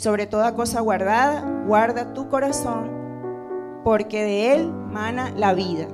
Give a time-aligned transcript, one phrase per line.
[0.00, 2.90] Sobre toda cosa guardada, guarda tu corazón,
[3.84, 5.88] porque de él mana la vida.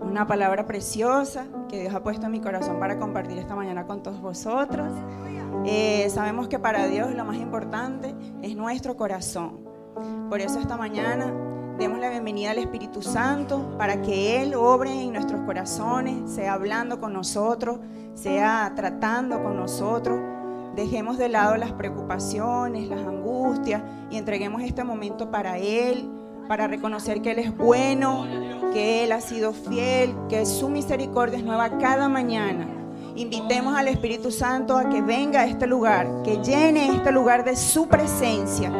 [0.00, 4.04] Una palabra preciosa que Dios ha puesto en mi corazón para compartir esta mañana con
[4.04, 4.86] todos vosotros.
[5.66, 9.58] Eh, sabemos que para Dios lo más importante es nuestro corazón.
[10.28, 11.34] Por eso esta mañana
[11.76, 17.00] demos la bienvenida al Espíritu Santo para que Él obre en nuestros corazones, sea hablando
[17.00, 17.80] con nosotros,
[18.14, 20.39] sea tratando con nosotros.
[20.74, 26.08] Dejemos de lado las preocupaciones, las angustias y entreguemos este momento para Él,
[26.48, 28.26] para reconocer que Él es bueno,
[28.72, 32.68] que Él ha sido fiel, que su misericordia es nueva cada mañana.
[33.16, 37.56] Invitemos al Espíritu Santo a que venga a este lugar, que llene este lugar de
[37.56, 38.72] su presencia.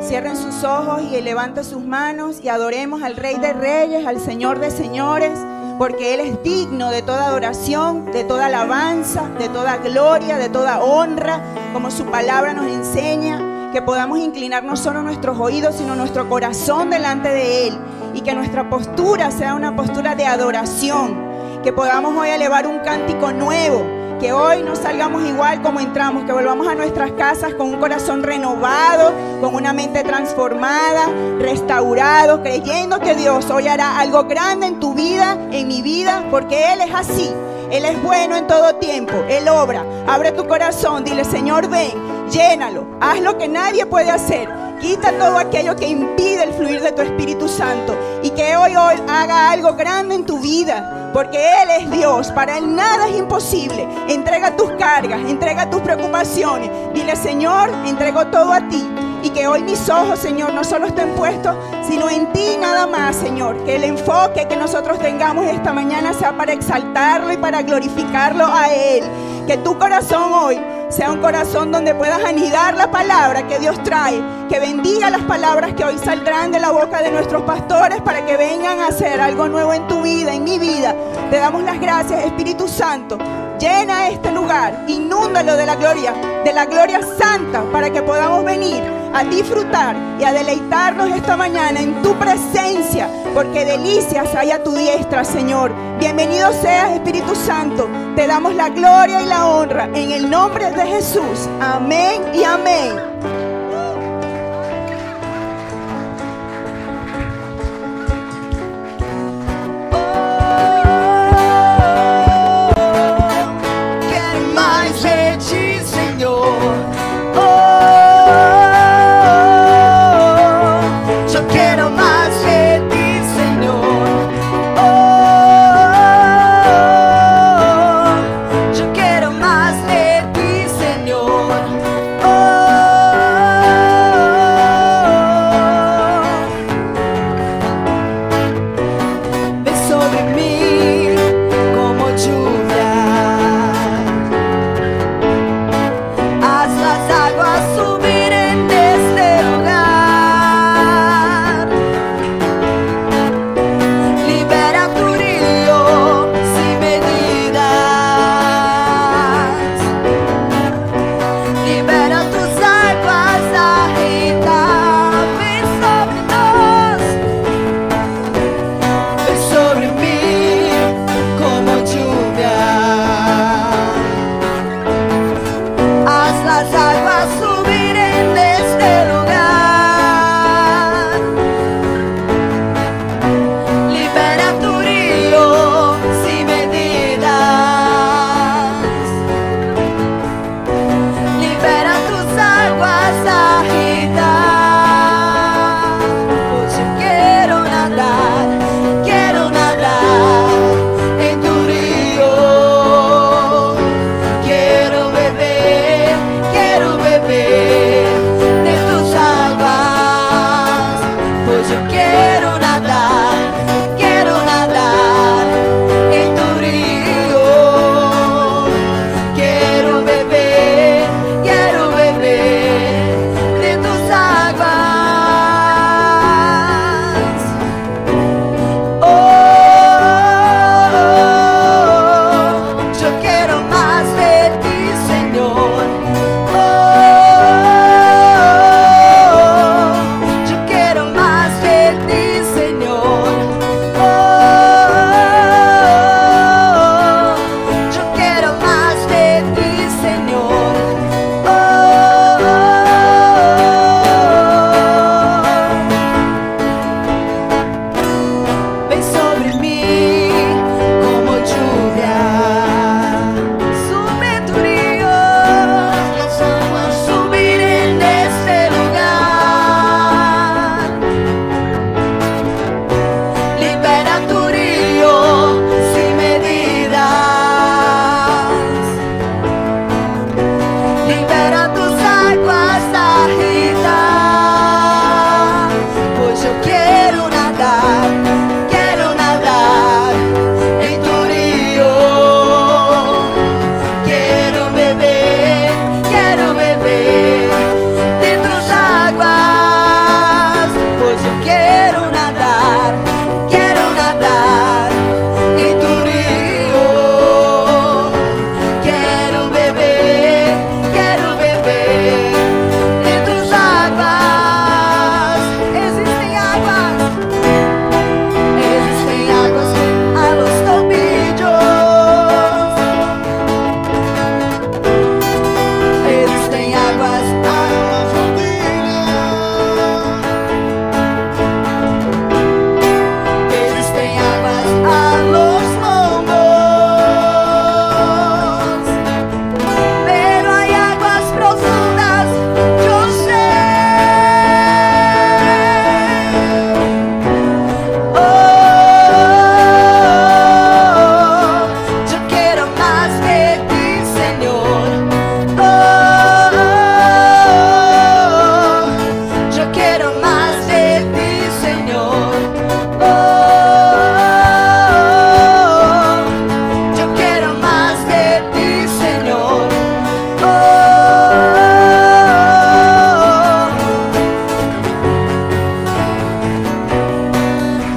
[0.00, 4.58] Cierren sus ojos y levanten sus manos y adoremos al Rey de Reyes, al Señor
[4.58, 5.38] de Señores
[5.78, 10.80] porque Él es digno de toda adoración, de toda alabanza, de toda gloria, de toda
[10.82, 11.40] honra,
[11.72, 16.90] como su palabra nos enseña, que podamos inclinar no solo nuestros oídos, sino nuestro corazón
[16.90, 17.78] delante de Él,
[18.12, 23.32] y que nuestra postura sea una postura de adoración, que podamos hoy elevar un cántico
[23.32, 27.76] nuevo que hoy no salgamos igual como entramos, que volvamos a nuestras casas con un
[27.78, 34.80] corazón renovado, con una mente transformada, restaurado, creyendo que Dios hoy hará algo grande en
[34.80, 37.30] tu vida, en mi vida, porque Él es así.
[37.70, 39.84] Él es bueno en todo tiempo, Él obra.
[40.06, 41.92] Abre tu corazón, dile, Señor, ven,
[42.30, 44.48] llénalo, haz lo que nadie puede hacer.
[44.80, 48.96] Quita todo aquello que impide el fluir de tu Espíritu Santo y que hoy, hoy
[49.08, 53.86] haga algo grande en tu vida, porque Él es Dios, para Él nada es imposible.
[54.08, 56.70] Entrega tus cargas, entrega tus preocupaciones.
[56.94, 58.86] Dile, Señor, entrego todo a ti.
[59.22, 61.56] Y que hoy mis ojos, Señor, no solo estén puestos,
[61.88, 63.56] sino en ti nada más, Señor.
[63.64, 68.72] Que el enfoque que nosotros tengamos esta mañana sea para exaltarlo y para glorificarlo a
[68.72, 69.02] Él.
[69.46, 74.22] Que tu corazón hoy sea un corazón donde puedas anidar la palabra que Dios trae,
[74.48, 78.36] que bendiga las palabras que hoy saldrán de la boca de nuestros pastores para que
[78.36, 80.94] vengan a hacer algo nuevo en tu vida, en mi vida.
[81.30, 83.18] Te damos las gracias, Espíritu Santo.
[83.58, 86.14] Llena este lugar, inúndalo de la gloria,
[86.44, 88.82] de la gloria santa, para que podamos venir
[89.12, 94.72] a disfrutar y a deleitarnos esta mañana en tu presencia, porque delicias hay a tu
[94.72, 95.72] diestra, Señor.
[95.98, 97.88] Bienvenido seas, Espíritu Santo.
[98.14, 101.48] Te damos la gloria y la honra en el nombre de Jesús.
[101.60, 103.07] Amén y amén.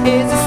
[0.06, 0.41] is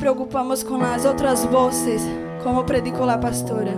[0.00, 2.02] preocupamos com as outras vozes,
[2.42, 3.74] como predicou a pastora.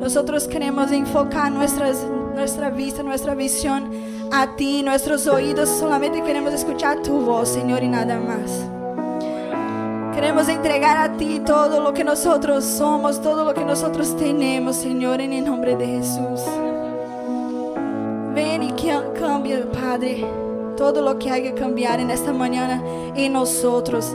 [0.00, 2.04] Nosotros queremos enfocar nuestras,
[2.34, 3.88] nuestra vista, nuestra visión
[4.32, 8.66] a ti, nuestros oídos solamente queremos escuchar tu voz, Señor, y nada más.
[10.14, 15.20] Queremos entregar a ti todo lo que nosotros somos, todo lo que nosotros tenemos, Señor,
[15.20, 16.40] en el nombre de Jesús.
[18.34, 20.26] Ven que cambie, Padre,
[20.76, 22.82] todo lo que hay que cambiar en esta mañana
[23.14, 24.14] en nosotros,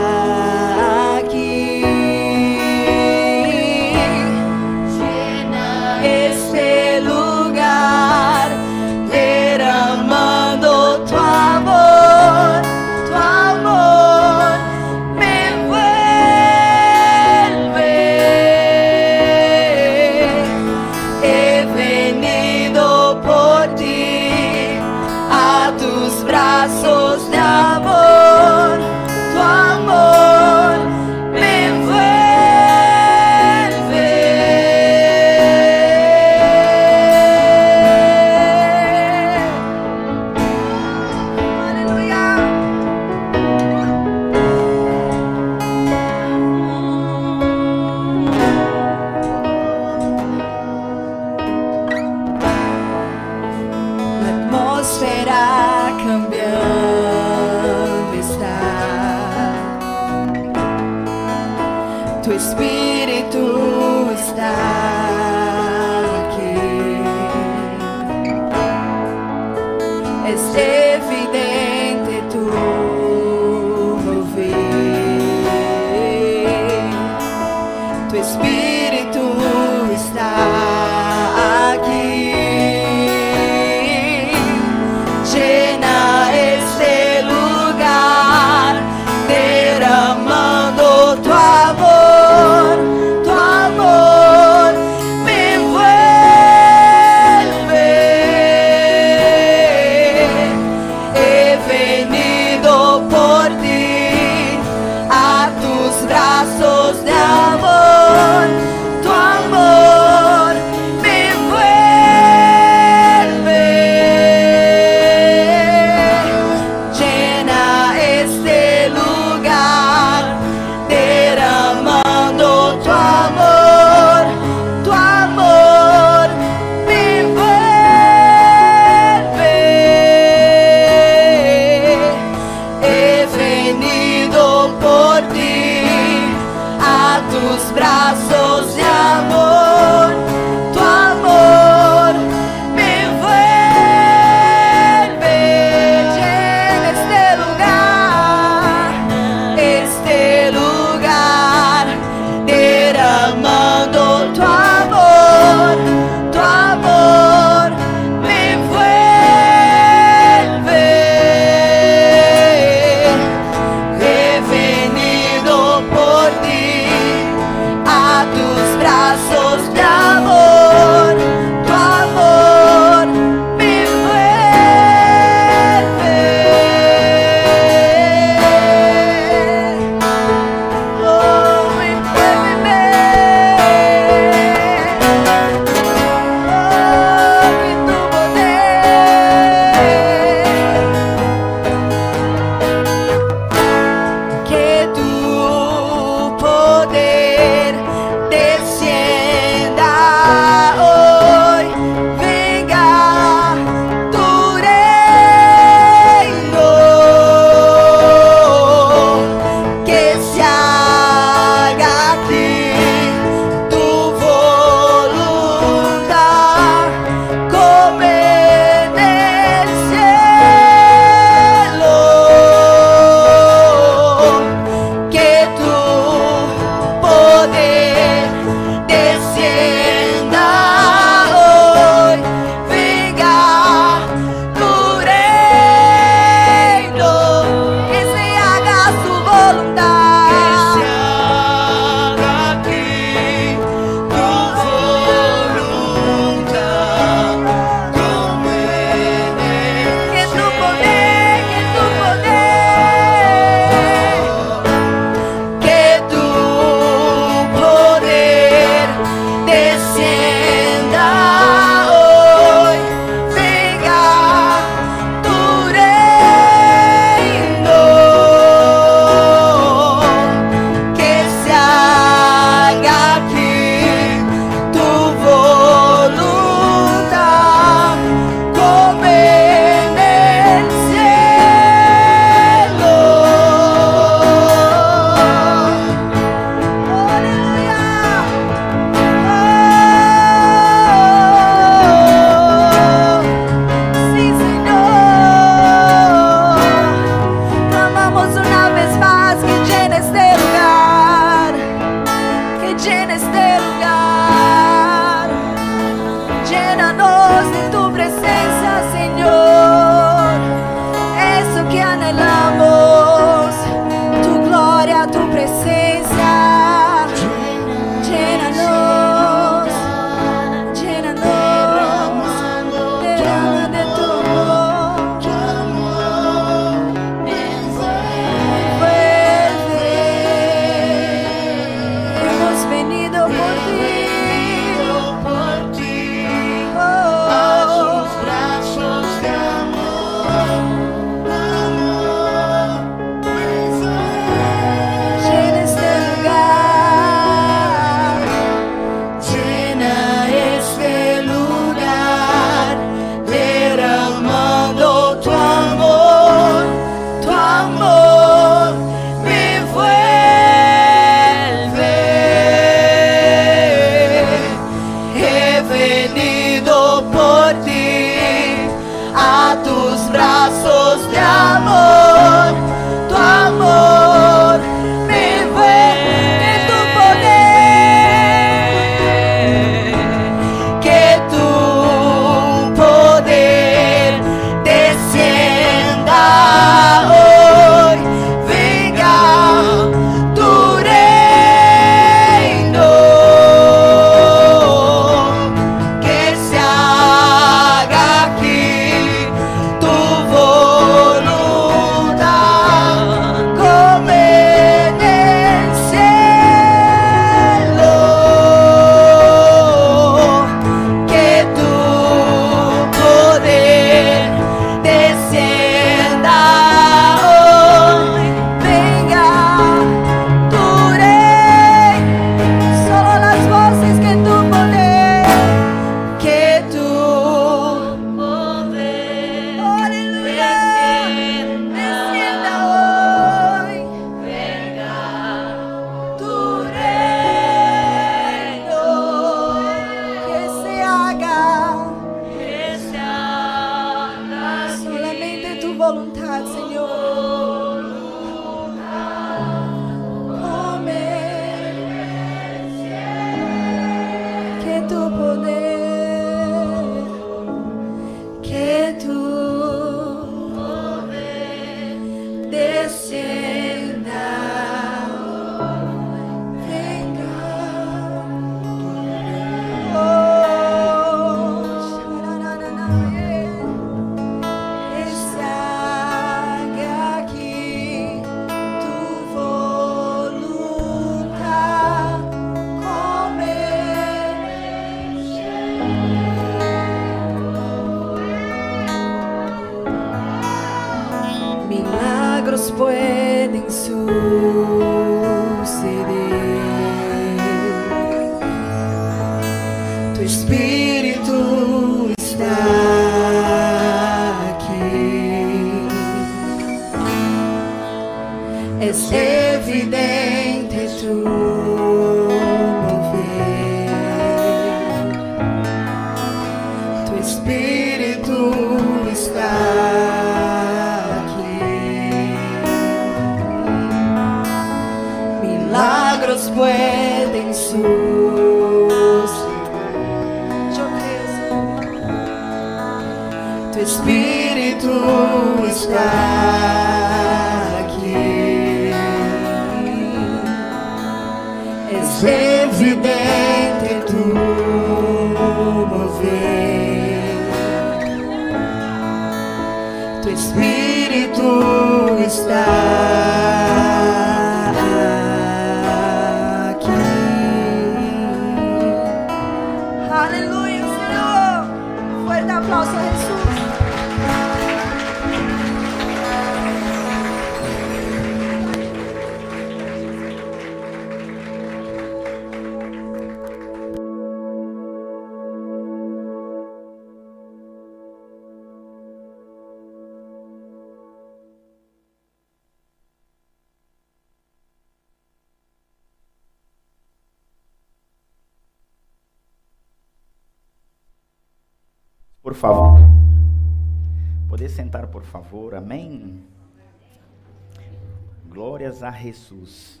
[599.02, 600.00] A Jesus.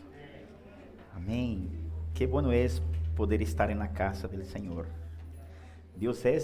[1.12, 1.68] Amém.
[2.14, 2.68] Que bueno é
[3.16, 4.86] poder estar na casa do Senhor.
[5.96, 6.38] Deus é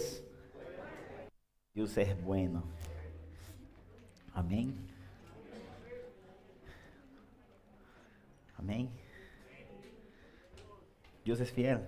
[1.72, 2.64] Deus é bueno.
[4.34, 4.74] Amém.
[8.58, 8.90] Amém.
[11.24, 11.80] Deus é fiel.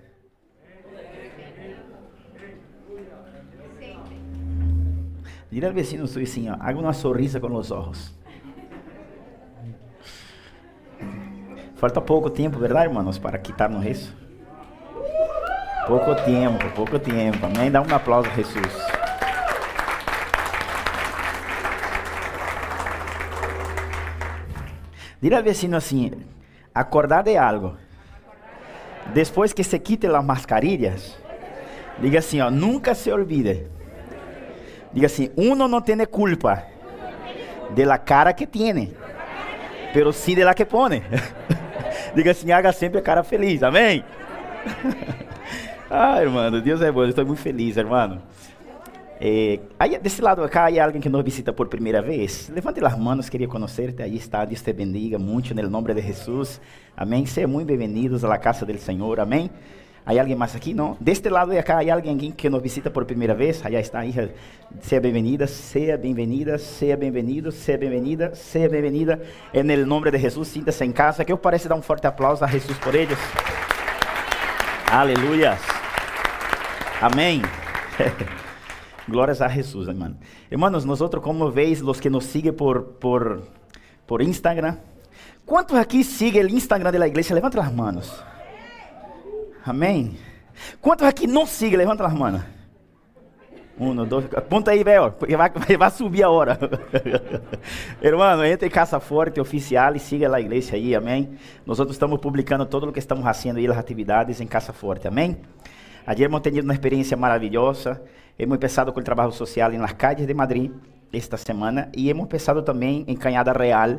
[5.51, 8.20] Dile al vecino suyo haga uma sorrisa com os olhos.
[11.81, 14.15] Falta pouco tempo, verdade, irmãos, para quitarmos isso?
[15.87, 17.47] Pouco tempo, pouco tempo.
[17.47, 17.71] Amém?
[17.71, 18.87] Dá um aplauso a Jesus.
[25.23, 26.13] Dile al vecino assim,
[26.75, 27.79] acordar de algo.
[29.15, 31.19] Depois que se quite as mascarillas,
[31.99, 33.69] diga assim, ó, nunca se olvide.
[34.93, 36.63] Diga assim, uno no tiene culpa
[37.75, 38.93] de la cara que tiene,
[39.95, 41.03] pero sí de la que pone.
[42.15, 44.05] Diga assim, haga sempre a cara feliz, amém?
[45.91, 48.21] ah, irmão, Deus é bom, eu estou muito feliz, irmão.
[49.23, 52.49] Eh, aí, desse lado acá, há alguém que nos visita por primeira vez.
[52.49, 54.03] Levante as mãos, queria conhecer-te.
[54.03, 56.59] Aí está, Deus te bendiga muito, no nome de Jesus.
[56.97, 57.27] Amém.
[57.27, 59.21] Sejam muito bem-vindos à casa do Senhor.
[59.21, 59.51] Amém.
[60.05, 60.73] Há alguém mais aqui?
[60.73, 60.97] Não?
[60.99, 63.65] Deste lado de acá, há alguém que nos visita por primeira vez?
[63.65, 64.33] Aí está, hija.
[64.81, 69.21] Seja bem-vinda, seja bem-vinda, seja bem-vindo, seja bem-vinda, seja bem-vinda.
[69.53, 71.25] Em el nome de Jesus, sinta-se em casa.
[71.25, 73.19] Que eu parece dar um forte aplauso a Jesus por eles.
[74.91, 75.59] Aleluia.
[77.01, 77.43] Amém.
[79.07, 80.17] Glórias a Jesus, hermano.
[80.51, 83.43] Hermanos, nosotros como veis, los que nos siguen por, por,
[84.07, 84.79] por Instagram,
[85.45, 87.35] ¿cuántos aquí siguen el Instagram de la iglesia?
[87.35, 88.23] Levanta las manos.
[89.65, 90.17] Amém.
[90.81, 91.79] Quantos aqui não sigam?
[91.79, 92.43] Levanta as manos.
[93.79, 96.59] Um, dois, aponta aí, velho, porque vai, vai subir a hora.
[98.03, 101.31] Hermano, entre Casa Forte Oficial e siga a igreja aí, amém?
[101.65, 105.39] Nós estamos publicando todo o que estamos fazendo aí, as atividades em Casa Forte, amém?
[106.07, 108.03] Ayer hemos tenido uma experiência maravilhosa.
[108.39, 110.73] Hemos empezado com o trabalho social em las calles de Madrid
[111.11, 113.99] esta semana e hemos empezado também em Cañada Real.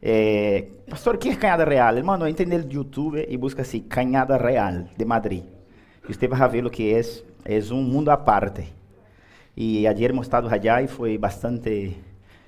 [0.00, 1.98] Eh, pastor, ¿qué es Cañada Real?
[1.98, 5.42] Hermano, entra en el YouTube y busca así, Cañada Real de Madrid.
[6.08, 7.24] Y usted va a ver lo que es.
[7.44, 8.68] Es un mundo aparte.
[9.56, 11.96] Y ayer hemos estado allá y fue bastante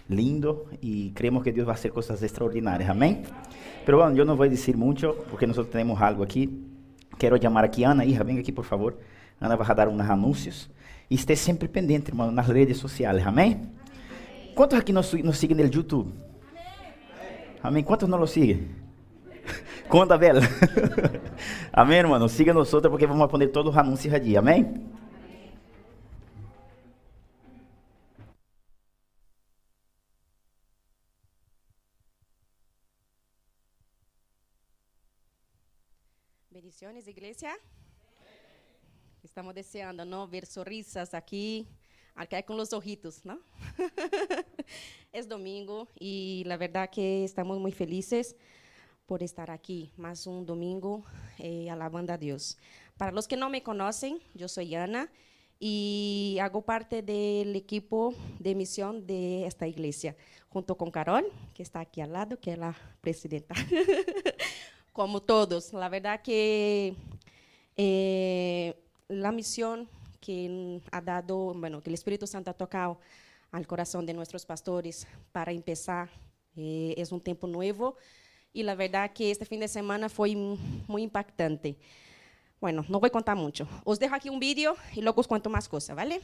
[0.08, 2.90] lindo y creemos que Dios va a hacer cosas extraordinarias.
[2.90, 3.22] Amén.
[3.84, 6.64] Pero bueno, no voy a decir mucho porque nosotros tenemos algo aquí.
[7.18, 8.98] Quiero llamar aquí a Ana, hija, venga aqui por favor.
[9.40, 10.70] Ana vai dar uns anúncios.
[11.08, 13.24] E esteja sempre pendente, irmão, nas redes sociais.
[13.26, 13.70] Amém?
[14.54, 16.12] Quantos aqui nos, nos seguem no YouTube?
[17.66, 17.82] Amém?
[17.82, 18.70] Quantos não nos seguem?
[19.90, 20.40] Conta, Bela.
[21.72, 22.28] Amém, irmão?
[22.28, 24.36] Siga nós outros porque vamos poner todos os anúncios ali.
[24.36, 24.88] Amém?
[36.48, 37.58] Bendiciones, iglesia.
[39.24, 40.28] Estamos deseando, ¿no?
[40.28, 41.66] Ver sonrisas aquí,
[42.16, 43.38] acá con los ojitos, ¿no?
[45.12, 48.34] es domingo y la verdad que estamos muy felices
[49.06, 51.04] por estar aquí, más un domingo
[51.38, 52.58] eh, alabando a Dios.
[52.96, 55.10] Para los que no me conocen, yo soy Ana
[55.60, 60.16] y hago parte del equipo de misión de esta iglesia,
[60.48, 61.24] junto con Carol,
[61.54, 63.54] que está aquí al lado, que es la presidenta.
[64.92, 66.96] Como todos, la verdad que
[67.76, 68.74] eh,
[69.08, 69.88] la misión
[70.26, 72.98] que ha dado, bueno, que el Espíritu Santo ha tocado
[73.52, 76.10] al corazón de nuestros pastores para empezar
[76.56, 77.96] eh, es un tiempo nuevo
[78.52, 81.78] y la verdad que este fin de semana fue muy impactante.
[82.60, 83.68] Bueno, no voy a contar mucho.
[83.84, 86.20] Os dejo aquí un vídeo y luego os cuento más cosas, ¿vale?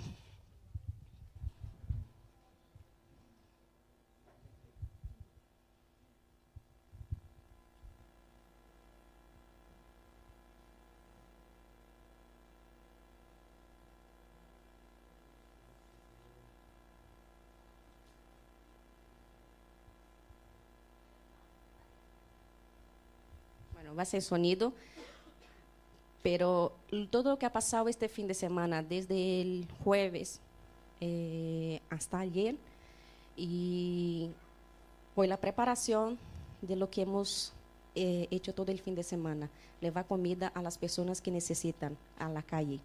[23.95, 24.73] Va a ser sonido,
[26.23, 26.73] pero
[27.11, 30.41] todo lo que ha pasado este fin de semana, desde el jueves
[31.01, 32.57] eh, hasta ayer,
[33.37, 34.31] y
[35.15, 36.19] fue la preparación
[36.61, 37.53] de lo que hemos
[37.95, 39.51] eh, hecho todo el fin de semana,
[39.81, 42.81] llevar comida a las personas que necesitan a la calle.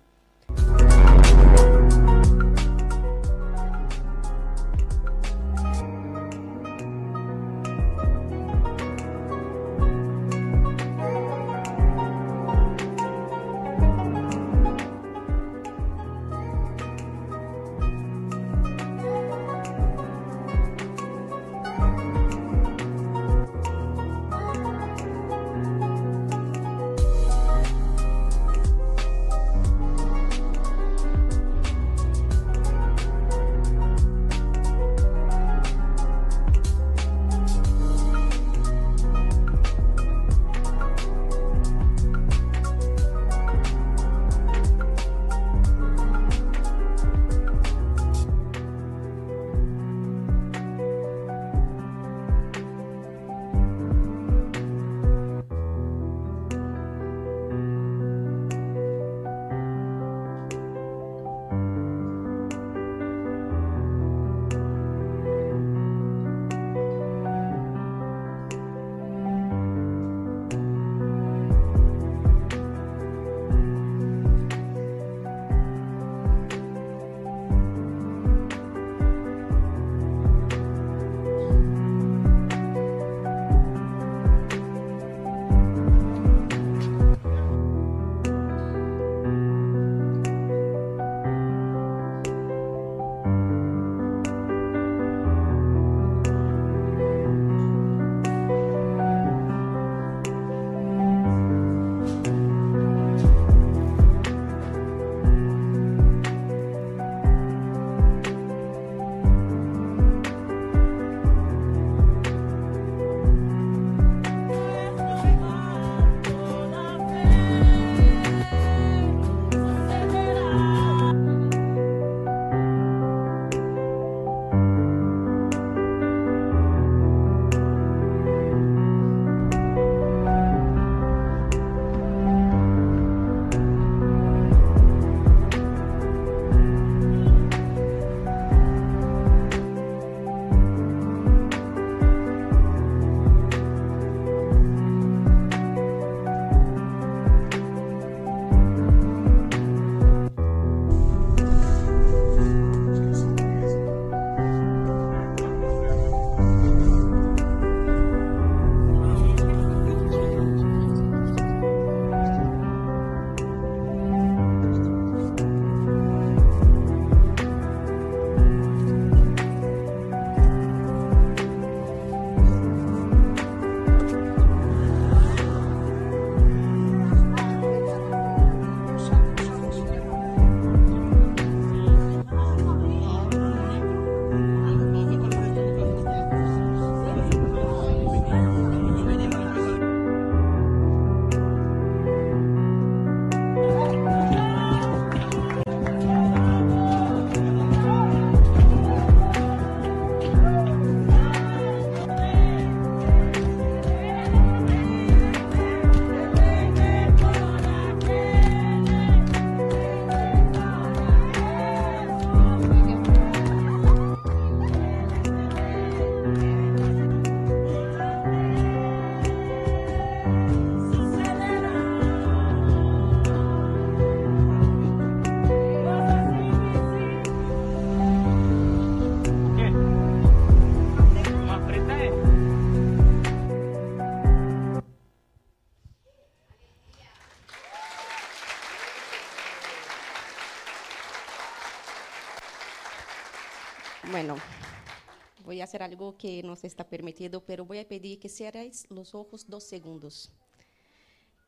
[245.88, 250.30] Algo que no está permitido, pero voy a pedir que cierres los ojos dos segundos.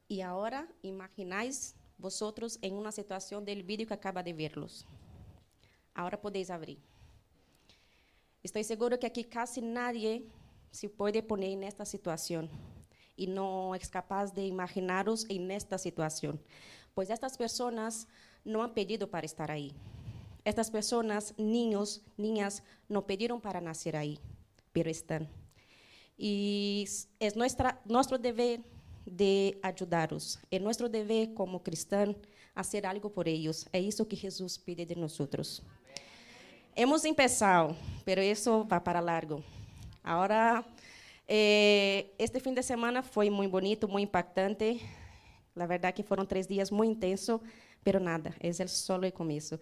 [0.08, 4.86] Y ahora imagináis vosotros en una situación del vídeo que acaba de verlos.
[5.94, 6.80] Ahora podéis abrir.
[8.42, 10.26] Estoy seguro que aquí casi nadie
[10.72, 12.50] se puede poner en esta situación
[13.18, 16.40] y no es capaz de imaginaros en esta situación.
[16.96, 18.08] Pues estas personas
[18.46, 19.76] no han pedido para estar ahí.
[20.50, 24.18] Estas personas, niños, niñas, no pidieron para nacer ahí,
[24.72, 25.30] pero están.
[26.18, 26.88] Y
[27.20, 28.62] es nuestra, nuestro deber
[29.06, 30.40] de ayudaros.
[30.50, 32.16] Es nuestro deber como cristianos
[32.56, 33.68] hacer algo por ellos.
[33.72, 35.62] Es eso que Jesús pide de nosotros.
[36.76, 39.44] Hemos empezado, pero eso va para largo.
[40.02, 40.66] Ahora,
[41.28, 44.82] eh, este fin de semana foi muito bonito, muito impactante.
[45.56, 47.40] La verdad que foram três dias muito intensos,
[47.84, 49.60] pero nada, esse é só o começo.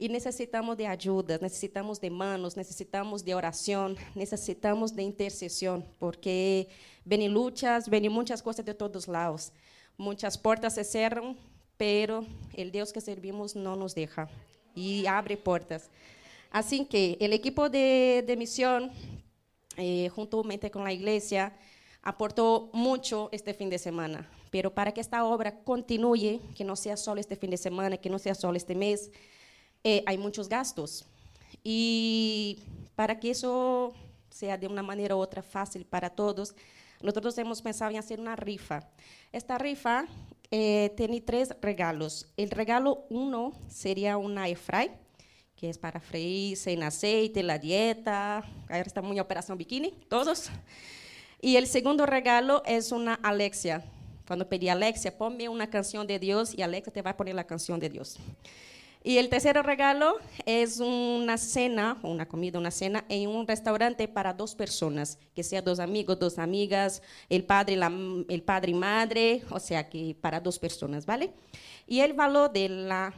[0.00, 6.68] E necessitamos de ajuda, necessitamos de manos, necessitamos de oração, necessitamos de intercessão, porque
[7.04, 9.50] vêm lutas, vêm muitas coisas de todos lados.
[9.96, 11.36] Muitas portas se cerram,
[11.76, 12.24] pero
[12.56, 14.28] o Deus que servimos não nos deixa
[14.76, 15.90] e abre portas.
[16.50, 18.90] Assim que o equipo de, de missão,
[19.76, 21.52] eh, juntamente com a igreja,
[22.02, 24.26] aportou muito este fim de semana.
[24.50, 28.08] Pero para que esta obra continue, que não seja só este fim de semana, que
[28.08, 29.10] não seja só este mês,
[29.84, 31.04] eh, há muitos gastos.
[31.64, 32.58] E
[32.94, 33.92] para que isso
[34.30, 36.54] seja de uma maneira ou outra fácil para todos,
[37.02, 38.82] nós hemos pensado em fazer uma rifa.
[39.32, 40.06] Esta rifa
[40.50, 42.26] eh, tem três regalos.
[42.36, 44.90] O regalo um seria uma airfry,
[45.54, 48.44] que es para freír sin aceite, la dieta.
[48.68, 50.50] Ahora estamos en Operación Bikini, todos.
[51.40, 53.84] Y el segundo regalo es una Alexia.
[54.26, 57.44] Cuando pedí Alexia, ponme una canción de Dios y Alexia te va a poner la
[57.44, 58.18] canción de Dios.
[59.08, 64.34] Y el tercer regalo es una cena, una comida, una cena en un restaurante para
[64.34, 67.90] dos personas, que sean dos amigos, dos amigas, el padre, la,
[68.28, 71.32] el padre y madre, o sea que para dos personas, ¿vale?
[71.86, 73.14] Y el valor de la,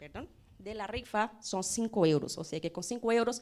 [0.00, 3.40] perdón, de la rifa são 5 euros, ou seja, que com 5 euros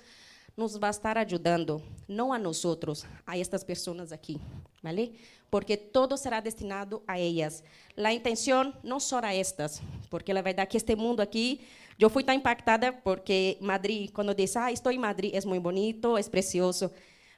[0.59, 4.41] nos vai estar ajudando, não a nós outros, a estas pessoas aqui,
[4.83, 5.15] ¿vale?
[5.49, 7.63] Porque todo será destinado a elas.
[7.97, 11.61] A intenção não só a estas, porque a verdade é que este mundo aqui,
[11.97, 16.19] eu fui tão impactada porque Madrid, quando diz, ah, estou em Madrid, é muito bonito,
[16.19, 16.91] é precioso,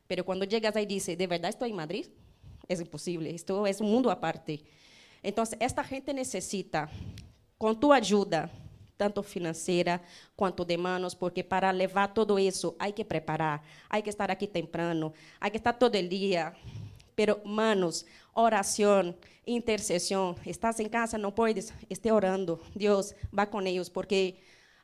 [0.08, 2.06] pero quando chegas aí diz, de verdade estou em Madrid,
[2.66, 4.64] é impossível, isto é um mundo aparte.
[5.22, 6.90] Então, esta gente necessita,
[7.58, 8.50] com tua ajuda,
[9.00, 9.98] tanto financeira
[10.36, 14.46] quanto de manos, porque para levar todo isso, há que preparar, há que estar aqui
[14.46, 15.10] temprano,
[15.40, 16.52] há que estar todo dia.
[17.16, 19.14] Pero, manos, oração,
[19.46, 20.36] intercessão.
[20.44, 22.60] Estás em casa, não podes, esteja orando.
[22.76, 24.34] Deus, vá com eles, porque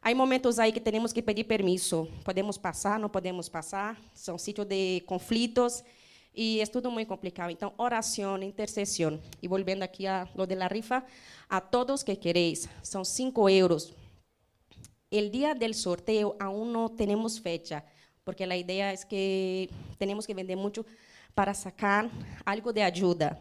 [0.01, 2.09] há momentos aí que temos que pedir permisso.
[2.25, 4.01] Podemos passar, não podemos passar.
[4.15, 5.85] São sítios de conflitos
[6.35, 7.51] e é tudo muito complicado.
[7.51, 9.21] Então, oração, intercessão.
[9.43, 11.05] E voltando aqui a lo de la rifa,
[11.51, 13.95] a todos que queréis, são cinco euros
[15.11, 17.85] El día del sorteo aún no tenemos fecha,
[18.25, 20.85] porque la idea es que tenemos que vender mucho
[21.33, 22.11] para sacar
[22.45, 23.39] algo de ayuda.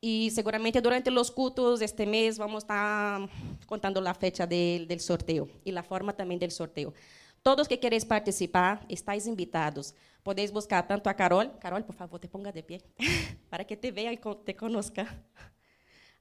[0.00, 5.00] Y seguramente durante los cultos este mes vamos a estar contando la fecha del, del
[5.00, 6.94] sorteo y la forma también del sorteo.
[7.42, 9.94] Todos que queréis participar, estáis invitados.
[10.22, 11.52] Podéis buscar tanto a Carol.
[11.60, 12.82] Carol, por favor, te ponga de pie,
[13.50, 15.22] para que te vea y te conozca.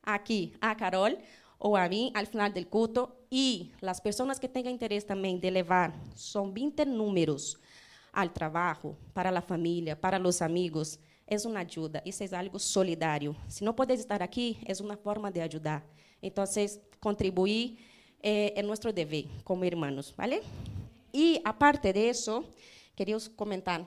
[0.04, 1.18] Aquí, a Carol
[1.60, 5.50] ou a mim ao final do culto e as pessoas que tenham interesse também de
[5.50, 7.58] levar são 20 números
[9.14, 13.36] para a família, para os amigos, é uma ajuda, isso é algo solidário.
[13.50, 15.86] Se não podes estar aqui, é uma forma de ajudar.
[16.24, 16.46] Então,
[17.02, 17.78] contribuir
[18.24, 20.42] é, é nosso dever como irmãos, ¿vale?
[21.14, 22.46] E, aparte disso,
[22.96, 23.86] queria comentar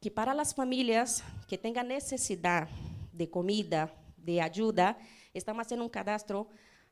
[0.00, 2.68] que para as famílias que tenham necessidade
[3.12, 4.96] de comida, de ajuda,
[5.32, 6.48] estamos fazendo um cadastro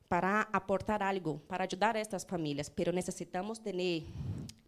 [0.08, 4.02] para aportar algo, para ayudar a estas familias, pero necesitamos tener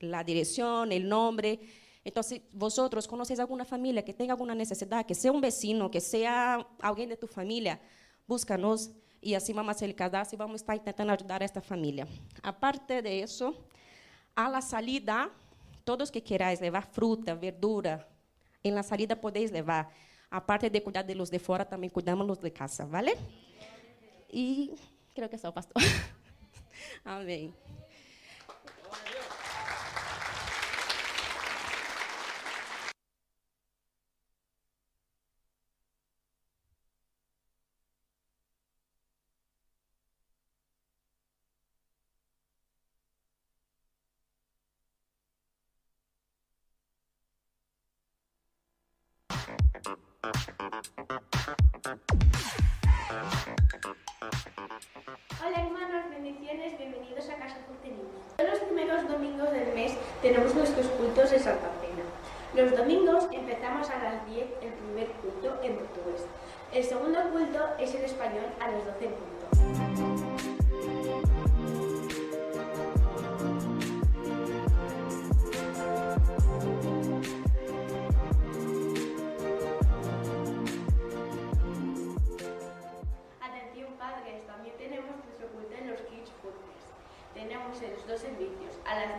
[0.01, 1.61] la dirección, el nombre.
[2.05, 6.67] Entonces, vosotros conocéis alguna familia que tenga alguna necesidad, que sea un vecino, que sea
[6.81, 7.81] alguien de tu familia,
[8.27, 11.45] búscanos y así vamos a hacer el cadastro y vamos a estar intentando ayudar a
[11.45, 12.07] esta familia.
[12.43, 13.55] Aparte de eso,
[14.35, 15.31] a la salida,
[15.85, 18.09] todos que queráis llevar fruta, verdura,
[18.63, 19.89] en la salida podéis llevar.
[20.31, 23.17] Aparte de cuidar de los de fora, también cuidamos los de casa, ¿vale?
[24.31, 24.73] Y
[25.17, 25.83] Creo que eso, pastor.
[27.05, 27.55] Amén.
[49.31, 49.97] Ah,
[50.99, 51.26] Thank you.
[60.23, 62.05] Tenemos nuestros cultos de Santa Cena.
[62.55, 66.25] Los domingos empezamos a las 10 el primer culto en portugués.
[66.73, 70.26] El segundo culto es en español a las 12 en punto.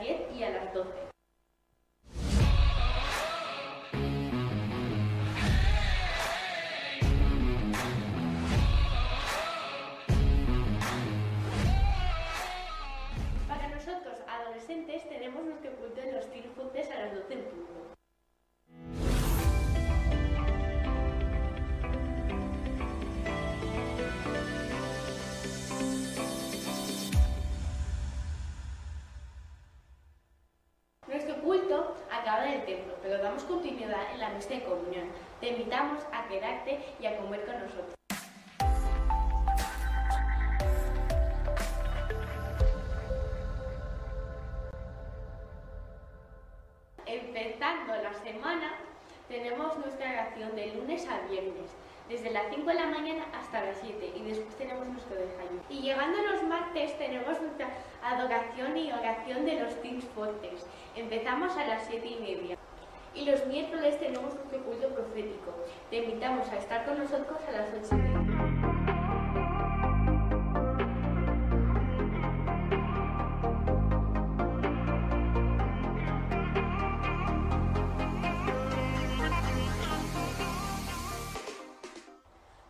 [0.07, 1.06] 10 y a las 12.
[34.13, 35.07] En la mesa de comunión.
[35.39, 37.93] Te invitamos a quedarte y a comer con nosotros.
[47.05, 48.73] Empezando la semana,
[49.27, 51.71] tenemos nuestra oración de lunes a viernes,
[52.09, 55.61] desde las 5 de la mañana hasta las 7, y después tenemos nuestro desayuno.
[55.69, 57.69] Y llegando los martes, tenemos nuestra
[58.03, 60.65] adoración y oración de los Teens Fortes.
[60.95, 62.57] Empezamos a las 7 y media.
[63.17, 65.51] Y los miércoles tenemos nuestro culto profético.
[65.89, 68.17] Te invitamos a estar con nosotros a las 8 y media.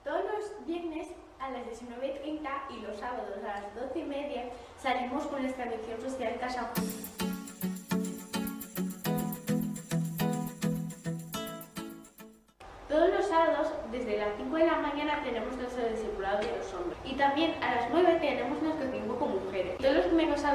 [0.06, 4.43] Todos los viernes a las 19.30 y los sábados a las 12 y media
[4.82, 6.97] salimos con nuestra misión social Casa Juntos.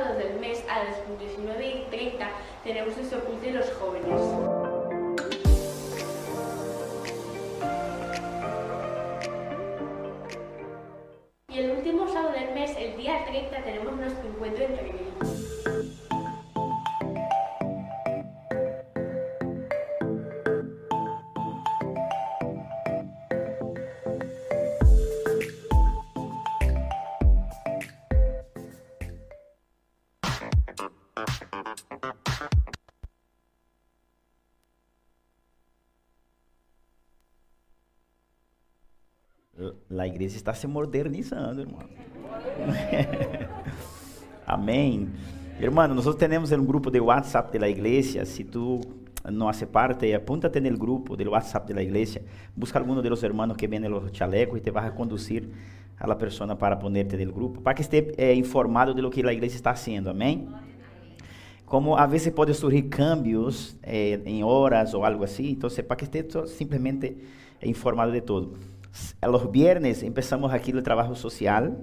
[0.02, 2.26] Sábados del mes, a las 19 y 30,
[2.64, 4.51] tenemos nuestro culto de los jóvenes.
[40.22, 41.82] Igreja está se modernizando, irmão.
[44.46, 45.08] Amém.
[45.60, 48.24] Hermano, nós temos um grupo de WhatsApp da igreja.
[48.24, 48.80] Se tu
[49.30, 52.22] não hace parte, apúntate no grupo do WhatsApp da igreja.
[52.56, 55.50] Busca alguno de los hermanos que venden los chalecos e te vas a conduzir
[55.98, 59.24] a la persona para ponerte no grupo, para que esteja eh, informado de lo que
[59.24, 60.10] a igreja está haciendo.
[60.10, 60.48] Amém.
[61.64, 66.04] Como a vezes pode surgir cambios eh, em horas ou algo assim, então para que
[66.04, 67.16] esteja simplesmente
[67.62, 68.58] informado de todo.
[69.20, 71.76] A los viernes empezamos aqui o trabalho social.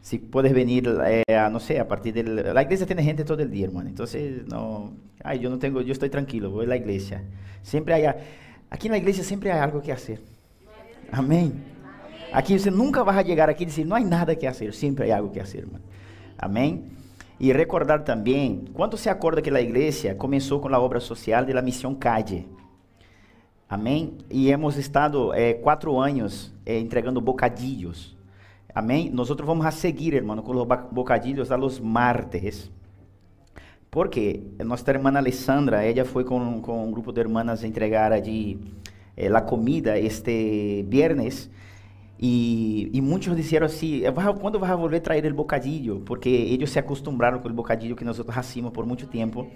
[0.00, 3.42] Si puedes venir, eh, a, no sé, a partir de la iglesia tiene gente todo
[3.42, 3.88] el día, hermano.
[3.88, 4.92] Entonces, no,
[5.22, 7.24] ay, yo no tengo, yo estoy tranquilo, voy a la iglesia.
[7.62, 8.06] Siempre hay,
[8.70, 10.20] aquí en la iglesia siempre hay algo que hacer.
[11.10, 11.76] Amén.
[12.32, 15.16] Aquí você nunca vai chegar aqui e dizer, não há nada que hacer, sempre há
[15.16, 15.84] algo que hacer, hermano.
[16.38, 16.84] Amém?
[17.38, 21.52] E recordar também, quanto se acorda que a igreja começou com a obra social de
[21.52, 22.46] la missão CADE.
[23.68, 24.12] Amém?
[24.30, 28.16] E hemos estado eh, quatro anos eh, entregando bocadillos.
[28.72, 29.10] Amém?
[29.10, 32.70] Nós vamos a seguir, hermano, com os bocadilhos a los martes.
[33.90, 38.60] Porque nossa irmã Alessandra, ela foi com, com um grupo de hermanas entregar allí
[39.16, 41.50] eh, a comida este viernes.
[42.20, 44.02] E, e muitos disseram assim:
[44.40, 46.02] quando vai volver a trazer o bocadilho?
[46.06, 49.48] Porque eles se acostumbraram com o bocadilho que nós hacíamos por muito tempo.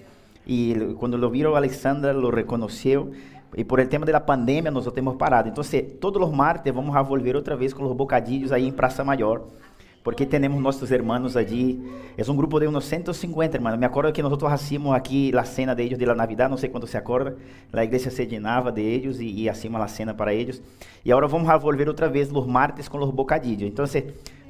[0.45, 3.13] E quando lo viram, Alexandra lo reconheceu.
[3.57, 5.49] E por el tema da pandemia, nós temos parado.
[5.49, 5.65] Então,
[6.01, 9.43] todos os martes vamos a volver outra vez com os bocadilhos aí em Praça Maior.
[10.03, 11.79] Porque temos nossos irmãos allí.
[12.17, 13.77] É um grupo de uns 150 irmãos.
[13.77, 16.87] Me acordo que nós hacíamos aqui a cena de de la Navidad, não sei quando
[16.87, 17.37] se acorda.
[17.73, 20.63] A igreja se llenava de eles e, e hacíamos a cena para eles.
[21.05, 23.69] E agora vamos a volver outra vez os martes com os bocadilhos.
[23.69, 23.85] Então,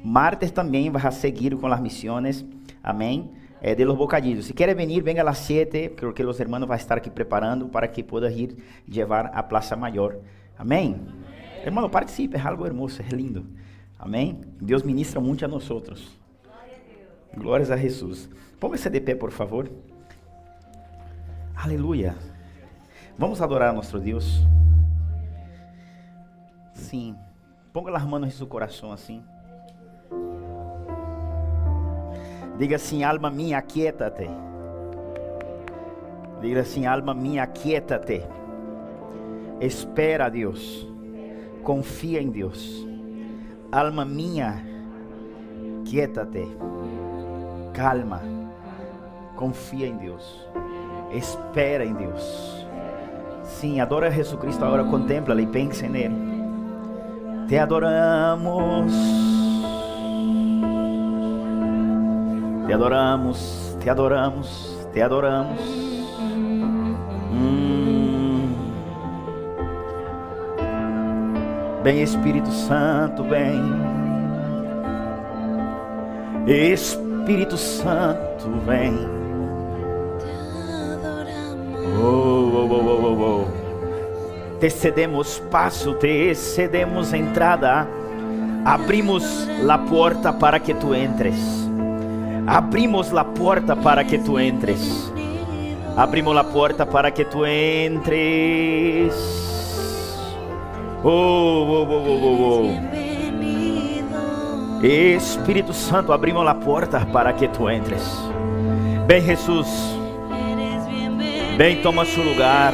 [0.03, 2.45] martes também vai seguir com as missões.
[2.81, 3.29] Amém.
[3.61, 4.45] Eh, de los bocadillos.
[4.45, 7.09] Si quiere venir, venga a las 7, creo que los hermanos van a estar aquí
[7.09, 8.57] preparando para que pueda ir
[8.87, 10.21] llevar a Plaza Mayor.
[10.57, 11.07] Amén.
[11.63, 13.45] Hermano, participe, é algo hermoso, é lindo.
[13.99, 14.41] Amém?
[14.59, 16.19] Deus ministra muito a nós outros.
[17.35, 18.27] Glórias a Jesus.
[18.59, 19.69] Ponga-se de pé, por favor.
[21.55, 22.15] Aleluia.
[23.17, 24.43] Vamos adorar a nosso Deus.
[26.73, 27.15] Sim.
[27.71, 29.23] Ponga as mãos em seu coração assim.
[32.57, 34.29] Diga assim, alma minha, aquieta-te.
[36.41, 38.23] Diga assim, alma minha, aquieta-te.
[39.59, 40.87] Espera a Deus.
[41.63, 42.87] Confia em Deus.
[43.71, 44.63] Alma minha,
[45.85, 46.47] quieta-te.
[47.73, 48.21] Calma.
[49.35, 50.47] Confia em Deus.
[51.11, 52.67] Espera em Deus.
[53.43, 56.15] Sim, adora Jesus Cristo agora, contempla-lhe e pense nele.
[57.47, 59.30] Te adoramos.
[62.71, 65.59] Te adoramos, te adoramos, te adoramos.
[67.33, 68.55] Hum.
[71.83, 73.61] Vem Espírito Santo, vem.
[76.47, 78.97] Espírito Santo, vem.
[82.01, 83.47] Oh, oh, oh, oh, oh, oh.
[84.61, 87.85] Te cedemos passo, te cedemos entrada.
[88.63, 91.60] Abrimos la porta para que tu entres.
[92.47, 95.11] Abrimos la puerta para que tu entres.
[95.95, 99.13] Abrimos la puerta para que tu entres.
[101.03, 102.91] Oh, oh, oh, oh, oh, oh.
[104.83, 108.03] Espírito Santo, abrimos la puerta para que tu entres.
[109.07, 109.67] Ven Jesus.
[111.57, 112.73] Ven, toma su lugar.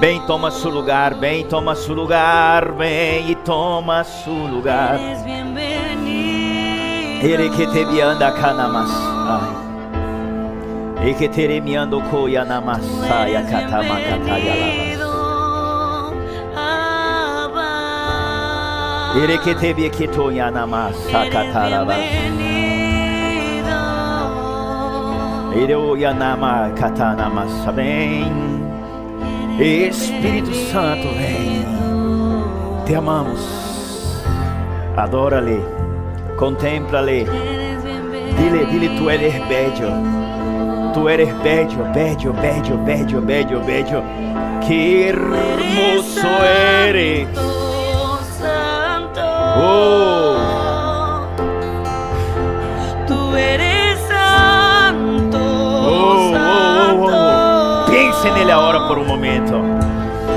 [0.00, 1.18] Ven, toma su lugar.
[1.18, 2.76] Ven, toma su lugar.
[2.76, 4.98] Ven y toma su lugar.
[7.22, 8.90] Ele que te vianda canamas.
[11.04, 11.28] E que
[12.10, 14.54] coia namasaya katama kataya
[19.72, 21.96] via que to yanamasa katarabas.
[25.54, 27.52] Ele o yanama katanamas.
[27.74, 28.30] Vem.
[29.58, 31.64] Espírito Santo, vem.
[32.84, 33.40] Te amamos.
[34.96, 35.75] Adora-lhe.
[36.36, 37.24] Contempla-lhe.
[38.36, 39.90] Dile, dile, tu eres bello.
[40.92, 44.02] Tu eres bello, bello, bello, bello, bello, bello.
[44.66, 46.28] Qué hermoso
[46.86, 47.28] eres.
[49.58, 50.36] Oh,
[53.06, 57.16] Tú eres santo, oh, oh, oh, santo.
[57.16, 57.90] oh.
[57.90, 59.62] Piense nele agora por um momento.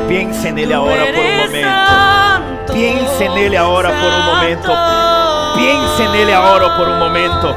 [0.07, 2.73] Piense nele agora por um momento.
[2.73, 5.28] Piense nele agora por um momento.
[5.59, 7.53] Piense nele agora por um momento.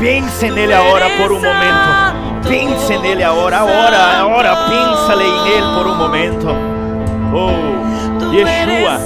[0.00, 2.48] Piense nele agora por um momento.
[2.48, 4.56] Piense nele agora, agora, agora.
[4.68, 6.48] Pensa-lhe nele por um momento.
[7.32, 7.76] Oh,
[8.32, 8.98] Yeshua,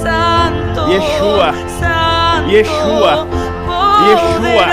[0.89, 1.53] Yeshua,
[2.49, 3.27] Yeshua,
[4.07, 4.65] Yeshua,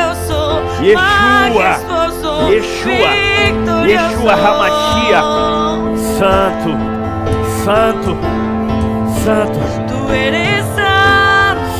[0.81, 1.71] Yeshua,
[2.49, 3.11] Yeshua,
[3.87, 5.21] Yeshua Hamashia.
[6.19, 6.71] Santo,
[7.65, 8.17] Santo,
[9.25, 9.79] Santo.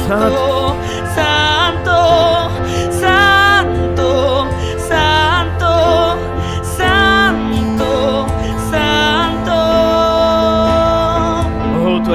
[0.09, 0.58] Santo,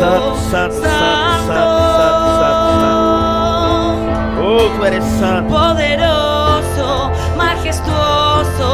[0.00, 2.90] Santo, santo, santo, santo, santo,
[4.44, 5.48] Oh, tu eres santo.
[5.54, 6.88] poderoso,
[7.36, 8.68] majestuoso,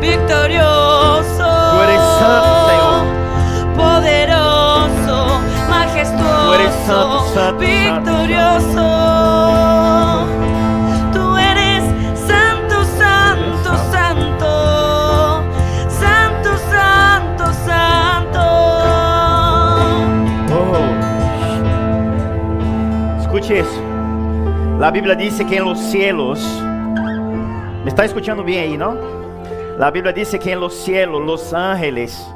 [0.00, 1.48] victorioso.
[1.72, 3.02] Tu eres santo, Senhor.
[3.76, 5.16] Poderoso,
[5.70, 8.84] majestuoso, Tu eres santo, santo, santo, victorioso.
[23.52, 23.54] Oh.
[23.54, 23.80] Isso.
[24.78, 26.40] La Biblia dice que en los cielos,
[27.84, 28.96] me está escuchando bien ahí, ¿no?
[29.78, 32.26] La Biblia dice que en los cielos los ángeles,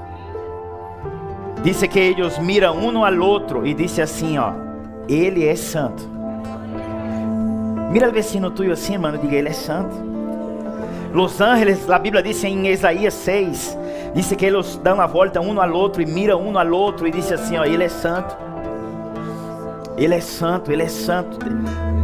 [1.62, 4.52] dice que ellos miran uno al otro y dice así, ó,
[5.08, 6.02] Ele é santo.
[7.90, 9.96] Mira al vecino tuyo assim, hermano, diga, Ele é santo.
[11.14, 13.78] Los ángeles, la Biblia dice en Isaías 6,
[14.14, 17.10] dice que ellos dan la volta uno al otro y miran uno al otro y
[17.10, 18.45] dice así, ó, Ele é santo.
[19.96, 21.38] Ele é santo, ele é santo.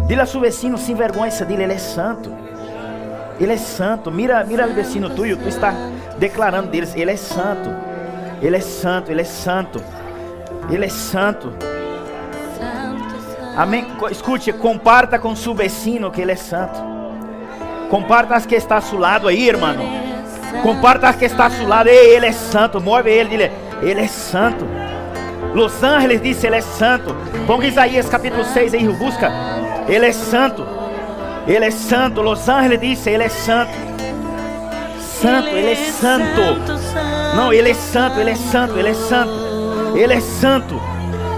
[0.07, 2.35] Dile a seu vecino sem vergonha dele, ele é santo.
[3.39, 4.11] Ele é santo.
[4.11, 5.75] Mira, mira o vecino tuyo, tu está
[6.19, 7.71] declarando deles, ele é santo.
[8.41, 9.83] Ele é santo, ele é santo.
[10.71, 11.53] Ele é santo.
[13.57, 13.87] Amém.
[14.11, 16.81] Escute, comparta com seu vecino que ele é santo.
[17.91, 19.75] Comparta as que está a seu lado aí, irmão.
[20.63, 21.89] Comparta as que está a seu lado.
[21.89, 22.81] Ei, ele é santo.
[22.81, 24.65] Move ele, dile, ele é santo.
[25.55, 27.15] Los Angeles disse, ele é santo.
[27.47, 29.31] Ponga Isaías capítulo 6 aí, busca.
[29.89, 30.67] Ele é santo.
[31.47, 32.23] Ele é santo.
[32.23, 33.73] Los Angeles disse, ele é santo.
[34.99, 36.41] Santo, ele é santo.
[37.37, 39.33] Não, ele é santo, ele é santo, ele é santo.
[39.95, 40.81] Ele é santo.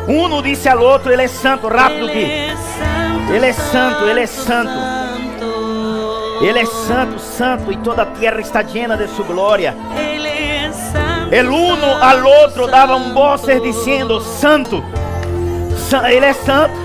[0.08, 2.54] Um disse ao outro, ele é santo, rápido Gui.
[3.34, 4.72] Ele é santo, ele é santo.
[6.40, 9.74] Ele é santo, santo, e toda a terra está llena de sua glória.
[11.34, 14.84] El uno al outro dava um voces dizendo: Santo,
[16.08, 16.76] Ele é santo,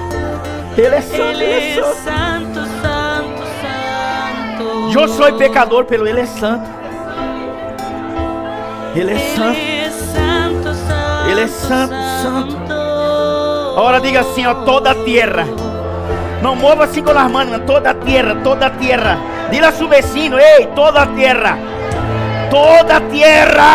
[0.76, 5.00] Ele é santo, Ele é santo, santo, santo.
[5.00, 6.68] Eu sou pecador, pelo Ele é santo.
[8.96, 9.60] Ele é santo.
[11.30, 11.94] Ele é santo,
[12.24, 12.58] santo.
[13.78, 15.46] Agora diga assim, ó, toda a terra.
[16.42, 19.20] Não mova assim com as mãos, toda a terra, toda a terra.
[19.52, 21.56] Dile a su vecino, hey, toda tierra,
[22.50, 23.72] toda tierra.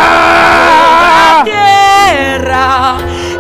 [1.05, 2.97] Toda tierra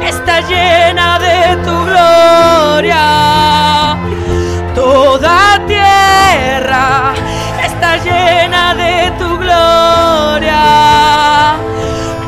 [0.07, 3.05] está llena de tu gloria.
[4.75, 7.13] Toda tierra
[7.65, 10.63] está llena de tu gloria.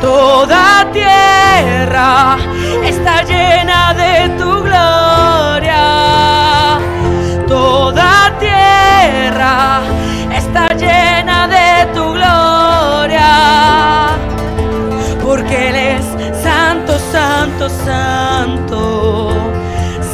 [0.01, 2.37] Toda tierra
[2.83, 4.56] está llena de tu
[17.69, 19.29] santo,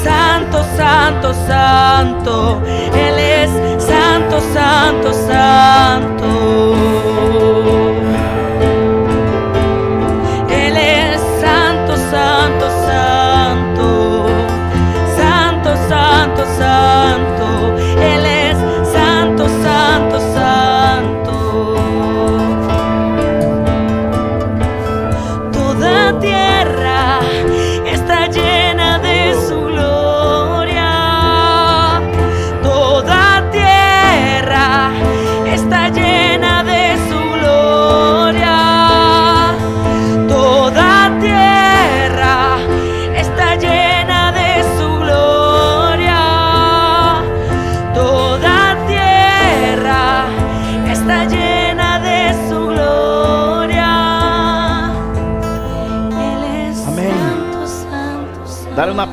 [0.04, 2.62] santo, santo, santo, santo,
[2.94, 3.50] Él es
[3.84, 6.24] santo, santo, santo.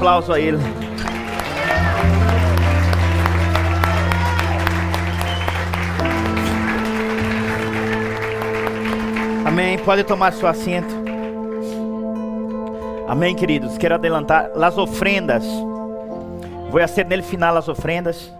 [0.00, 0.56] Aplauso a ele.
[9.44, 9.78] Amém.
[9.80, 10.88] Pode tomar seu assento.
[13.06, 13.76] Amém, queridos.
[13.76, 15.44] Quero adelantar as ofrendas.
[16.70, 18.32] Vou fazer nele final as ofrendas.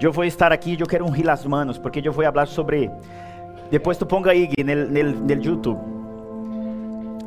[0.00, 2.90] Eu vou estar aqui, eu quero ungir as manos, porque eu vou falar sobre.
[3.70, 5.80] Depois tu ponga aí no, no, YouTube.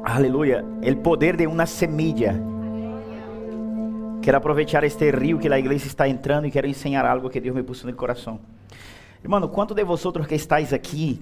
[0.04, 0.64] Aleluia.
[0.82, 2.55] O poder de uma semilla.
[4.26, 7.56] Quero aproveitar este rio que a igreja está entrando e quero ensinar algo que Deus
[7.56, 8.40] me puso no coração.
[9.24, 11.22] Irmão, quanto de vosotros que estáis aqui,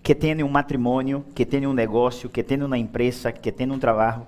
[0.00, 3.76] que tem um matrimônio, que tem um negócio, que tem uma empresa, que tem um
[3.76, 4.24] trabalho,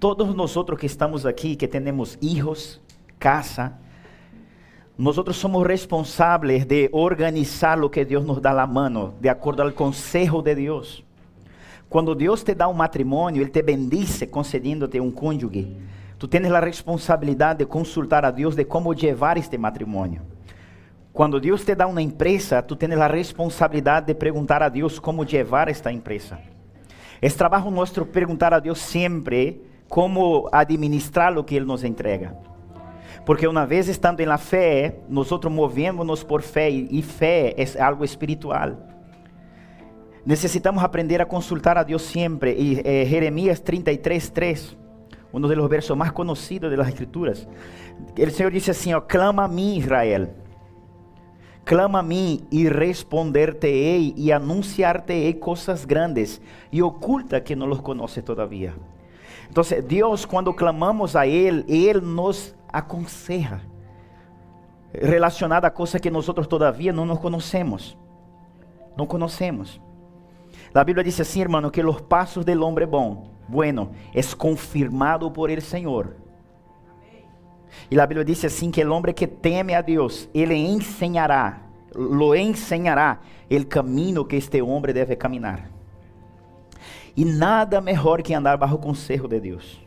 [0.00, 2.80] todos nós que estamos aqui, que temos hijos,
[3.20, 3.72] casa,
[4.98, 9.70] nós somos responsáveis de organizar o que Deus nos dá a mano, de acordo ao
[9.70, 11.04] consejo de Deus.
[11.88, 15.76] Quando Deus te dá um matrimônio, Ele te bendice concedendo-te um cônjuge
[16.18, 20.22] Tu tens a responsabilidade de consultar a Deus de como levar este matrimônio.
[21.12, 25.22] Quando Deus te dá uma empresa, tu tens a responsabilidade de perguntar a Deus como
[25.22, 26.38] levar esta empresa.
[27.22, 32.36] É trabalho nosso perguntar a Deus sempre como administrar o que Ele nos entrega.
[33.24, 38.76] Porque uma vez estando na fé, nós movemos-nos por fé e fé é algo espiritual.
[40.26, 42.54] Necessitamos aprender a consultar a Deus sempre.
[42.54, 44.87] E eh, Jeremias 33, 3
[45.32, 47.46] uno de los versos más conocidos de las escrituras.
[48.16, 50.30] El Señor dice así, oh, clama a mí Israel,
[51.64, 58.22] clama a mí y responderte y anunciarte cosas grandes y oculta que no los conoce
[58.22, 58.74] todavía.
[59.46, 63.62] Entonces Dios cuando clamamos a Él, Él nos aconseja
[64.92, 67.96] relacionada a cosas que nosotros todavía no nos conocemos.
[68.96, 69.80] No conocemos.
[70.72, 75.50] La Biblia dice así, hermano, que los pasos del hombre bom bueno es confirmado por
[75.50, 76.14] el Señor.
[77.90, 81.62] E a Bíblia diz assim que o homem que teme a Deus, ele ensinará,
[81.94, 83.20] lo ensinará
[83.50, 85.70] o caminho que este homem deve caminhar.
[87.16, 89.80] E nada melhor que andar bajo o conselho de Deus.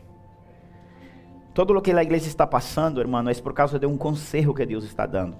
[1.53, 4.65] Todo o que a igreja está passando, irmão, é por causa de um conselho que
[4.65, 5.35] Deus está dando.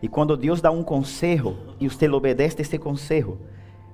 [0.00, 3.38] E quando Deus dá um conselho e você obedece esse conselho,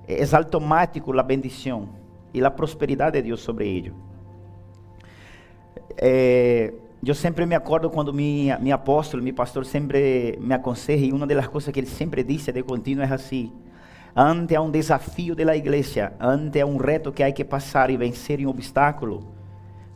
[0.06, 1.99] é automático a bendição
[2.32, 3.92] e a prosperidade de Deus sobre ele.
[5.96, 6.72] É,
[7.04, 11.26] eu sempre me acordo quando mi, mi apóstolo, mi pastor sempre me aconselha e uma
[11.26, 13.52] das coisas que ele sempre disse de contínuo é assim:
[14.14, 17.96] ante a um desafio da igreja, ante a um reto que há que passar e
[17.96, 19.34] vencer um obstáculo,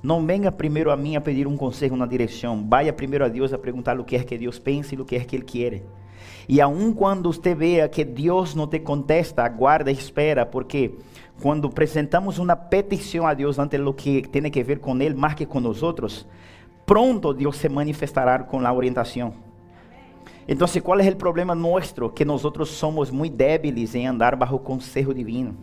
[0.02, 3.52] não venha primeiro a mim a pedir um conselho na direção, vá primeiro a Deus
[3.52, 5.82] a perguntar o que é que Deus pensa e o que é que Ele quer.
[6.48, 10.94] E aun quando você veja que Deus não te contesta, aguarda espera, porque
[11.40, 15.34] quando apresentamos uma petição a Deus ante o que tem que ver com Ele, mais
[15.34, 16.26] que com nós outros,
[16.84, 19.34] pronto Deus se manifestará com a orientação.
[20.46, 22.10] Então, qual é o problema nosso?
[22.10, 25.56] Que nós somos muito débiles em andar bajo conselho divino.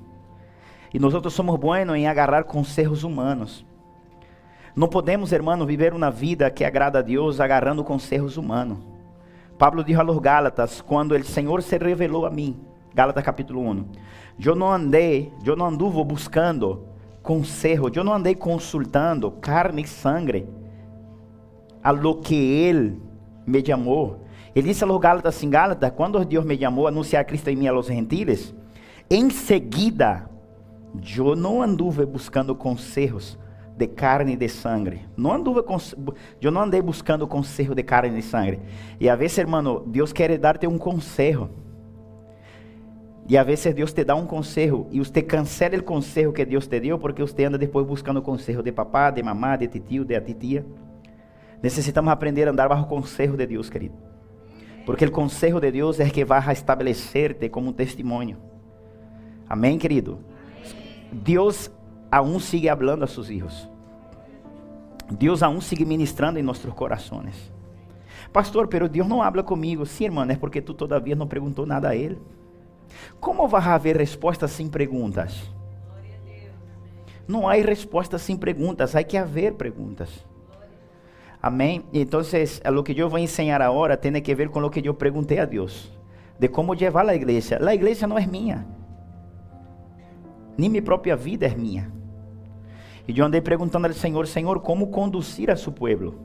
[0.93, 3.63] E nós somos buenos em agarrar conselhos humanos.
[4.75, 8.79] Não podemos, hermano, viver uma vida que agrada a Deus agarrando conselhos humanos.
[9.61, 12.59] Pablo disse a los Gálatas, quando o Senhor se revelou a mim,
[12.95, 13.85] Gálatas capítulo 1,
[14.43, 16.87] eu não andei, eu não anduvo buscando
[17.21, 20.47] conselho, eu não andei consultando carne e sangue,
[21.83, 22.99] a lo que Ele
[23.45, 24.25] me chamou.
[24.55, 27.55] Ele disse a los Gálatas assim, Gálatas, quando Deus me chamou a anunciar Cristo em
[27.55, 28.55] mim a los gentiles,
[29.11, 30.27] em seguida,
[31.15, 33.37] eu não anduve buscando conselhos
[33.81, 35.01] de carne e de sangue.
[35.17, 35.75] Não anduve com,
[36.39, 38.59] eu não andei buscando conselho de carne e sangue.
[38.99, 41.49] E a vezes, hermano, Deus quer dar-te um conselho.
[43.27, 46.67] E a vezes Deus te dá um conselho e você cancela o conselho que Deus
[46.67, 50.19] te deu porque você anda depois buscando conselho de papá, de mamá, de tio, de
[50.21, 50.65] titia.
[51.61, 53.95] Necessitamos aprender a andar bajo o conselho de Deus, querido.
[54.85, 58.37] Porque o conselho de Deus é que vai estabelecer-te como um testemunho.
[59.47, 60.19] Amém, querido?
[61.11, 61.71] Deus
[62.11, 63.70] aún sigue hablando a seus filhos.
[65.11, 67.51] Deus aún sigue ministrando em nossos corações.
[68.31, 69.85] Pastor, pero Deus não habla comigo.
[69.85, 72.17] Sim, irmão, é porque tu todavia não perguntou nada a Ele.
[73.19, 75.51] Como vai haver respostas sem perguntas?
[77.27, 80.25] Não há respostas sem perguntas, há que haver perguntas.
[81.41, 81.83] Amém?
[81.93, 85.39] Então, o que eu vou ensinar agora tem que ver com o que eu perguntei
[85.39, 85.91] a Deus,
[86.39, 87.59] de como levar a igreja.
[87.65, 88.67] A igreja não é minha,
[90.57, 92.00] nem minha própria vida é minha.
[93.13, 96.15] E eu andei perguntando ao Senhor, Senhor, como conduzir a seu povo?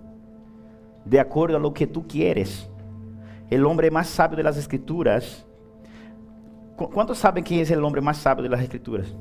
[1.05, 2.71] De acordo a lo que tu quieres.
[3.51, 5.45] O homem mais sábio das escrituras.
[6.77, 9.13] Quantos sabem quem é o homem mais sábio das escrituras?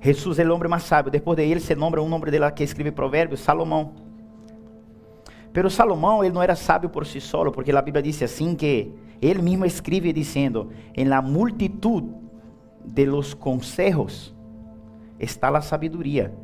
[0.00, 1.12] Jesus é o homem mais sábio.
[1.12, 3.92] Depois de ele se nombra um nome dele que escreve provérbios, Salomão.
[5.52, 8.92] Pero Salomão, ele não era sábio por si solo, porque a Bíblia diz assim que
[9.20, 12.02] ele mesmo escreve dizendo, em la multitud
[12.84, 14.34] de los consejos
[15.22, 16.34] está a sabedoria.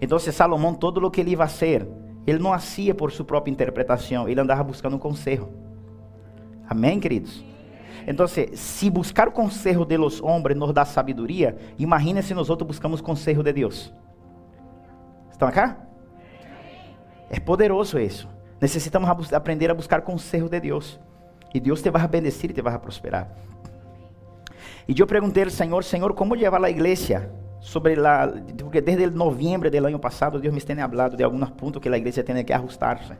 [0.00, 1.86] Então, Salomão, todo o que ele ia fazer,
[2.26, 5.48] ele não hacía por sua própria interpretação, ele andava buscando um conselho.
[6.68, 7.44] Amém, queridos?
[8.06, 12.66] Então, se buscar o conselho de los homens nos dá sabedoria, imagine se nós outros
[12.66, 13.94] buscamos conselho de Deus.
[15.30, 15.78] Estão acá?
[17.30, 18.28] É poderoso isso.
[18.60, 21.00] Necessitamos aprender a buscar conselho de Deus.
[21.52, 23.30] E Deus te vai bendecir e te vai prosperar.
[24.86, 27.30] E eu perguntei ao Senhor, Senhor, como levar a igreja
[27.64, 31.80] sobre la, porque desde noviembre del año pasado Dios me tiene hablado de algunos puntos
[31.80, 33.16] que la iglesia tiene que ajustarse.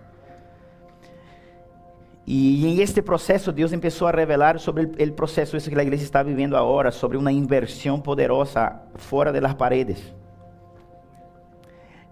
[2.27, 6.23] E em este processo, Deus começou a revelar sobre o processo que a igreja está
[6.23, 10.15] vivendo agora, sobre uma inversão poderosa fora das paredes.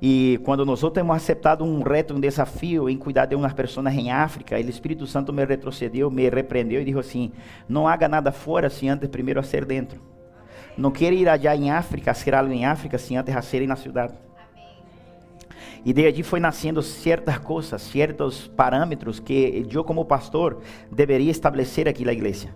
[0.00, 4.10] E quando nós temos aceitado um reto, um desafio em cuidar de umas pessoas em
[4.10, 7.32] África, o Espírito Santo me retrocedeu, me repreendeu e disse assim:
[7.68, 10.11] não haga nada fora, se antes primeiro a ser dentro.
[10.76, 14.14] Não quero ir allá em África, ser algo em África, sem antes hacer na cidade.
[15.84, 20.60] E de allí foi nascendo certas coisas, certos parâmetros que eu como pastor
[20.90, 22.54] deveria estabelecer aqui na igreja,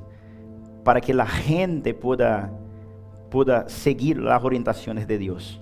[0.84, 2.52] para que a gente pueda,
[3.28, 5.60] pueda seguir as orientações de Deus.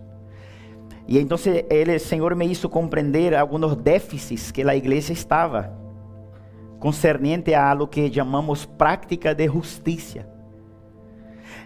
[1.09, 5.72] E então o Senhor me hizo compreender alguns déficits que a igreja estava
[6.78, 10.34] concernente a lo que chamamos prática de justiça.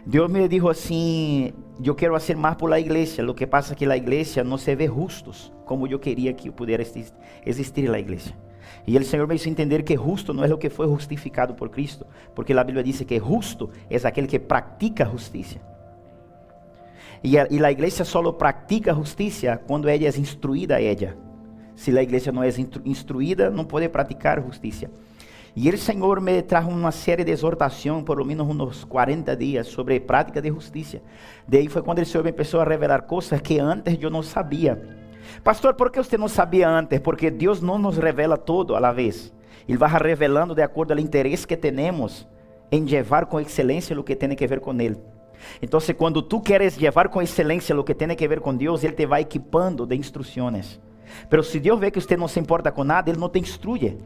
[0.07, 3.23] Deus me dijo assim: Eu quero fazer mais por la igreja.
[3.23, 7.13] Lo que pasa que a igreja não se vê justos como eu queria que pudesse
[7.45, 8.35] existir a igreja.
[8.87, 11.69] E o Senhor me hizo entender que justo não é o que foi justificado por
[11.69, 15.59] Cristo, porque a Bíblia diz que justo é aquele que pratica justiça.
[17.23, 21.17] E a, e a igreja só pratica justiça quando ela é instruída a ela.
[21.75, 22.49] Se a igreja não é
[22.85, 24.91] instruída, não pode praticar justiça.
[25.61, 29.67] E o Senhor me trajo uma série de exortação, por lo menos uns 40 dias,
[29.67, 31.03] sobre prática de justiça.
[31.49, 34.81] Daí foi quando o Senhor me começou a revelar coisas que antes eu não sabia.
[35.43, 37.01] Pastor, por que você não sabia antes?
[37.01, 39.35] Porque Deus não nos revela todo a la vez.
[39.69, 42.25] Ele vai revelando de acordo ao interesse que temos
[42.71, 44.97] em levar com excelência o que tem que ver com Ele.
[45.61, 48.93] Então, quando tu queres levar com excelência o que tem que ver com Deus, Ele
[48.93, 50.81] te vai equipando de instruções.
[51.29, 53.99] Pero se Deus vê que você não se importa com nada, Ele não te instruye.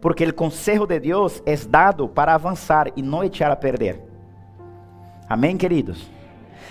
[0.00, 4.00] Porque o consejo de Deus é dado para avançar e não echar a perder.
[5.28, 6.08] Amém, queridos?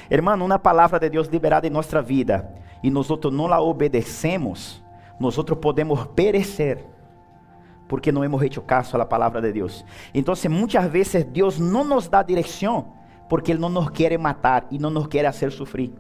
[0.10, 2.54] Hermano, uma palavra de Deus liberada em nossa vida
[2.84, 4.84] e nós não la obedecemos,
[5.20, 6.84] nós podemos perecer
[7.90, 9.84] porque não hemos hecho caso à palavra de Deus.
[10.14, 12.94] Então, muitas vezes Deus não nos dá direção
[13.28, 15.92] porque Ele não nos quer matar e não nos quer fazer sofrer.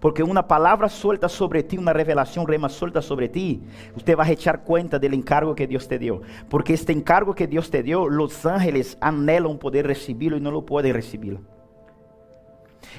[0.00, 3.62] Porque uma palavra suelta sobre ti, uma revelação rema suelta sobre ti,
[3.94, 6.22] você vai echar conta do encargo que Deus te deu.
[6.48, 10.62] Porque este encargo que Deus te deu, os ángeles anhelam poder recebê-lo e não lo
[10.62, 11.38] podem receber.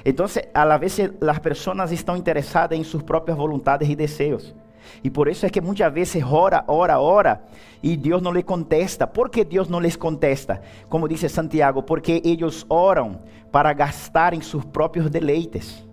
[0.04, 4.54] Então, a la vez, as pessoas estão interessadas em suas próprias vontades e desejos.
[5.02, 7.42] E por isso é que muitas vezes ora, ora, ora,
[7.82, 9.06] e Deus não lhe contesta.
[9.06, 10.62] Por que Deus não lhes contesta?
[10.88, 13.20] Como diz Santiago, porque eles oram
[13.50, 15.85] para gastar em seus próprios deleites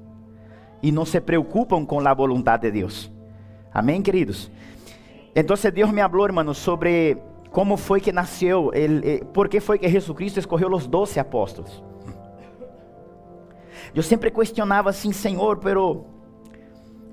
[0.84, 3.09] e não se preocupam com a vontade de Deus.
[3.73, 4.51] Amém, queridos?
[5.34, 7.17] Então Deus me falou, hermano, sobre
[7.49, 11.81] como foi que nasceu, ele, eh, por que foi que Jesucristo escolheu os doze apóstolos.
[13.95, 16.05] Eu sempre questionava assim, Senhor, pero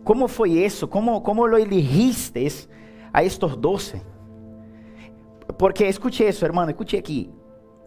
[0.02, 0.88] como foi isso?
[0.88, 2.68] Como, como lo elegiste
[3.12, 4.02] a estos doce?
[5.58, 7.30] Porque escute isso, hermano, escute aqui.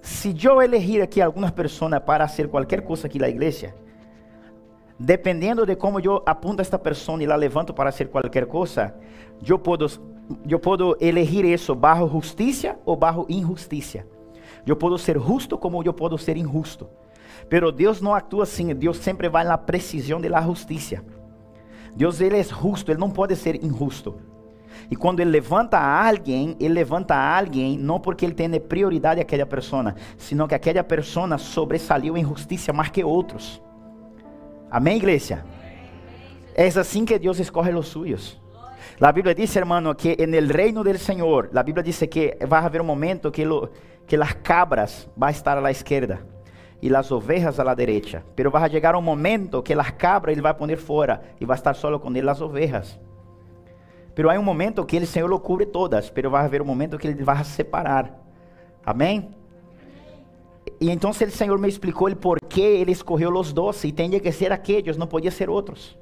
[0.01, 3.73] Se eu elegir aqui algumas pessoas para fazer qualquer coisa aqui na igreja,
[5.03, 8.95] dependendo de como eu apunto esta pessoa e la levanto para fazer qualquer coisa,
[9.45, 10.01] eu posso,
[10.47, 14.05] eu posso elegir isso bajo justiça ou bajo injustiça.
[14.65, 16.87] Eu posso ser justo como eu posso ser injusto.
[17.49, 21.03] Pero Deus não atua assim, Deus sempre vai na precisão da justiça.
[21.93, 24.15] Deus ele é justo, ele não pode ser injusto.
[24.89, 29.95] E quando ele levanta alguém, ele levanta alguém não porque ele tem prioridade àquela pessoa,
[30.17, 33.61] senão que aquela pessoa sobressaiu em justiça mais que outros.
[34.73, 35.45] Amém, igreja?
[36.55, 38.41] É assim que Deus escolhe os suyos.
[38.99, 42.81] A Bíblia diz, hermano, que no reino do Senhor, a Bíblia diz que vai haver
[42.81, 43.69] um momento que, lo,
[44.07, 46.25] que as cabras vão estar à esquerda
[46.81, 48.23] e las ovejas a la derecha.
[48.35, 51.55] Pero va a llegar un momento que las cabras ele vai poner fora e vai
[51.55, 52.99] estar solo com ele as ovejas.
[54.15, 56.97] Pero há um momento que ele Senhor lo cubre todas, pero vai haver um momento
[56.97, 58.11] que ele vai separar.
[58.83, 59.35] Amém?
[60.83, 64.19] E então o Senhor me explicou el por que ele escolheu os doze e tinha
[64.19, 65.97] que ser aqueles, não podia ser outros.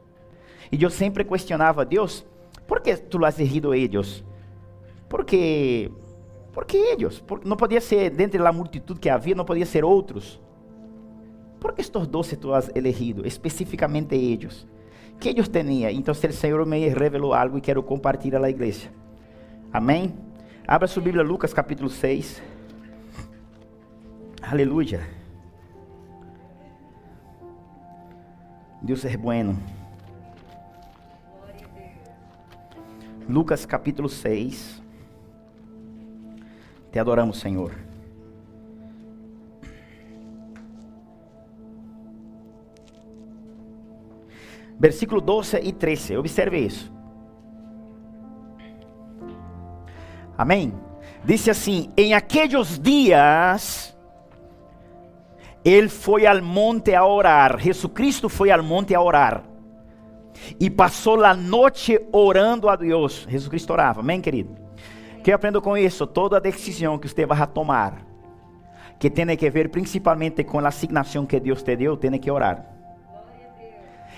[0.72, 2.26] E eu sempre questionava, Deus,
[2.66, 4.24] por que tu has elegido eles?
[5.08, 5.92] Porque,
[6.52, 7.24] porque eles?
[7.46, 10.42] Não podia ser, dentro da multitud que havia, não podia ser outros.
[11.60, 13.24] ¿Por qué estos doce tú has elegido?
[13.24, 14.68] Específicamente ellos.
[15.20, 15.92] ¿Qué ellos tenían?
[15.92, 18.92] Entonces el Señor me reveló algo y quiero compartir a la iglesia.
[19.72, 20.12] Amém?
[20.66, 22.50] Abra sua Bíblia, Lucas capítulo 6.
[24.42, 25.08] Aleluia.
[28.82, 29.58] Deus é bueno.
[33.30, 34.82] Lucas capítulo 6.
[36.92, 37.92] Te adoramos, Senhor.
[44.82, 46.18] versículo 12 e 13.
[46.18, 46.92] Observe isso.
[50.36, 50.74] Amém?
[51.24, 53.96] Disse assim: Em aqueles dias,
[55.64, 57.60] ele foi ao monte a orar.
[57.60, 59.44] Jesucristo foi ao monte a orar.
[60.60, 63.28] E passou a noite orando a Deus.
[63.30, 64.00] Jesus Cristo orava.
[64.00, 64.56] Amém, querido?
[65.24, 66.08] Que eu aprendo com isso?
[66.08, 68.08] Toda decisão que você vai tomar,
[69.00, 72.66] que tem que ver principalmente com a asignação que Deus te deu, tem que orar.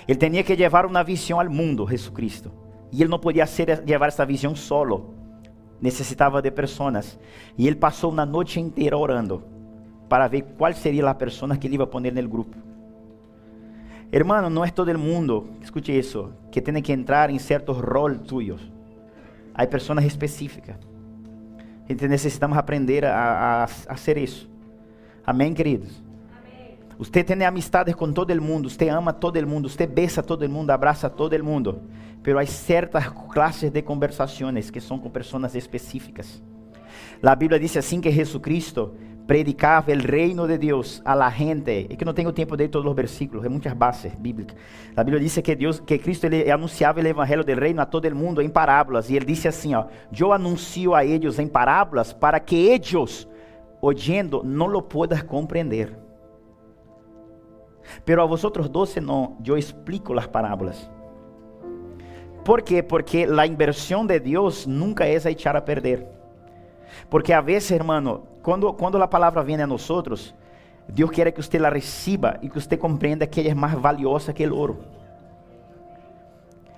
[0.07, 2.51] Ele tinha que levar uma visão ao mundo, Jesucristo.
[2.89, 5.13] E ele não podia ser, levar essa visão solo.
[5.81, 7.19] Necessitava de pessoas.
[7.57, 9.52] E ele passou uma noite inteira orando
[10.13, 12.55] para ver qual seria a pessoa que ele ia pôr no grupo.
[14.11, 18.61] Hermano, não é todo mundo, escute isso, que tem que entrar em certos roles tuyos.
[19.55, 20.75] Há pessoas específicas.
[21.89, 24.47] Então necessitamos aprender a, a, a ser isso.
[25.25, 26.03] Amém, queridos?
[26.99, 31.09] Usted tem amistades com todo mundo, usted ama todo mundo, usted besa todo mundo, abraça
[31.09, 31.81] todo mundo.
[32.21, 36.39] Pero há certas classes de conversações que são com pessoas específicas.
[37.23, 38.93] A Bíblia diz assim que Jesucristo
[39.25, 41.87] predicava o reino de Deus a la gente.
[41.89, 44.55] É que não tenho tempo de ler todos os versículos, é muitas bases bíblicas.
[44.95, 48.05] A Bíblia diz que Deus, que Cristo ele anunciava o evangelho do reino a todo
[48.05, 49.85] o mundo em parábolas e ele disse assim, ó:
[50.17, 53.27] "Eu anuncio a eles em parábolas para que eles,
[53.81, 55.97] oyendo, não lo puedan compreender."
[58.05, 60.89] Pero a vosotros doce no, yo explico las parábolas.
[62.43, 62.83] ¿Por quê?
[62.83, 66.05] Porque a inversão de Deus nunca é echar a perder.
[67.09, 69.89] Porque a vezes, hermano, quando, a palavra vem a nós,
[70.87, 74.33] Deus quer que você la reciba e que você compreenda que ela é mais valiosa
[74.33, 74.79] que o ouro.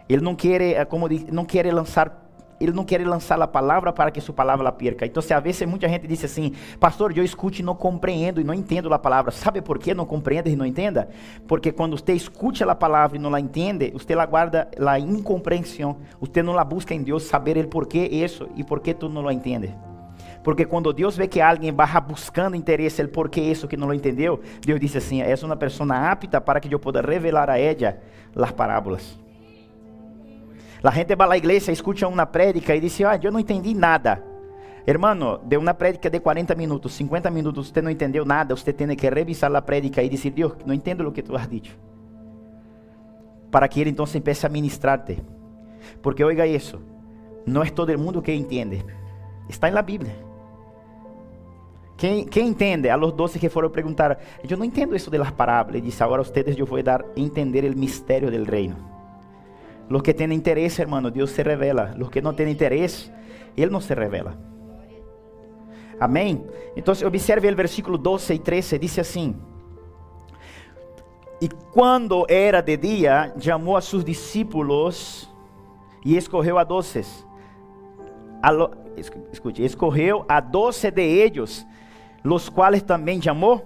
[0.07, 2.25] Ele não quer, eh, como não quer lançar
[2.59, 5.05] ele não quer lançar a palavra para que sua palavra la perca.
[5.05, 8.45] Então, se a vezes muita gente diz assim, pastor, eu escute e não compreendo e
[8.45, 9.29] não entendo a palavra.
[9.31, 11.09] Sabe por que não compreende e não entenda?
[11.47, 15.97] Porque quando você escute a palavra e não la entende, você la guarda a incompreensão.
[16.19, 19.21] Você não la busca em Deus saber o porquê isso e por que tu não
[19.21, 19.73] lo entende.
[20.45, 24.39] Porque quando Deus vê que alguém vai buscando interesse, el porquê isso que não entendeu,
[24.63, 27.97] Deus diz assim: é uma pessoa apta para que eu possa revelar a ela
[28.35, 29.19] as parábolas.
[30.83, 34.23] A gente vai à igreja, escuta uma prédica e diz: Ah, eu não entendi nada.
[34.85, 38.95] Hermano, de uma prédica de 40 minutos, 50 minutos, você não entendeu nada, você tem
[38.95, 41.75] que revisar a prédica e dizer: Deus, não entendo o que tu has dicho.
[43.49, 45.23] Para que ele então empiece a ministrar-te.
[46.03, 46.79] Porque oiga isso,
[47.47, 48.85] não é todo mundo que entende.
[49.49, 50.34] Está na Bíblia.
[51.97, 52.89] Quem, quem, entende?
[52.89, 55.77] A los doce que foram perguntar, eu não entendo isso de las parábolas.
[55.77, 58.75] Ele disse, agora vocês eu vou dar entender o mistério del reino.
[59.89, 61.93] Los que têm interesse, hermano, Deus se revela.
[61.97, 63.11] Los que não têm interesse,
[63.55, 64.37] Ele não se revela.
[65.99, 66.45] Amém?
[66.75, 69.35] Então, observe o versículo 12 e 13, diz assim:
[71.39, 75.29] E quando era de dia, chamou a seus discípulos
[76.03, 77.25] e escorreu a doces.
[78.41, 78.71] A lo,
[79.31, 81.65] escute, escorreu a doce de ellos,
[82.25, 83.63] los quais também chamou.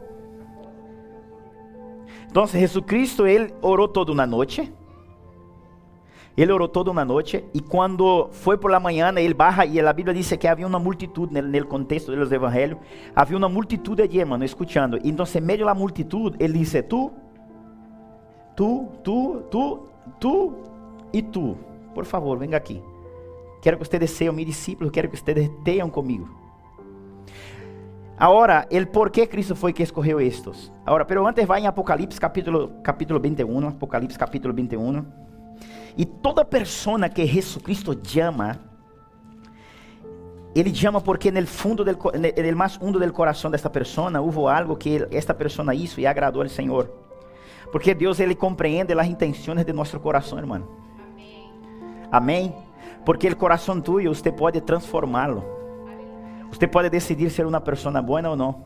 [2.30, 4.72] Então, Jesucristo, ele orou toda uma noite.
[6.38, 9.92] Ele orou toda uma noite e quando foi por la manhã, ele barra e a
[9.92, 12.80] Bíblia diz que havia uma multitud no contexto dos evangelhos,
[13.14, 15.00] havia uma multitud allí, hermano, escutando.
[15.04, 17.12] Então, em meio da multitud, ele disse: Tu,
[18.56, 19.88] tu, tu, tu,
[20.18, 20.54] tu
[21.12, 21.58] e tu,
[21.94, 22.82] por favor, venga aqui.
[23.62, 26.39] Quero que vocês sejam meus discípulos, quero que vocês tenham comigo.
[28.20, 30.70] Agora, el por qué Cristo foi que escorreu estes.
[30.86, 35.06] Agora, pero antes vai em Apocalipse capítulo, capítulo 21, Apocalipse capítulo 21.
[35.96, 38.60] E toda persona que Jesucristo chama,
[40.54, 41.98] ele chama porque no fundo del,
[42.36, 46.42] el más hundo del coração desta persona hubo algo que esta persona hizo e agradou
[46.42, 46.92] ao Senhor.
[47.72, 50.68] Porque Deus ele compreende as intenções de nosso coração, irmão.
[52.12, 52.54] Amém.
[53.06, 55.59] Porque o coração tuyo, você pode transformá-lo.
[56.52, 58.64] Você pode decidir ser uma pessoa boa ou não.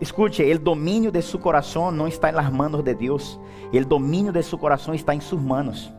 [0.00, 3.38] Escute, o domínio de seu coração não está nas mãos de Deus.
[3.72, 5.92] O domínio de seu coração está em suas mãos.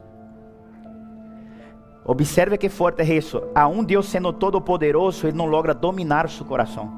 [2.05, 3.41] Observe que forte é isso.
[3.53, 6.89] Aún Deus sendo todo poderoso, Ele não logra dominar seu coração.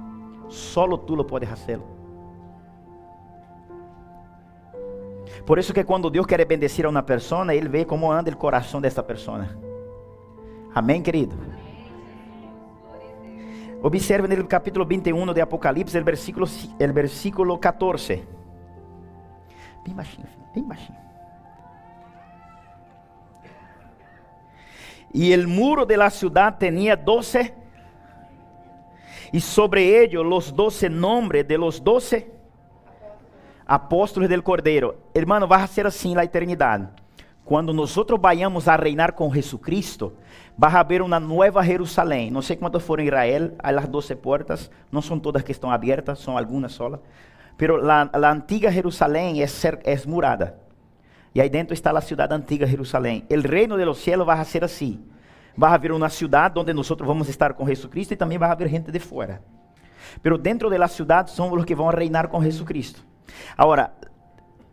[0.48, 1.80] Solo tu lo puedes hacer.
[5.46, 8.38] Por isso que quando Deus quer bendecir a uma pessoa, Ele vê como anda o
[8.38, 9.48] coração dessa pessoa.
[10.76, 11.36] Amém, querido?
[13.82, 16.46] Observe no capítulo 21 de Apocalipse, o versículo,
[16.78, 18.24] el versículo 14.
[19.86, 21.00] Bem baixinho, bem baixinho.
[25.14, 27.54] E o muro de la ciudad tinha doce,
[29.32, 32.32] e sobre ellos los doce nombres de los doce
[33.66, 34.98] apóstolos del Cordeiro.
[35.14, 36.90] Hermano, vai ser assim na eternidade.
[37.50, 40.14] Quando nós vayamos a reinar com Jesucristo,
[40.56, 42.30] vai haver uma nova Jerusalém.
[42.30, 46.20] Não sei quantos foram em Israel, as 12 portas, não são todas que estão abertas,
[46.20, 47.00] são algumas só.
[47.58, 50.60] Pero a antiga Jerusalém é, ser, é murada.
[51.34, 53.26] E aí dentro está a cidade antiga Jerusalém.
[53.28, 55.04] O reino de los cielos vai ser assim.
[55.58, 58.92] Vai haver uma cidade onde nós vamos estar com Jesucristo e também vai haver gente
[58.92, 59.42] de fora.
[60.22, 63.04] Pero dentro da cidade são os que vão reinar com Jesucristo.
[63.58, 63.92] Agora,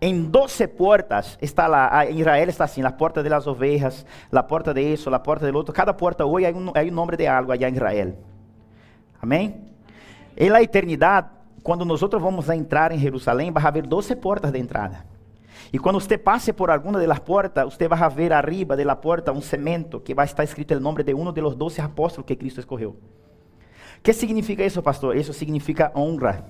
[0.01, 4.43] em 12 portas está lá, em Israel está assim, a porta de las ovejas, a
[4.43, 5.75] porta de isso, a porta do outro.
[5.75, 8.15] Cada porta hoje é um, é um nome de algo allá em Israel.
[9.21, 9.57] Amém?
[10.37, 11.29] Em la eternidade,
[11.63, 15.05] quando nós vamos entrar em Jerusalém, vai haver 12 portas de entrada.
[15.73, 19.41] E quando você passe por alguma das portas, você vai ver arriba da porta um
[19.41, 22.91] cemento que vai estar escrito o nome de um dos 12 apóstolos que Cristo escolheu.
[22.91, 25.17] O que significa isso, pastor?
[25.17, 26.45] Isso significa honra.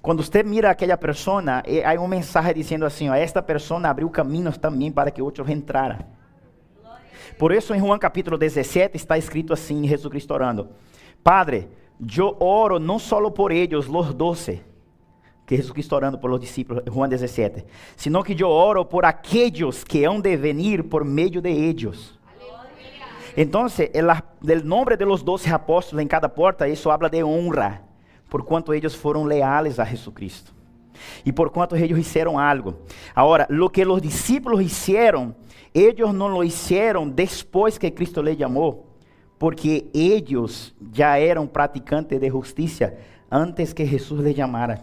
[0.00, 4.56] Quando você mira aquela pessoa, há um mensagem dizendo assim: ó, esta pessoa abriu caminhos
[4.56, 5.98] também para que outros entraram.
[7.36, 10.68] Por isso, em João capítulo 17 está escrito assim: Jesus Cristo orando:
[11.22, 11.68] Padre,
[12.16, 14.62] eu oro não só por eles, os doce,
[15.44, 17.64] que Jesus Cristo orando por los discípulos, Juan 17,
[17.96, 22.16] sino que eu oro por aqueles que hão de venir por meio de eles.
[23.36, 27.87] Então, o nome de los doce apóstolos em cada porta, isso habla de honra
[28.28, 30.52] por quanto eles foram leales a Jesucristo.
[31.24, 32.76] E por quanto eles fizeram algo.
[33.14, 35.34] Agora, lo que os discípulos hicieron
[35.74, 38.84] ellos no lo hicieron después que Cristo le llamó,
[39.38, 42.98] porque ellos ya eran practicantes de justicia
[43.30, 44.82] antes que Jesús les llamara.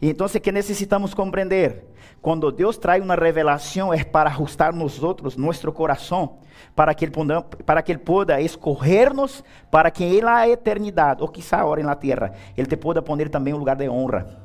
[0.00, 1.86] Y entonces, ¿qué necesitamos comprender?
[2.22, 6.30] Cuando Dios trae una revelación es para ajustar nosotros, nuestro corazón,
[6.72, 11.32] para que Él pueda, para que él pueda escogernos, para que en la eternidad, o
[11.32, 14.38] quizá ahora en la tierra, Él te pueda poner también un lugar de honra.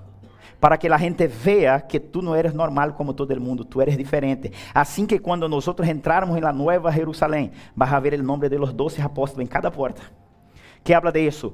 [0.59, 3.79] Para que la gente vea que tú no eres normal como todo el mundo, tú
[3.79, 4.51] eres diferente.
[4.73, 8.57] Así que cuando nosotros entrarmos en la nueva Jerusalén, vas a ver el nombre de
[8.57, 10.01] los doce apóstolos en cada puerta.
[10.83, 11.53] ¿Qué habla de eso?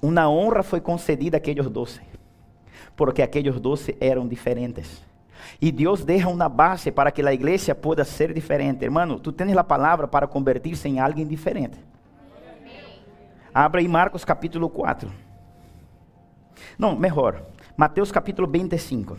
[0.00, 2.02] Una honra fue concedida a aquellos doce,
[2.94, 5.02] porque aquellos doce eran diferentes.
[5.60, 8.84] Y Dios deja una base para que la iglesia pueda ser diferente.
[8.84, 11.78] Hermano, tú tienes la palabra para convertirse en alguien diferente.
[13.52, 15.08] Abra aí Marcos capítulo 4.
[16.76, 17.46] Não, melhor.
[17.76, 19.16] Mateus capítulo 25.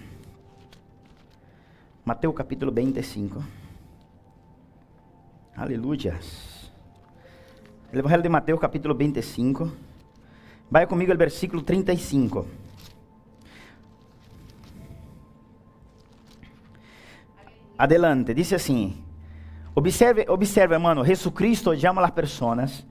[2.04, 3.44] Mateus capítulo 25.
[5.56, 6.20] Aleluia.
[7.94, 9.72] Evangelho de Mateus capítulo 25.
[10.70, 12.46] Vai comigo ao versículo 35.
[17.78, 19.04] Adelante, dice assim.
[19.76, 22.86] Observe, observe, hermano, Jesucristo chama as pessoas.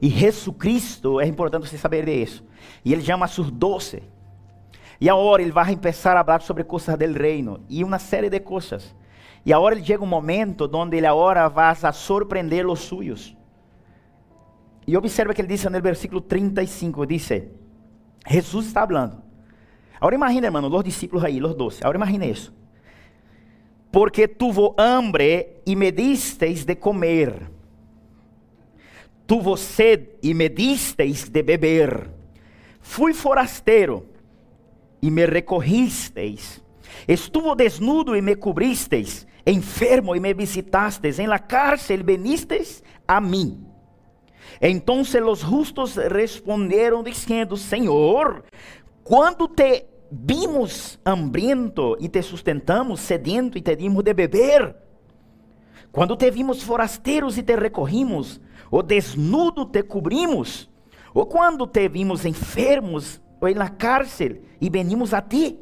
[0.00, 2.42] E Jesucristo, é importante você saber disso.
[2.82, 4.02] E ele chama a seus doce.
[4.98, 7.60] E agora ele vai começar a falar sobre coisas del reino.
[7.68, 8.94] E uma série de coisas.
[9.44, 13.36] E agora ele chega um momento onde ele agora vai a surpreender os suyos.
[14.86, 17.28] E observe que ele diz no versículo 35, diz,
[18.26, 19.22] Jesus está falando.
[20.00, 21.80] Agora imagina, hermano, os discípulos aí, os doce.
[21.82, 22.59] Agora imagina isso
[23.90, 27.50] porque tuvo hambre e me disteis de comer.
[29.26, 32.10] Tuvo sed e me disteis de beber.
[32.80, 34.06] Fui forasteiro
[35.02, 36.62] e me recogisteis.
[37.06, 39.26] Estuvo desnudo e me cubristeis.
[39.46, 41.18] Enfermo e me visitasteis.
[41.18, 43.66] En la cárcel venisteis a mim.
[44.60, 48.44] Então os justos responderam dizendo: Senhor,
[49.02, 54.76] quando te vimos hambriento e te sustentamos, sedento e te dimos de beber.
[55.92, 58.40] Quando te vimos forasteiros e te recorrimos,
[58.70, 60.70] ou desnudo te cobrimos,
[61.12, 65.58] ou quando te vimos enfermos ou em la cárcel e venimos a ti.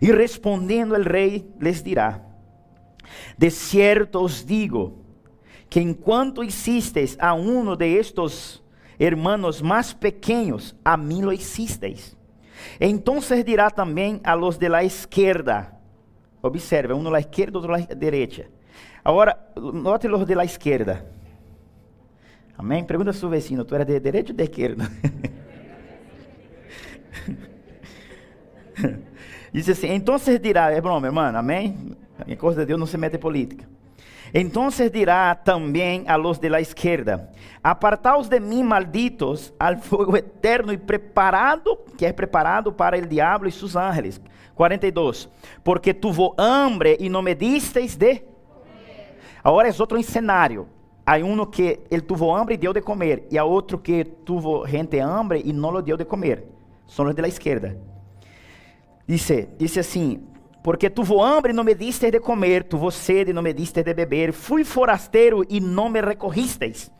[0.00, 2.22] E respondendo el rei les dirá:
[3.36, 5.04] De cierto os digo
[5.68, 8.62] que enquanto hicisteis a uno de estos
[8.98, 12.16] hermanos más pequeños, a mí lo hicisteis.
[12.78, 15.78] Entonces dirá também a los de la izquierda.
[16.42, 18.46] Observe, um la izquierda, outro la derecha.
[19.04, 21.04] Agora, note los de la izquierda.
[22.56, 22.84] Amém?
[22.84, 24.90] Pergunta a seu vecino, tu era de direita ou de esquerda?
[29.52, 31.96] Diz assim, então dirá, é broma, irmão, amém?
[32.26, 33.66] Em coisa de Deus não se mete política.
[34.32, 37.30] Entonces dirá también a los de la izquierda,
[37.62, 43.48] apartaos de mí, malditos, al fuego eterno y preparado, que es preparado para el diablo
[43.48, 44.20] y sus ángeles.
[44.54, 45.28] 42.
[45.62, 48.30] Porque tuvo hambre y no me disteis de
[49.42, 50.66] Ahora es otro escenario.
[51.04, 54.64] Hay uno que él tuvo hambre y dio de comer, y a otro que tuvo
[54.64, 56.46] gente hambre y no lo dio de comer.
[56.98, 57.74] Los de la izquierda.
[59.06, 60.20] Dice, dice así,
[60.62, 63.82] porque tuvo hambre e não me diste de comer, tuvo sede e não me diste
[63.82, 66.90] de beber, fui forasteiro e não me recorristeis.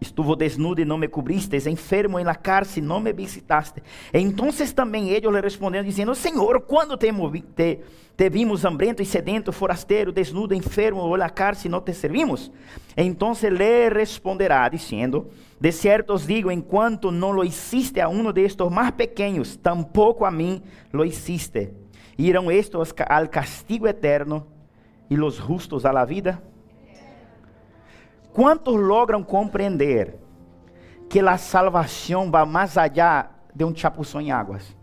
[0.00, 3.82] Estuvo desnudo e não me cubristeis, enfermo em la cárcel e não me visitaste.
[4.12, 7.10] Então também eles lhe responderam, dizendo: Senhor, quando te,
[7.56, 7.80] te,
[8.14, 12.52] te vimos hambriento e sedento, forasteiro, desnudo, enfermo ou la cárcel, não te servimos?
[12.96, 18.44] Então lhe responderá, dizendo: De certo os digo, enquanto não lo hiciste a uno de
[18.44, 20.60] estos mais pequenos, tampouco a mim
[20.92, 21.83] lo hiciste
[22.16, 24.46] irão estos al castigo eterno
[25.10, 26.42] e los justos a la vida?
[28.32, 30.18] Quantos logram compreender
[31.08, 34.76] que a salvação vai mais allá de um chapuzão em águas?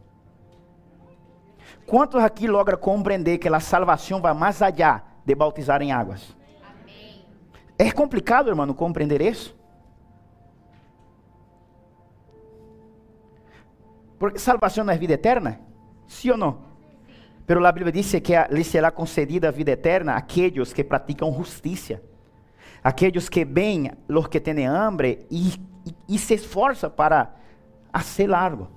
[1.86, 6.36] Quantos aqui logram compreender que a salvação vai mais allá de bautizar em águas?
[6.64, 7.26] Amém.
[7.78, 9.53] É complicado, irmão, compreender isso?
[14.18, 15.60] Porque salvação não é vida eterna?
[16.08, 16.70] Sim ou não?
[17.52, 22.02] Pero la Bíblia diz que lhe será concedida vida eterna a aqueles que praticam justiça,
[22.82, 27.36] aqueles que ven los que têm hambre e, e, e se esforçam para
[27.91, 28.69] hacer algo.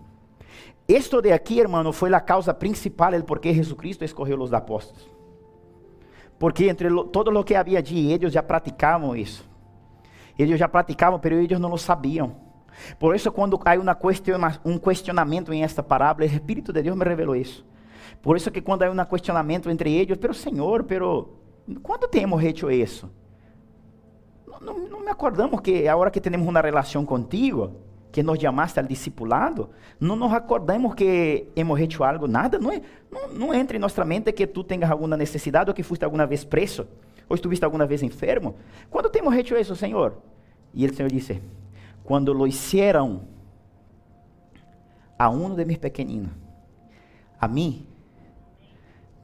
[0.88, 5.09] Esto de aqui, hermano, foi a causa principal del por que Jesucristo escolheu os apóstolos.
[6.36, 9.48] Porque entre lo, todo lo que havia allí, eles já praticavam isso.
[10.36, 12.34] Eles já praticavam, mas eles não lo sabiam.
[12.98, 17.36] Por isso, quando há um questionamento em esta parábola, o Espírito de Deus me revelou
[17.36, 17.64] isso.
[18.24, 21.28] Por isso que quando há um questionamento entre eles, pero Senhor, pero
[21.82, 23.10] quando temos hecho isso?
[24.62, 27.72] Não, não, me acordamos que a hora que temos uma relação contigo,
[28.10, 29.68] que nos chamaste al discipulado,
[30.01, 32.80] não nos acordamos que hemos hecho algo, nada, não, é,
[33.12, 36.24] não, não entra em nossa mente que tu tenhas alguma necessidade ou que foste alguma
[36.24, 36.86] vez preso,
[37.28, 38.55] ou estuviste alguma vez enfermo.
[38.88, 40.16] Quando temos hecho isso, Senhor?
[40.72, 41.42] E o Senhor disse,
[42.02, 43.20] quando lo hicieron
[45.18, 46.30] a um de mis pequeninos,
[47.38, 47.86] a mim,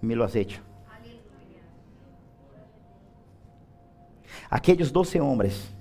[0.00, 0.62] me lo has hecho.
[4.92, 5.72] Doze homens,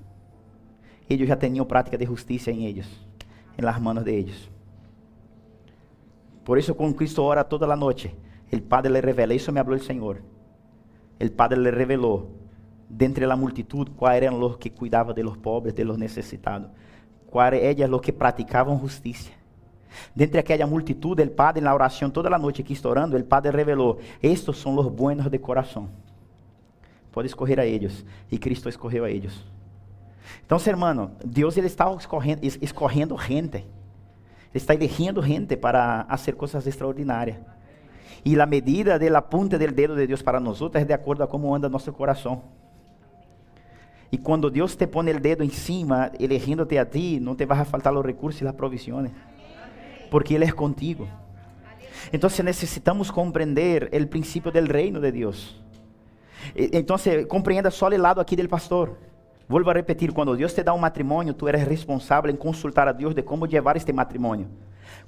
[1.09, 2.87] eles já tinham prática de justiça em eles,
[3.57, 4.49] em las manos de eles.
[6.43, 8.15] Por isso, quando Cristo ora toda a noite,
[8.51, 10.21] o Padre le revela, isso me falou o Senhor.
[11.19, 12.31] O Padre le revelou,
[12.89, 16.69] dentre a multitud, quais eram os que cuidavam de los pobres, de los necessitados,
[17.27, 19.38] quais eram os que praticavam justiça.
[20.15, 23.55] Dentre aquela multitud, o Padre, na oração toda a noite que está orando, o Padre
[23.55, 25.89] revelou: Estes são os buenos de coração.
[27.11, 28.05] Pode escorrer a eles.
[28.31, 29.33] E Cristo escorreu a eles.
[30.45, 33.57] Então, hermano, Deus ele está escorrendo, escorrendo gente.
[33.57, 33.67] Ele
[34.53, 37.37] está eligiendo gente para fazer coisas extraordinárias.
[38.25, 41.27] E a medida da punta do dedo de Deus para nós é de acordo a
[41.27, 42.41] como anda nosso coração.
[44.11, 47.63] E quando Deus te põe o dedo em cima, elegindo-te a ti, não te vai
[47.63, 49.11] faltar os recursos e as provisões.
[50.09, 51.07] Porque Ele é contigo.
[52.11, 55.61] Então necessitamos compreender o princípio do reino de Deus.
[56.55, 58.97] Então, compreenda só o lado aqui do pastor.
[59.47, 62.91] Vuelvo a repetir, quando Deus te dá um matrimônio, tu eres responsável em consultar a
[62.91, 64.47] Deus de como levar este matrimônio.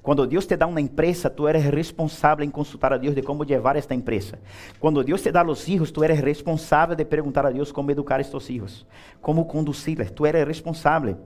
[0.02, 3.44] Quando Deus te dá uma empresa, tu eres responsável em consultar a Deus de como
[3.44, 4.38] levar esta empresa.
[4.80, 8.20] Quando Deus te dá os filhos, tu eres responsável de perguntar a Deus como educar
[8.20, 8.84] estes filhos,
[9.20, 10.10] como conduzi-los.
[10.10, 11.18] Tu eres responsável.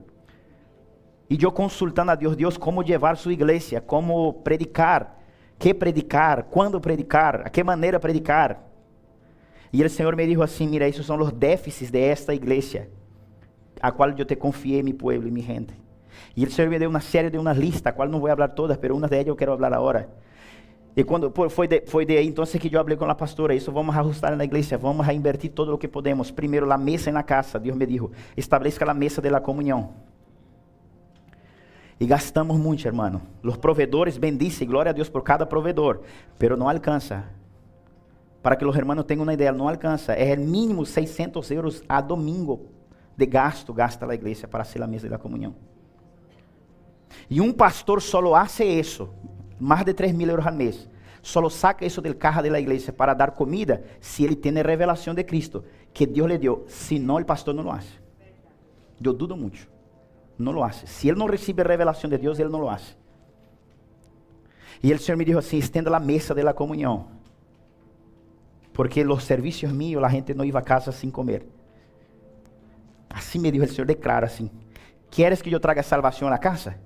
[1.29, 5.17] E eu consultando a Deus, Deus, como levar sua igreja, como predicar,
[5.59, 8.63] que predicar, quando predicar, a que maneira predicar.
[9.73, 12.87] E o Senhor me disse assim: Mira, esses são os déficits de esta igreja,
[13.81, 15.73] a qual eu te confiei, mi pueblo e mi gente.
[16.35, 18.47] E o Senhor me deu uma série de uma lista, a qual não vou falar
[18.49, 20.09] todas, mas uma de elas eu quero falar agora.
[20.95, 23.71] E quando foi de, foi de aí então que eu falei com a pastora, isso
[23.71, 26.31] vamos ajustar na igreja, vamos reinvertir todo o que podemos.
[26.31, 29.93] Primeiro, a mesa na casa, Deus me disse, estabeleça a mesa de la comunhão.
[31.99, 33.21] E gastamos muito, hermano.
[33.43, 36.01] Os provedores bendicem, glória a Deus por cada provedor,
[36.37, 37.25] pero não alcança.
[38.43, 40.13] Para que os hermanos tenham uma ideia, não alcança.
[40.13, 42.67] É mínimo 600 euros a domingo
[43.15, 45.55] de gasto, gasta a igreja para ser a mesa da comunhão.
[47.29, 49.09] E um pastor solo hace isso,
[49.59, 50.87] mais de 3 mil euros al mês.
[51.21, 55.13] Solo saca isso del caja de la igreja para dar comida se ele tem revelação
[55.13, 56.63] de Cristo, que Deus lhe deu.
[56.67, 57.99] Se não, o pastor não lo hace.
[59.03, 59.67] Eu dudo muito.
[60.37, 60.85] Não lo hace.
[60.85, 62.95] Se ele não recebe revelação de Deus, ele não lo hace.
[64.83, 67.07] E o Senhor me disse assim: estenda a mesa de la comunhão.
[68.73, 71.47] Porque os serviços míos, a gente não ia a casa sem comer.
[73.09, 74.51] Assim me disse o Senhor, declara assim:
[75.09, 76.77] Queres que eu traga salvação à casa?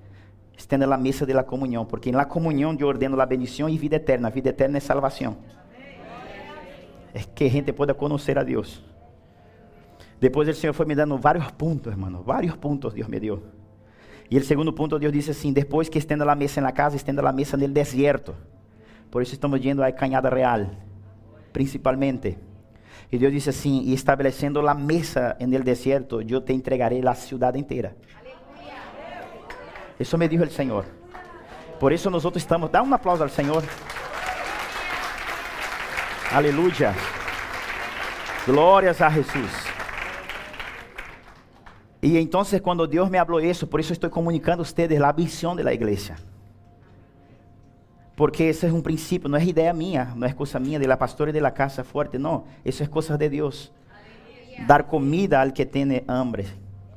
[0.58, 3.98] Estenda a mesa de la comunhão, porque na comunhão eu ordeno a bendição e vida
[3.98, 4.28] eterna.
[4.28, 5.38] A vida eterna é salvação.
[7.14, 8.82] É que a gente pueda conhecer a Deus.
[10.22, 12.22] Depois o Senhor foi me dando vários pontos, hermano.
[12.22, 13.42] Vários pontos Deus me deu.
[14.30, 17.28] E o segundo ponto, Deus disse assim: depois que estenda a mesa na casa, estenda
[17.28, 18.36] a mesa no deserto.
[19.10, 20.68] Por isso estamos indo a Canhada Real,
[21.52, 22.38] principalmente.
[23.12, 27.58] E Deus disse assim: e estabelecendo a mesa no deserto, eu te entregarei a cidade
[27.58, 27.98] inteira.
[30.00, 30.86] Isso me dijo o Senhor.
[31.80, 32.70] Por isso nós estamos.
[32.70, 33.64] Dá um aplauso ao Senhor.
[36.32, 36.94] Aleluia.
[38.46, 39.71] Glórias a Jesus.
[42.02, 45.56] E então, quando Deus me falou isso, por isso estou comunicando a ustedes a visão
[45.56, 46.16] da igreja.
[48.16, 50.98] Porque esse é um princípio, não é ideia minha, não é coisa minha, de la
[50.98, 52.46] pastora de la casa forte, não.
[52.66, 53.72] Isso é coisa de Deus.
[54.68, 56.48] Dar comida al que tem hambre,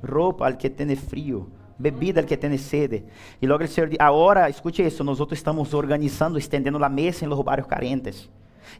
[0.03, 1.49] roupa al que tem frio,
[1.79, 3.05] bebida al que tem sede.
[3.41, 7.29] E logo o Senhor diz, agora, escute isso, nós estamos organizando, estendendo a mesa em
[7.29, 8.29] los barrios carentes.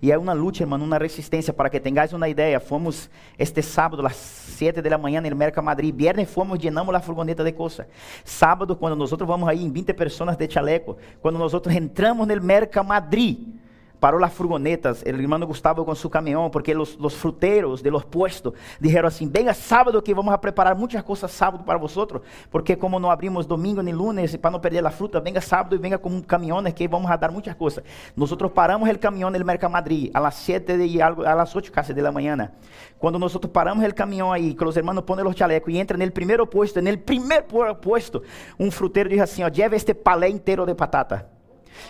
[0.01, 1.53] E é uma luta, irmão, uma resistência.
[1.53, 5.95] Para que tenhais uma ideia, fomos este sábado, às 7 da manhã, no Merca Madrid.
[5.95, 7.87] Viernes fomos, llenamos a furgoneta de coisa.
[8.25, 12.83] Sábado, quando nós vamos aí em 20 pessoas de chaleco, quando nós entramos no Merca
[12.83, 13.64] Madrid,
[14.05, 18.05] parou as furgonetas, o irmão Gustavo com seu caminhão, porque os, os fruteiros de los
[18.05, 22.21] puestos disseram assim: venga sábado que vamos a preparar muitas coisas sábado para vosotros,
[22.51, 25.79] porque como não abrimos domingo nem lunes, para não perder a fruta, venga sábado e
[25.79, 27.83] venga um caminhão que vamos a dar muitas coisas.
[28.15, 31.73] Nós paramos o caminhão no Merca Madrid a las 7 de algo, a las 8
[31.73, 32.53] casi de la mañana.
[32.99, 36.13] Quando nós paramos o caminhão aí, que os irmãos põem os chalecos e entram no
[36.13, 38.23] primeiro posto, no primeiro posto,
[38.61, 41.33] um fruteiro diz assim: ó, lleve este palé inteiro de patata.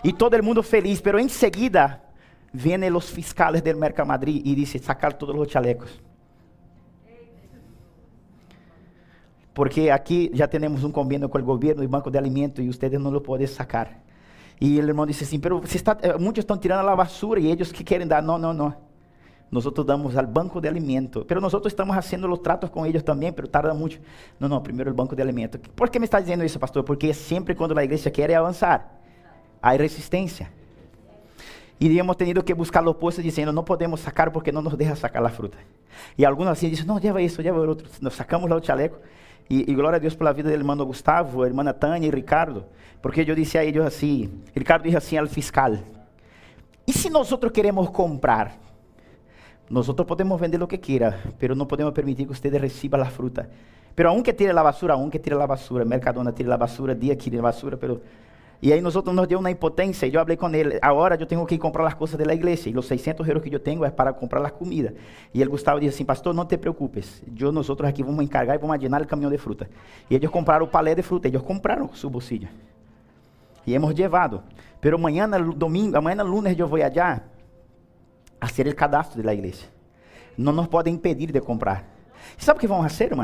[0.02, 2.03] E todo mundo feliz, pero em seguida
[2.54, 6.00] vienen los fiscales del Mercamadrid y dice sacar todos los chalecos.
[9.52, 12.98] Porque aquí ya tenemos un convenio con el gobierno y Banco de Alimentos y ustedes
[12.98, 14.02] no lo pueden sacar.
[14.58, 17.50] Y el hermano dice assim, pero se está, eh, muchos están tirando la basura y
[17.50, 18.76] ellos que quieren dar, no, no, no.
[19.50, 23.34] Nosotros damos al banco de alimentos, pero nosotros estamos haciendo los tratos con ellos también,
[23.34, 24.00] pero tarda mucho.
[24.38, 25.60] No, no, primero el banco de alimentos.
[25.74, 26.84] ¿Por qué me está diciendo eso, pastor?
[26.84, 28.90] Porque siempre cuando la iglesia quiere avanzar,
[29.60, 30.50] hay resistencia.
[31.80, 35.22] Hemos tenido que buscar los puestos diciendo, no podemos sacar porque no nos deja sacar
[35.22, 35.58] la fruta.
[36.16, 37.88] Y algunos así dicen, no, lleva eso, lleva el otro.
[38.00, 38.98] Nos sacamos el chaleco.
[39.48, 42.66] Y, y gloria a Dios por la vida del hermano Gustavo, hermana Tania y Ricardo.
[43.02, 45.84] Porque yo decía a ellos así, Ricardo dijo así al fiscal,
[46.86, 48.56] ¿y si nosotros queremos comprar?
[49.68, 53.46] Nosotros podemos vender lo que quiera, pero no podemos permitir que ustedes reciban la fruta.
[53.94, 57.36] Pero aunque tire la basura, aunque tire la basura, Mercadona tire la basura, día tire
[57.36, 58.00] la basura, pero...
[58.64, 61.46] Y ahí nosotros nos dio una impotencia y yo hablé con él, ahora yo tengo
[61.46, 62.32] que comprar las cosas de la
[62.70, 64.90] y los 600 euros que yo tengo es para comprar la comida.
[65.34, 67.22] Y el Gustavo dice assim, pastor, no te preocupes,
[67.52, 69.68] nosotros aquí vamos a encargar y vamos a llenar camión de fruta.
[70.08, 72.48] Y ellos compraron palé de fruta, ellos compraron su bolsillo.
[73.66, 74.42] Y hemos llevado.
[74.80, 77.22] Pero mañana, domingo, mañana lunes yo voy allá
[78.40, 79.42] a hacer el cadastro de la.
[80.38, 81.84] No nos pueden impedir de comprar.
[82.38, 83.14] ¿Sabe o que vamos a hacer,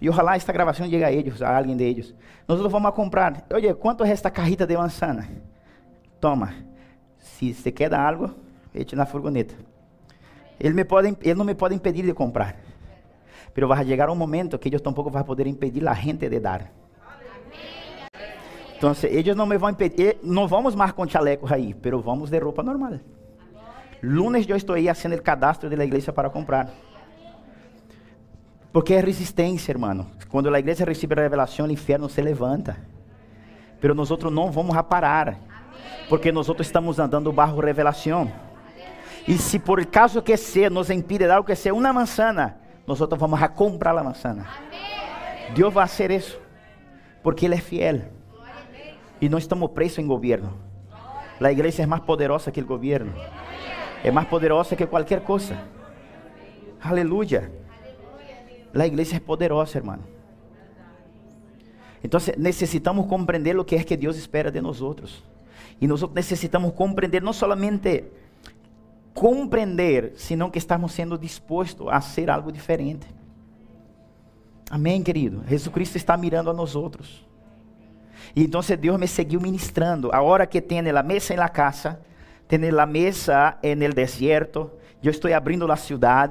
[0.00, 2.14] E ojalá esta gravação llegue a eles, a alguém deles.
[2.46, 3.44] Nós vamos a comprar.
[3.52, 5.28] Oye, quanto é esta cajita de manzana?
[6.20, 6.54] Toma.
[7.18, 8.30] Se você quer dar algo,
[8.74, 9.54] eche na furgoneta.
[10.60, 10.84] Ele, me
[11.44, 12.56] me pode impedir de comprar.
[13.54, 16.72] Pero vai chegar um momento que eles tampouco vão poder impedir a gente de dar.
[18.76, 22.38] Então, eles não me vão impedir, não vamos mais com chalecos aí, pero vamos de
[22.38, 23.00] roupa normal.
[24.00, 26.70] Lunes eu estou aí fazendo o cadastro da igreja para comprar.
[28.78, 30.06] Porque é resistência, irmão.
[30.28, 32.76] Quando a igreja recebe a revelação, o inferno se levanta.
[33.80, 35.36] Pero nós não vamos parar.
[36.08, 38.30] Porque nós estamos andando bajo revelação.
[39.26, 42.56] E se por caso que seja nos impide dar o que seja uma manzana,
[42.86, 44.46] nós vamos a comprar a manzana.
[45.52, 46.40] Deus vai fazer isso.
[47.20, 48.02] Porque Ele é fiel.
[49.20, 50.54] E não estamos presos em governo.
[51.40, 53.12] A igreja é mais poderosa que o governo.
[54.04, 55.58] É mais poderosa que qualquer coisa.
[56.80, 57.58] Aleluia.
[58.72, 60.02] La iglesia es poderosa, hermano.
[62.02, 65.24] Entonces necesitamos comprender lo que es que Dios espera de nosotros.
[65.80, 68.12] Y nosotros necesitamos comprender, no solamente
[69.14, 73.06] comprender, sino que estamos siendo dispuestos a hacer algo diferente.
[74.70, 75.42] Amém, querido.
[75.48, 77.24] Jesucristo está mirando a nosotros.
[78.34, 80.12] Y entonces Dios me seguiu ministrando.
[80.12, 81.98] Ahora que tiene la mesa en la casa,
[82.46, 86.30] tiene la mesa en el desierto, yo estoy abrindo la ciudad.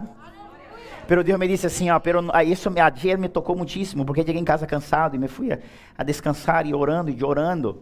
[1.08, 4.42] Pero Deus me disse assim, ó, pero isso me, ayer me tocou muitíssimo, porque cheguei
[4.42, 5.60] em casa cansado e me fui a,
[5.98, 7.82] a descansar e orando e orando.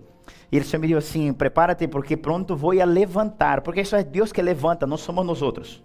[0.52, 4.32] E ele me disse assim, prepárate porque pronto vou a levantar, porque isso é Deus
[4.32, 5.84] que levanta, não somos nós outros.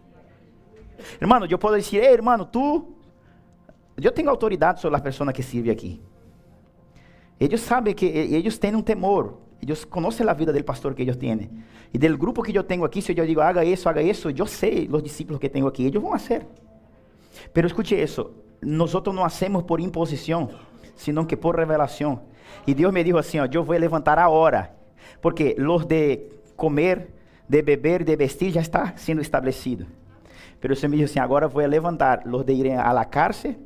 [1.19, 2.95] Hermano, eu posso dizer, ei, hermano, tu,
[4.01, 6.01] eu tenho autoridade sobre a pessoa que serve aqui.
[7.39, 11.17] Eles sabem que eles têm um temor, eles conhecem a vida do pastor que eles
[11.17, 11.51] têm.
[11.93, 14.47] E do grupo que eu tenho aqui, se eu digo, haga isso, haga isso, eu
[14.47, 16.47] sei os discípulos que tenho aqui, eles vão fazer.
[17.53, 20.51] Pero escuche eso, nosotros no hacemos por imposición,
[20.95, 22.21] sino que por revelación.
[22.67, 24.75] Y Dios me dijo así, yo voy a levantar ahora,
[25.21, 27.13] porque los de comer,
[27.49, 29.87] de beber, de vestir ya está siendo establecido.
[30.61, 33.57] Pero se me dijo así, ahora voy a levantar los de ir a la cárcel,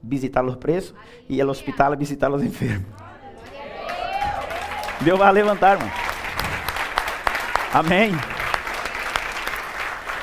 [0.00, 0.94] visitar los presos,
[1.28, 2.88] y al hospital visitar los enfermos.
[5.04, 5.92] Dios va a levantar, hermano.
[7.74, 8.33] Amém.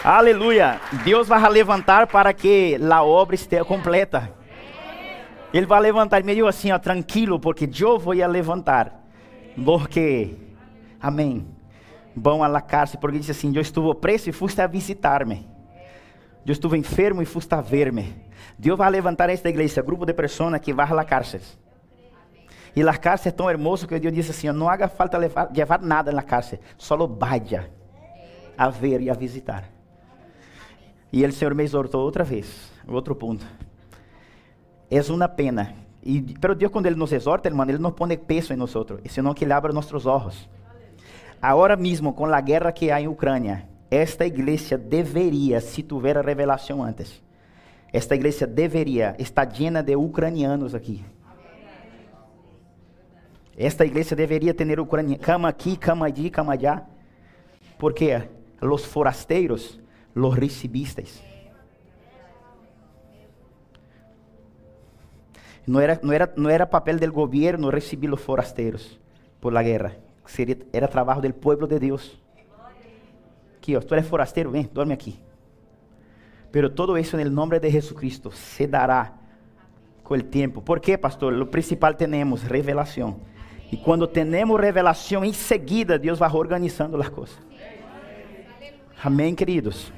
[0.03, 0.81] Aleluia.
[1.05, 4.31] Deus vai levantar para que a obra esteja completa.
[5.53, 6.23] Ele vai levantar.
[6.23, 8.99] Me dijo assim, ó, tranquilo, porque eu vou levantar.
[9.63, 10.35] Porque,
[10.99, 11.47] amém.
[12.15, 15.47] Vão la cárcel, porque disse assim: Eu estuve preso e fuiste a visitar-me.
[16.45, 18.15] Eu estuve enfermo e fuiste a ver-me.
[18.57, 21.39] Deus vai levantar esta igreja, grupo de pessoas que vai la cárcel.
[22.75, 25.79] E a cárcel é tão hermoso que Deus disse assim: Não haga falta levar, levar
[25.79, 27.69] nada na cárcel, só vaya
[28.57, 29.80] a ver e a visitar.
[31.11, 33.45] E o Senhor me exortou outra vez, outro ponto.
[34.89, 35.75] É uma pena.
[36.03, 38.73] E, pero Deus, quando Ele nos exorta, irmão, Ele não põe peso em nós,
[39.09, 40.49] senão que Ele abre nossos olhos.
[41.41, 46.21] Agora mesmo, com a guerra que há em Ucrânia, esta igreja deveria, se tiver a
[46.21, 47.21] revelação antes,
[47.91, 51.03] esta igreja deveria estar llena de ucranianos aqui.
[53.57, 56.85] Esta igreja deveria ter ucranianos, cama aqui, cama allí, cama allá.
[57.77, 58.21] Porque
[58.61, 59.80] os forasteiros
[60.13, 61.23] los recibisteis.
[65.65, 68.99] No era, no, era, no era papel del gobierno recibir los forasteros
[69.39, 69.93] por la guerra.
[70.25, 72.19] Sería, era trabajo del pueblo de Dios.
[73.57, 75.19] Aqui, ó, tu eres forasteiro, vem, dorme aqui.
[76.51, 79.13] Pero todo isso em nome de Jesucristo se dará
[80.03, 80.61] com o tempo.
[80.61, 81.33] ¿Por quê, pastor?
[81.33, 83.21] O principal temos revelação.
[83.71, 87.37] E quando temos revelação, em seguida Deus vai organizando as coisas.
[89.01, 89.93] Amém, queridos.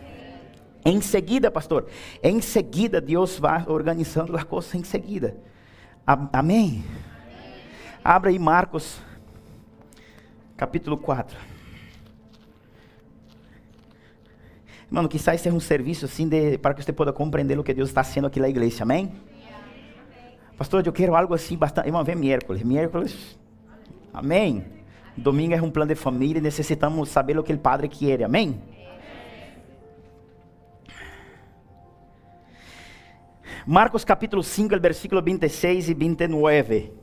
[0.85, 1.87] Em seguida, pastor,
[2.21, 5.37] em seguida Deus vai organizando as coisas em seguida.
[6.05, 6.83] Amém.
[8.03, 8.99] Abra aí Marcos,
[10.57, 11.37] capítulo 4.
[14.91, 17.89] Mano, quizás seja um serviço assim de, para que você possa compreender o que Deus
[17.89, 19.11] está fazendo aqui na igreja, amém?
[20.57, 21.89] Pastor, eu quero algo assim bastante.
[21.89, 22.61] Vamos ver miércoles.
[22.61, 23.37] Miércoles,
[24.13, 24.65] amém?
[25.15, 28.61] Domingo é um plano de família e necessitamos saber o que o Padre quer, amém?
[33.65, 36.93] Marcos capítulo 5, versículo 26 e 29.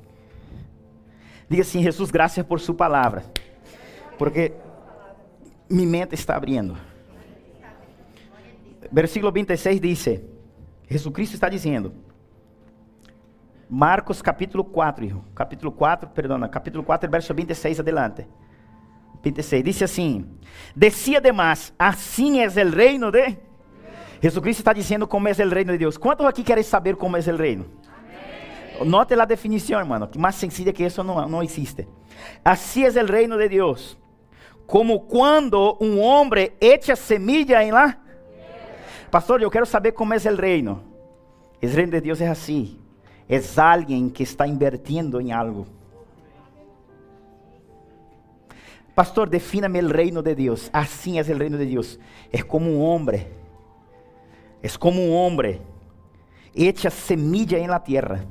[1.48, 3.24] Diga assim, Jesus, graças por sua palavra.
[4.18, 4.52] Porque
[5.68, 6.76] minha mente está abrindo.
[8.92, 10.20] Versículo 26 diz:
[10.88, 11.94] Jesus Cristo está dizendo.
[13.68, 15.24] Marcos capítulo 4, hijo.
[15.34, 18.26] capítulo 4, perdona, capítulo 4, verso 26 adelante.
[19.22, 20.26] 26, diz assim:
[20.74, 23.38] Decía además, assim é o reino de
[24.20, 25.96] Jesucristo está dizendo como é o reino de Deus.
[25.96, 27.66] Quantos aqui querem saber como é o reino?
[28.78, 28.88] Amém.
[28.88, 31.88] Note a definição, hermano, que mais sencilla que isso não, não existe.
[32.44, 33.98] Assim é o reino de Deus.
[34.66, 37.96] Como quando um homem echa semilla em lá.
[39.10, 40.84] Pastor, eu quero saber como é o reino.
[41.62, 42.78] O reino de Deus é assim.
[43.28, 45.66] É alguém que está invertindo em algo.
[48.94, 50.68] Pastor, defina-me o reino de Deus.
[50.72, 51.98] Assim é o reino de Deus.
[52.30, 53.26] É como um homem
[54.62, 55.60] Es como un hombre
[56.54, 58.24] echa semilla en la tierra.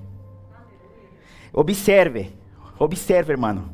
[1.51, 2.31] Observe,
[2.77, 3.73] observe, hermano.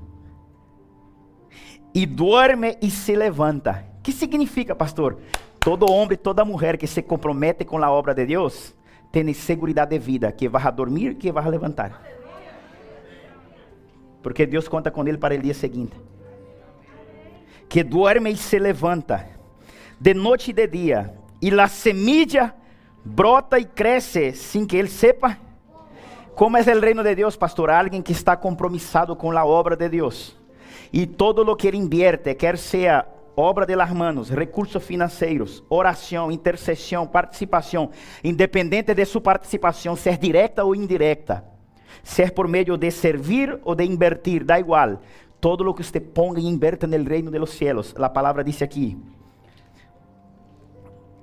[1.93, 3.95] E duerme e se levanta.
[4.03, 5.17] que significa, pastor?
[5.59, 8.75] Todo homem, toda mulher que se compromete com a obra de Deus
[9.11, 12.03] tem segurança de vida, que vai a dormir, que vai a levantar.
[14.21, 15.95] Porque Deus conta com ele para o dia seguinte.
[17.67, 19.27] Que duerme e se levanta,
[19.99, 21.13] de noite e de dia,
[21.45, 22.55] e a semilla
[23.03, 25.37] brota e cresce sem que ele sepa.
[26.33, 27.69] Como é o reino de Deus, pastor?
[27.69, 30.35] Alguém que está compromissado com a obra de Deus.
[30.91, 33.05] E todo o que ele invierte, quer seja
[33.37, 37.91] obra de las manos, recursos financeiros, oração, intercessão, participação,
[38.23, 41.45] independente de sua participação, ser direta ou indirecta,
[42.03, 44.99] ser por meio de servir ou de invertir, da igual.
[45.39, 47.93] Todo o que você ponga e inverta no reino de los cielos.
[47.93, 48.97] Palavra diz aqui,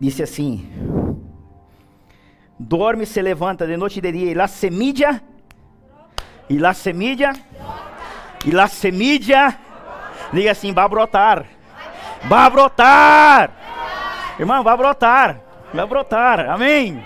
[0.03, 0.69] Disse assim:
[2.59, 5.23] Dorme, se levanta de noite e de dia, e la semilla,
[6.51, 7.33] e la semilla,
[8.45, 9.55] e la semilla,
[10.33, 11.47] diga assim: vai brotar,
[12.25, 13.53] vai brotar,
[14.41, 15.41] irmão, vai brotar,
[15.73, 17.01] vai brotar, amém.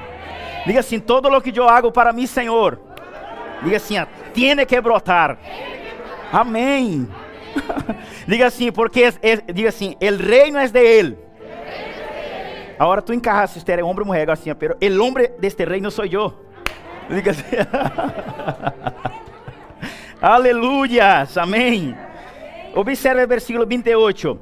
[0.64, 2.80] Diga assim: todo o que eu hago para mim, Senhor,
[3.62, 3.96] diga assim:
[4.32, 5.36] tiene que brotar,
[6.32, 7.06] amém.
[8.26, 11.25] diga assim, porque, é, diga assim: el reino é de Ele
[12.78, 15.64] Agora tu encajas si usted es hombre o mujer, assim, pero el hombre de este
[15.64, 16.34] reino soy yo.
[17.08, 17.44] Diga assim.
[20.20, 21.96] Aleluias, amém.
[22.74, 24.38] Observe o versículo 28.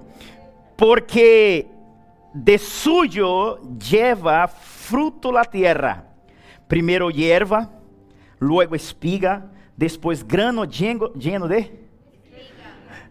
[0.76, 1.68] Porque
[2.32, 6.04] de suyo lleva fruto la tierra.
[6.66, 7.70] Primeiro hierba,
[8.40, 9.46] luego espiga,
[9.76, 11.70] depois grano lleno, lleno de.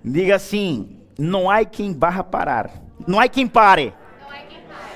[0.04, 2.70] Diga assim: não há quem barra parar,
[3.08, 3.94] não há quem pare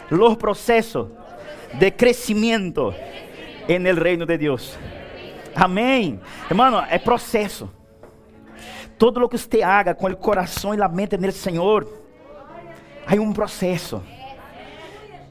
[0.10, 1.10] los procesos
[1.80, 2.94] de crecimiento
[3.68, 4.78] en el reino de Dios.
[5.56, 6.20] Amém.
[6.50, 7.70] Hermano, é processo.
[8.98, 11.88] Todo lo que você haga com o coração e a mente no Senhor,
[13.06, 14.02] há um processo.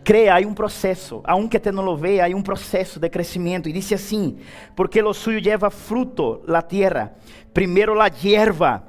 [0.05, 1.21] Creia, há um processo.
[1.25, 3.69] Aunque te não lo vea, há um processo de crescimento.
[3.69, 4.39] E disse assim:
[4.77, 7.15] porque lo suyo lleva fruto la tierra.
[7.53, 8.85] Primeiro la hierba,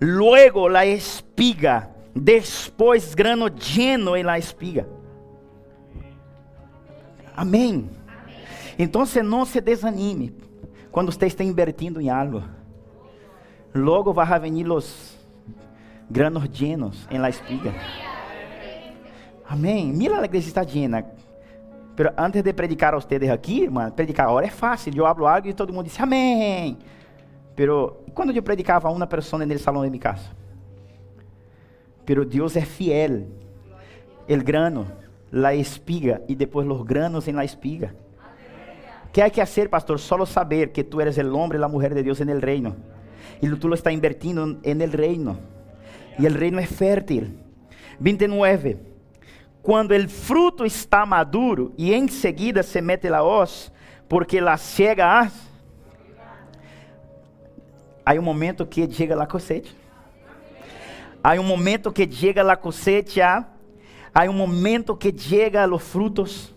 [0.00, 4.86] luego la espiga, después grano lleno en la espiga.
[7.38, 7.88] Amém.
[8.76, 10.34] Então você não se desanime
[10.90, 12.42] quando você está invertindo em algo.
[13.72, 15.16] Logo vai vir os
[16.10, 17.72] granos llenos em la espiga.
[19.48, 19.92] Amém.
[19.92, 21.04] Mira a igreja está llena.
[21.94, 24.92] Pero antes de predicar a ustedes aqui, irmão, predicar agora é fácil.
[24.96, 26.76] Eu hablo algo e todo mundo diz amém.
[27.54, 30.28] Pero quando eu predicava a uma pessoa no salão de minha casa.
[32.04, 33.28] Pero Deus é fiel.
[34.26, 34.88] El grano
[35.30, 37.92] la espiga y después los granos en la espiga.
[39.12, 39.98] ¿Qué hay que hacer, pastor?
[39.98, 42.76] Solo saber que tú eres el hombre y la mujer de Dios en el reino.
[43.40, 45.38] Y tú lo estás invirtiendo en el reino.
[46.18, 47.38] Y el reino es fértil.
[47.98, 48.78] 29.
[49.62, 53.72] Quando o fruto está maduro e em seguida se mete la hoz,
[54.08, 55.48] porque la ciega as.
[58.04, 59.74] Há um momento que chega a cosecha.
[61.22, 63.46] Há um momento que chega a cosecha.
[64.18, 66.52] Há um momento que chega os frutos.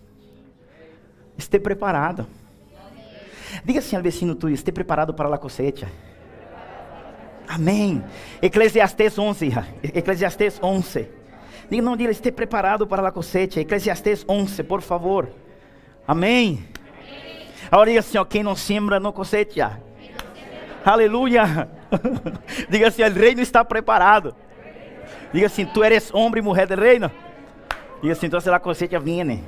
[1.38, 2.26] Esteja preparado.
[3.64, 5.88] Diga assim ao vecino tuyo, esteja preparado para a cosecha.
[7.48, 8.04] Amém.
[8.42, 9.68] Eclesiastes 11, hija.
[9.84, 11.08] Eclesiastes 11.
[11.70, 13.62] Diga, não, diga, esteja preparado para a cosecha.
[13.62, 15.30] Eclesiastes 11, por favor.
[16.08, 16.66] Amém.
[17.70, 19.80] Agora diga assim, ó, quem não sembra não cosecha.
[20.84, 21.70] Aleluia.
[22.72, 24.36] diga assim, o reino está preparado.
[25.32, 27.12] Diga assim, tu eres homem e mulher do reino.
[28.02, 29.44] Diga assim, então a cosecha viene.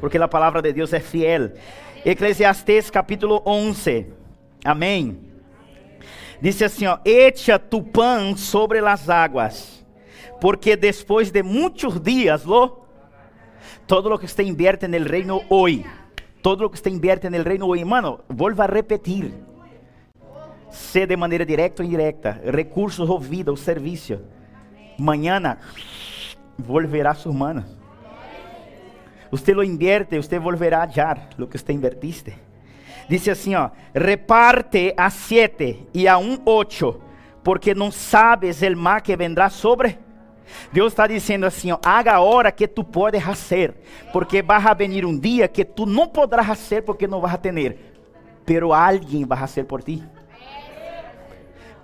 [0.00, 1.52] Porque a palavra de Deus é fiel.
[2.04, 4.06] Eclesiastes capítulo 11.
[4.64, 5.18] Amém.
[6.40, 9.84] Disse assim, ó, echa tu pão sobre as águas,
[10.40, 12.84] porque depois de muitos dias, lo,
[13.86, 15.86] todo lo que usted invierte no reino hoje,
[16.42, 19.32] todo lo que usted invierte no reino hoje, mano, volva a repetir,
[20.68, 24.20] se de maneira direta ou indireta, recursos ou vida, ou serviço,
[24.98, 25.58] mañana
[26.58, 27.64] volverá a suas manos.
[29.30, 32.38] Usted lo invierte, usted volverá a hallar lo que usted invertiste.
[33.08, 37.00] Dice assim, ó, reparte a sete e a um ocho,
[37.42, 39.98] porque não sabes el mal que vendrá sobre.
[40.72, 43.74] Deus está dizendo assim, ó, haga agora que tu podes fazer,
[44.12, 47.38] porque vai a venir um dia que tu não poderás fazer porque não vas a
[47.38, 47.78] ter,
[48.44, 50.02] pero alguém vai fazer por ti.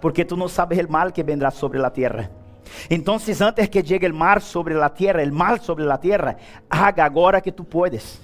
[0.01, 2.42] Porque tu não sabes el mal que vendrá sobre a terra.
[2.91, 6.37] Então, antes que llegue el mar sobre a terra, el mal sobre a terra,
[6.69, 8.21] haga agora que tu puedes.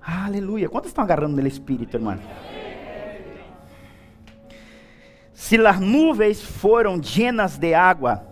[0.00, 0.68] Aleluia.
[0.68, 2.18] Quantos estão agarrando no Espírito, irmão?
[5.34, 8.26] Se as nuvens foram llenas de água,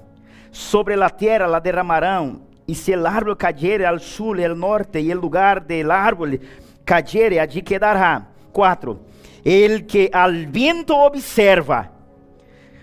[0.51, 5.11] sobre a terra la derramarão, e se el árbol cayere al sul, el norte, e
[5.11, 6.41] el lugar del árbol
[6.85, 8.27] cayere, allí quedará.
[8.53, 8.99] 4.
[9.45, 11.93] El que al viento observa,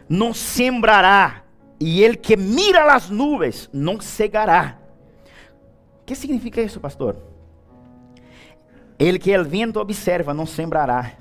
[0.08, 1.44] não sembrará,
[1.80, 4.80] e el que mira las nuvens, não cegará.
[6.02, 7.18] O que significa isso, pastor?
[8.98, 11.14] Ele que o vento observa não sembrará.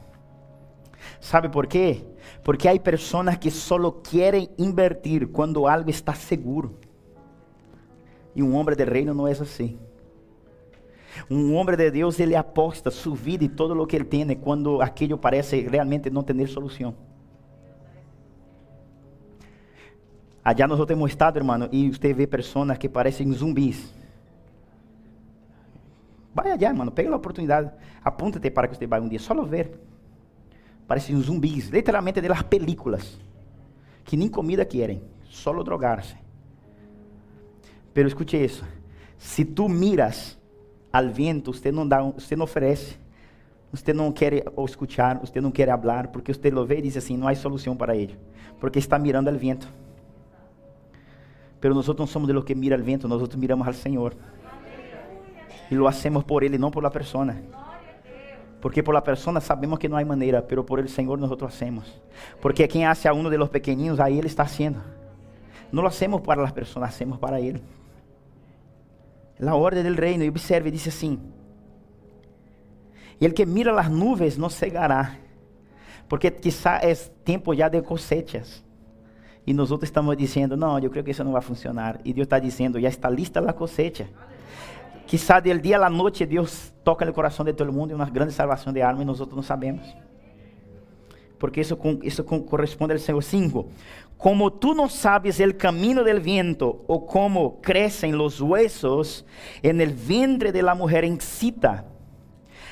[1.21, 2.05] ¿Sabe por quê?
[2.45, 6.79] Porque há pessoas que só querem invertir quando algo está seguro.
[8.35, 9.79] E um homem de reino não é assim.
[11.31, 14.81] Um homem de Deus, ele aposta sua vida e todo o que ele tem quando
[14.81, 16.95] aquilo parece realmente não ter solução.
[20.45, 23.93] Allá nós temos estado, irmão, e você vê pessoas que parecem zumbis.
[26.35, 27.71] Vai allá, mano, pega a oportunidade.
[28.03, 29.79] Apúntate para que você vá um dia só ver.
[30.89, 33.19] Parecem zumbis, literalmente de las películas.
[34.05, 36.17] Que nem comida querem, só drogar-se.
[37.95, 38.65] Pero escute isso.
[39.19, 40.37] Se tu miras
[40.93, 42.97] al viento, você não dá, você não oferece.
[43.71, 47.17] Você não quer escutar, você não quer falar, porque você lo vê e diz assim,
[47.17, 48.19] não há solução para ele,
[48.61, 49.67] porque está mirando al viento.
[51.63, 54.17] Pero nós não somos de lo que mira al viento, nós miramos al Senhor.
[55.71, 57.41] E lo hacemos por Ele, não por la persona.
[58.61, 62.03] Porque por la persona sabemos que não há maneira, pero por el Senhor nós hacemos.
[62.41, 64.83] Porque quem hace a uno de los pequeninos, aí Ele está haciendo.
[65.71, 67.63] Não lo hacemos para las personas, hacemos para Ele.
[69.39, 71.17] La ordem del reino, e observe, diz assim:
[73.21, 75.17] E el que mira las nuvens não cegará,
[76.09, 76.93] porque quizá é
[77.25, 78.65] tempo já de cosechas.
[79.47, 82.01] E nós outros estamos dizendo, não, eu creio que isso não vai funcionar.
[82.05, 84.09] E Deus está dizendo, já está lista a cosecha.
[85.07, 88.73] Quizá del dia à noite Deus toca no coração de todo mundo uma grande salvação
[88.73, 89.83] de alma e nós outros não sabemos.
[91.39, 93.69] Porque isso, isso corresponde ao Senhor 5.
[94.17, 99.25] Como tu não sabes o caminho del viento ou como crescem os huesos
[99.61, 101.85] en el vientre de la mujer incita,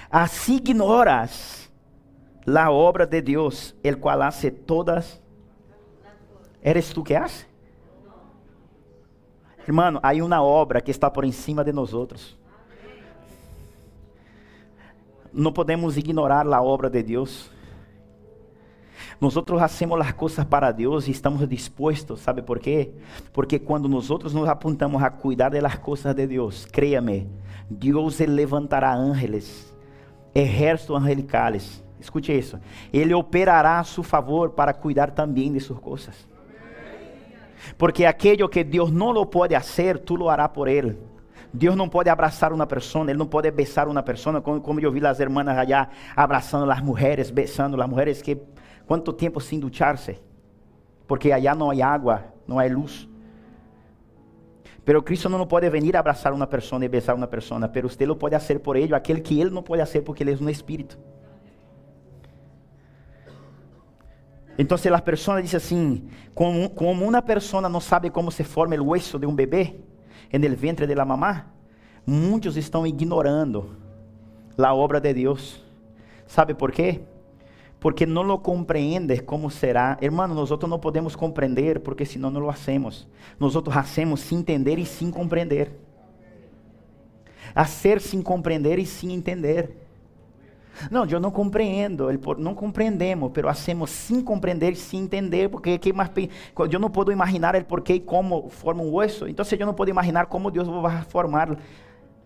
[0.08, 1.68] assim ignoras
[2.46, 5.20] la obra de Deus, el cual hace todas.
[6.62, 7.46] Eres tu que hace?
[9.66, 12.38] Irmão, há uma obra que está por cima de nós outros.
[15.32, 17.50] Não podemos ignorar a obra de Deus.
[19.20, 22.90] Nós hacemos as coisas para Deus e estamos dispostos, ¿sabe por quê?
[23.32, 27.28] Porque quando nós nos apuntamos a cuidar das coisas de Deus, créame,
[27.68, 29.74] Deus levantará ángeles,
[30.34, 31.84] ejércitos angelicales.
[32.00, 32.58] Escute isso.
[32.92, 36.26] Ele operará a seu favor para cuidar também de suas coisas.
[37.76, 40.98] Porque aquello que Deus não lo pode fazer, tu lo hará por Ele.
[41.52, 44.92] Deus não pode abraçar uma pessoa, Ele não pode besar uma pessoa, como, como eu
[44.92, 48.38] vi as hermanas allá abraçando as mulheres, besando as mulheres que
[48.86, 50.18] quanto tempo sem ducharse,
[51.06, 53.08] porque allá não há água, não há luz.
[54.84, 58.16] Pero Cristo não pode vir abraçar uma pessoa e besar uma pessoa, pero usted lo
[58.16, 60.98] pode fazer por ele, aquele que ele não pode fazer porque ele é um espírito.
[64.60, 68.90] Então, as pessoas dizem assim, como, como uma pessoa não sabe como se forma o
[68.90, 69.80] hueso de um bebê
[70.30, 71.46] el ventre de la mamá,
[72.04, 73.74] muitos estão ignorando
[74.58, 75.64] a obra de Deus.
[76.26, 77.00] ¿Sabe por quê?
[77.80, 79.96] Porque não lo compreendes como será.
[79.98, 83.08] Hermano, nós não podemos compreender porque senão não lo hacemos.
[83.38, 85.72] Nós hacemos sem entender e sem compreender.
[87.54, 89.74] Hacer sem compreender e sem entender.
[90.90, 92.08] Não, eu não compreendo,
[92.38, 96.10] não compreendemos, mas hacemos sem compreender, sem entender, porque que mais,
[96.70, 99.90] eu não posso imaginar o porquê e como forma um osso, então eu não posso
[99.90, 101.58] imaginar como Deus vai formar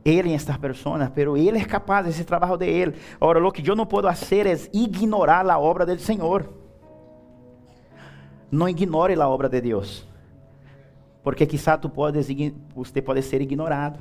[0.05, 2.95] ele em estas pessoas, mas ele é capaz, esse trabalho de ele.
[3.17, 6.49] Agora, o que eu não posso fazer é ignorar a obra do Senhor.
[8.51, 10.07] Não ignore a obra de Deus,
[11.23, 11.91] porque quizá tu
[12.75, 13.99] você pode ser ignorado.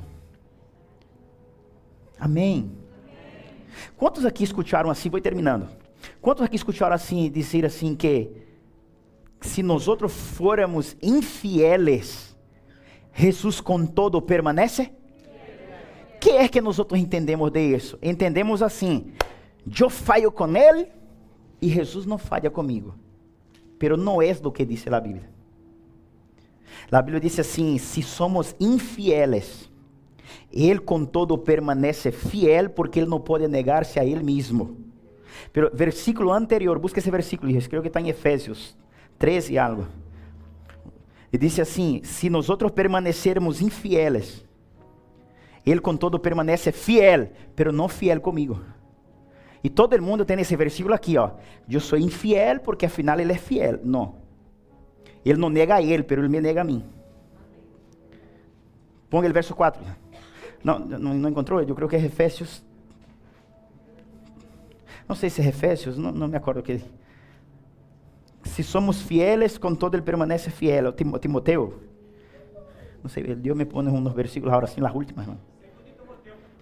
[2.20, 2.83] Amém.
[3.96, 5.08] Quantos aqui escutaram assim?
[5.08, 5.68] Vou terminando.
[6.20, 8.30] Quantos aqui escutaram assim dizer assim que
[9.40, 12.36] se nós outros fôramos infieles,
[13.14, 14.90] Jesus com todo permanece?
[16.24, 17.98] que é que nós outros entendemos de isso?
[18.00, 19.12] Entendemos assim:
[19.78, 20.88] eu falho com ele
[21.60, 22.94] e Jesus não falha comigo.
[23.78, 25.28] Pero não é do que diz a Bíblia.
[26.90, 29.70] A Bíblia diz assim: se somos infieles,
[30.52, 34.76] ele com todo permanece fiel porque ele não pode negar-se a ele mesmo.
[35.52, 38.76] Pero versículo anterior, busca esse versículo, creio que está em Efésios
[39.18, 39.86] 13 e algo.
[41.32, 44.44] E disse assim: se nós permanecermos infieles,
[45.66, 48.60] ele com todo permanece fiel, pero não fiel comigo.
[49.62, 51.30] E todo mundo tem esse versículo aqui, ó.
[51.68, 53.80] Eu sou infiel porque afinal ele é fiel.
[53.82, 54.16] Não.
[55.24, 56.84] Ele não nega a ele, pero ele me nega a mim.
[59.08, 59.82] Ponga o verso 4.
[60.64, 61.60] Não, não, encontrou?
[61.60, 62.64] Eu creio que é Efésios.
[65.06, 66.82] Não sei se é Efésios, não, não me acordo que.
[68.44, 70.92] Se somos fieles, com todo ele permanece fiel.
[71.20, 71.82] Timoteo.
[73.02, 75.38] Não sei, Deus me põe uns versículos agora assim, as últimas, irmão.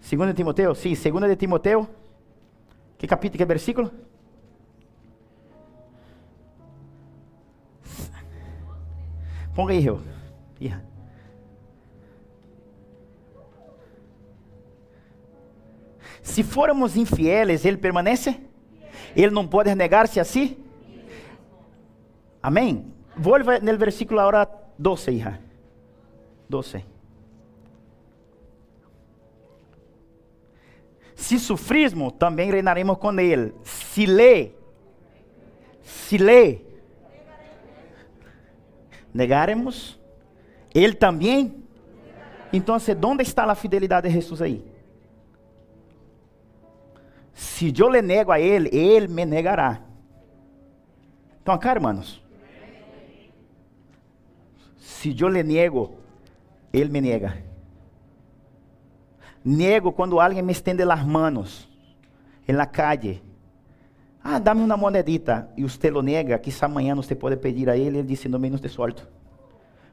[0.00, 1.88] Segunda de Timoteo, sim, segunda de Timoteo.
[2.98, 3.90] Que capítulo, que versículo?
[9.54, 10.00] Ponga aí, eu.
[16.22, 18.40] Se formos infieles, ele permanece?
[19.14, 20.56] Ele não pode negar-se a si?
[22.42, 22.92] Amém?
[23.16, 25.40] Volva no versículo agora 12, hija.
[26.48, 26.84] 12.
[31.14, 33.54] Se sofrismos, também reinaremos com ele.
[33.62, 34.50] Se lê,
[35.82, 36.60] se lê,
[39.12, 40.00] negaremos,
[40.74, 41.62] ele também.
[42.52, 42.76] Então,
[43.06, 44.71] onde está a fidelidade de Jesus aí?
[47.32, 49.80] Se eu lhe nego a ele, ele me negará.
[51.40, 52.22] Então, acá, hermanos.
[54.76, 55.94] Se eu lhe nego,
[56.72, 57.42] ele me nega.
[59.44, 61.68] Nego quando alguém me estende as manos
[62.46, 63.22] em la calle.
[64.22, 65.48] Ah, dá-me uma monedita.
[65.56, 67.98] E você lo nega, quizá amanhã você pode pedir a ele.
[67.98, 69.09] Ele disse, no menos te solto.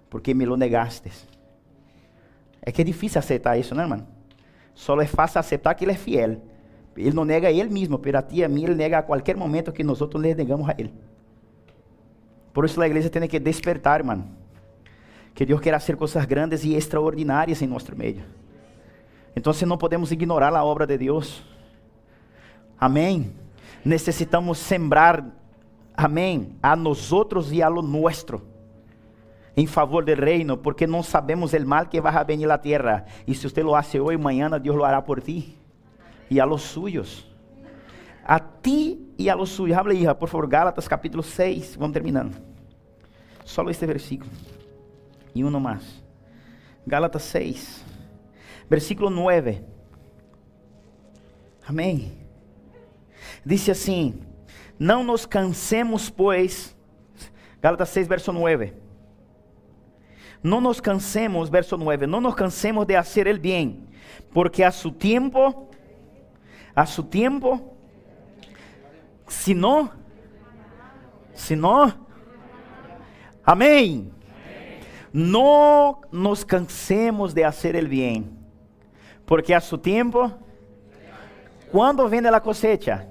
[0.10, 1.12] Porque me lo negaste.
[2.62, 4.06] É que é difícil aceitar isso, né, irmão?
[4.76, 6.42] Só é fácil aceitar que ele é fiel.
[7.00, 9.02] Ele não nega a ele mesmo, pero a ti e a mim ele nega a
[9.02, 10.94] qualquer momento que nós outros negamos a ele.
[12.54, 14.26] Por isso a igreja tem que despertar, irmão.
[15.34, 18.22] Que Deus quer fazer coisas grandes e extraordinárias em nosso meio.
[19.34, 21.42] Então não podemos ignorar a obra de Deus.
[22.78, 23.32] Amém.
[23.86, 25.26] Necessitamos sembrar,
[25.96, 28.42] amém, a nós outros e a lo nuestro
[29.56, 33.06] em favor do reino, porque não sabemos o mal que vai a venir terra.
[33.26, 35.59] E se você lo hace hoje, amanhã Deus lo hará por ti
[36.30, 37.26] e a los suyos.
[38.24, 39.78] A ti e a los suyos.
[39.78, 41.78] Habla, hija, por favor, Gálatas capítulo 6.
[41.78, 42.38] Vamos terminando.
[43.44, 44.30] Só este versículo.
[45.34, 46.04] E um mais.
[46.86, 47.90] Gálatas 6
[48.70, 49.62] versículo 9.
[51.68, 52.12] Amém.
[53.46, 54.22] Disse assim:
[54.78, 56.76] Não nos cansemos, pois.
[57.62, 58.74] Gálatas 6, verso 9.
[60.42, 62.08] Não nos cansemos, verso 9.
[62.08, 63.88] Não nos cansemos de hacer el bien,
[64.34, 65.69] porque a su tiempo,
[66.76, 67.76] a su tiempo,
[69.28, 69.92] si no,
[71.34, 71.94] si no,
[73.44, 74.12] amém.
[75.12, 78.40] No nos cansemos de hacer el bien
[79.30, 80.32] porque a su tiempo,
[81.72, 83.08] quando vem a cosecha?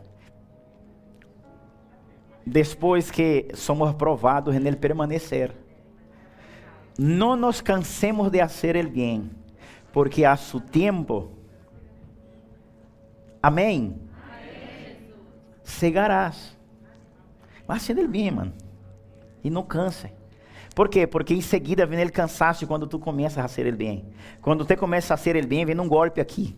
[2.44, 5.54] Depois que somos provados el permanecer.
[6.98, 9.30] no nos cansemos de hacer el bien,
[9.92, 10.60] porque a su
[13.38, 14.00] tiempo, amén,
[15.64, 16.56] cegarás.
[17.66, 18.52] Vai haciendo el bien, mano.
[19.42, 20.10] E não canse.
[20.74, 21.06] Por quê?
[21.06, 24.06] Porque em seguida vem o cansaço quando tu começas a fazer o bem.
[24.40, 26.56] Quando você começa a fazer o bem, vem um golpe aqui.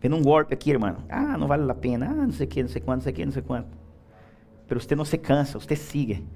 [0.00, 0.96] Vem um golpe aqui, irmão.
[1.08, 2.06] Ah, não vale a pena.
[2.10, 3.68] Ah, não sei o que, não sei quanto, não sei o que, não sei quanto.
[4.68, 6.26] Mas você não se cansa, você sigue.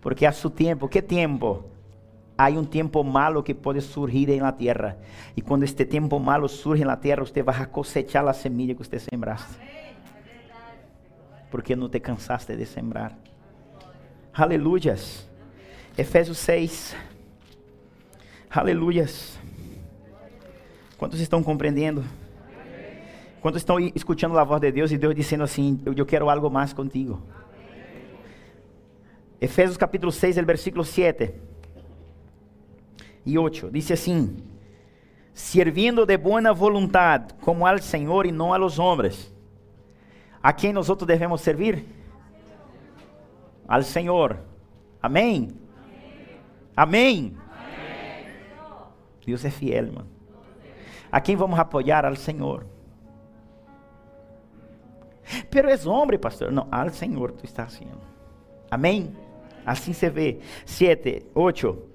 [0.00, 1.64] Porque a seu tempo, que tempo?
[2.40, 4.96] Há um tempo malo que pode surgir na terra.
[5.36, 8.98] E quando este tempo malo surge na terra, você vai cosechar a semilla que você
[8.98, 9.58] sembraste.
[11.50, 13.14] Porque não te cansaste de sembrar.
[14.32, 15.28] Aleluias.
[15.98, 16.96] Efésios 6.
[18.48, 19.38] Aleluias.
[20.96, 22.02] Quantos estão compreendendo?
[23.42, 26.72] Quantos estão escutando a voz de Deus e Deus dizendo assim: Eu, quero algo mais
[26.72, 27.20] contigo?
[29.38, 31.49] Efésios capítulo 6, el versículo 7
[33.24, 33.70] e 8.
[33.70, 34.36] Diz assim:
[35.32, 38.78] Servindo de boa vontade, como ao Senhor e não a los.
[40.42, 41.84] A quem nós outros devemos servir?
[43.68, 44.38] Al Senhor.
[45.02, 45.48] Amém?
[46.76, 47.36] Amém?
[49.24, 50.08] Deus é fiel, mano.
[51.12, 52.04] A quem vamos apoiar?
[52.04, 52.66] Al Senhor.
[55.50, 56.50] Pero é homem, pastor.
[56.50, 58.00] Não, al Senhor tu estás haciendo.
[58.70, 59.14] Amém?
[59.64, 60.40] Assim se vê.
[60.64, 61.89] Sete, oito.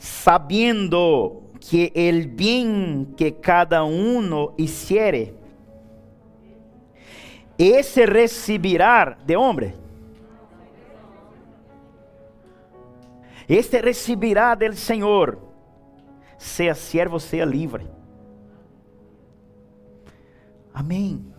[0.00, 5.34] Sabiendo que el bien que cada uno hiciere,
[7.58, 9.74] esse recibirá de homem.
[13.46, 15.38] Este recibirá del Senhor,
[16.38, 17.86] seja servo, seja livre.
[20.72, 21.30] Amém.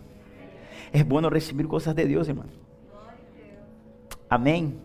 [0.92, 2.46] É bom receber coisas de Deus, irmão.
[4.30, 4.78] Amém.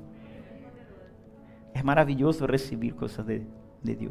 [1.74, 3.46] É maravilhoso receber coisas de,
[3.96, 4.10] de.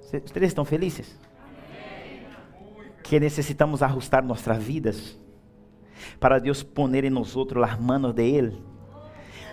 [0.00, 1.18] Vocês estão felizes?
[3.02, 5.18] Que necessitamos ajustar nossas vidas
[6.20, 8.66] para Deus poner em nós as manos de Ele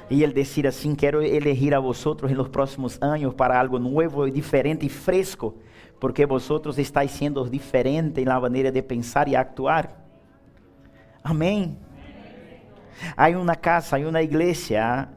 [0.09, 4.29] e ele dizer assim: Quero elegir a vosotros em los próximos anos para algo novo,
[4.29, 5.57] diferente e fresco,
[5.99, 10.05] porque vosotros estáis sendo diferentes na maneira de pensar e actuar.
[11.23, 11.77] Amém.
[13.17, 15.09] Há uma casa, há uma igreja,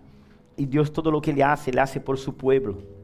[0.56, 2.95] e Deus todo o que Ele hace, Ele hace por su pueblo.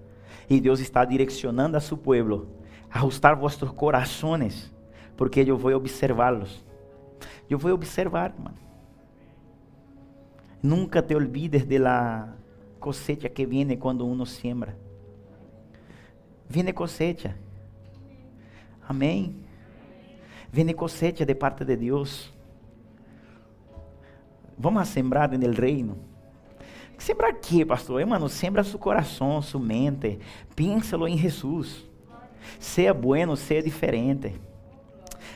[0.52, 2.46] E Deus está direcionando a su pueblo,
[2.90, 4.70] ajustar vossos corações,
[5.16, 6.62] porque eu vou observá-los.
[7.48, 8.34] Eu vou observar.
[10.62, 12.36] Nunca te olvides de la
[12.78, 14.76] cosecha que viene cuando uno siembra.
[16.50, 17.34] Viene cosecha.
[18.86, 19.34] Amém.
[20.52, 22.30] Viene cosecha de parte de Deus.
[24.58, 25.96] Vamos a sembrar en el reino.
[27.02, 28.00] Sembrar quê, pastor?
[28.00, 30.20] Hermano, sembra seu coração, sua mente.
[30.54, 31.84] Pínsalo em Jesus.
[32.60, 34.32] Seja bueno, seja diferente.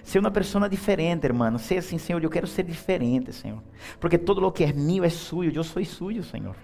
[0.04, 1.58] Ser uma pessoa diferente, irmão.
[1.58, 3.60] Ser assim, Senhor, eu quero ser diferente, Senhor.
[3.98, 6.54] Porque todo o que é meu é suyo, eu sou suyo, Senhor.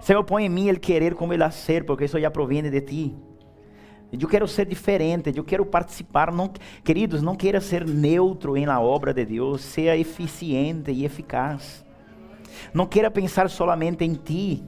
[0.00, 2.80] Senhor, põe em mim el querer como ele a ser, porque isso já proviene de
[2.80, 3.14] ti.
[4.10, 6.32] Eu quero ser diferente, eu quero participar.
[6.32, 11.88] Não, queridos, não queira ser neutro em la obra de Deus, seja eficiente e eficaz.
[12.72, 14.62] Não queira pensar solamente em ti.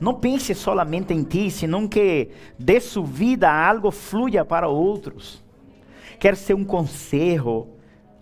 [0.00, 2.28] Não pense solamente em ti, senão que
[2.58, 5.42] de sua vida algo fluya para outros
[6.18, 7.68] quer ser um conselho.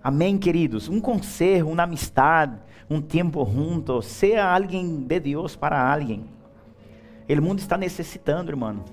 [0.03, 0.89] Amém, queridos?
[0.89, 2.57] Um conselho, uma amistade,
[2.89, 4.01] um tempo junto.
[4.03, 6.25] Seja alguém de Deus para alguém.
[7.29, 8.85] O mundo está necessitando, irmão.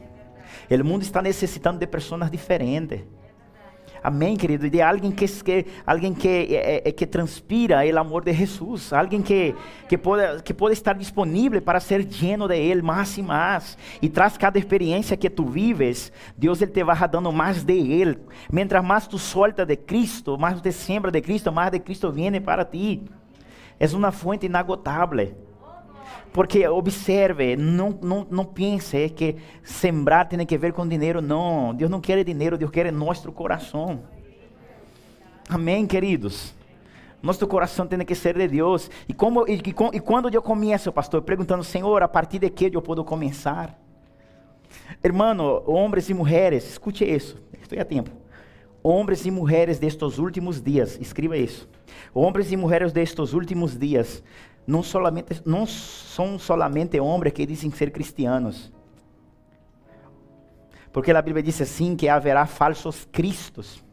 [0.70, 3.02] O mundo está necessitando de pessoas diferentes.
[4.04, 4.70] Amém, querido?
[4.70, 8.92] De alguém que, que, alguém que, é, que transpira o amor de Jesus.
[8.92, 9.56] Alguém que,
[9.88, 13.78] que, pode, que pode estar disponível para ser lleno de Ele mais e mais.
[14.02, 18.20] E traz cada experiência que tu vives, Deus ele te vai dando mais de Ele.
[18.52, 22.42] Mientras mais tu solta de Cristo, mais tu sembra de Cristo, mais de Cristo vem
[22.42, 23.04] para ti.
[23.80, 25.34] É uma fonte inagotável.
[26.34, 31.76] Porque observe, não, não, não pense que sembrar tem que ver com dinheiro, não.
[31.76, 34.02] Deus não quer dinheiro, Deus quer nosso coração.
[35.48, 36.56] Amém, queridos?
[37.22, 38.90] Nosso coração tem que ser de Deus.
[39.08, 39.62] E, como, e,
[39.94, 43.80] e quando eu começo, pastor, perguntando, Senhor, a partir de que eu posso começar?
[45.04, 48.10] Hermano, homens e mulheres, escute isso, estou a tempo.
[48.82, 51.70] Homens e mulheres destes últimos dias, escreva isso.
[52.14, 54.24] Homens e mulheres destes últimos dias
[54.66, 58.72] não, solamente, não são solamente homens que dizem ser cristianos.
[60.92, 63.84] Porque a Bíblia diz assim que haverá falsos cristos.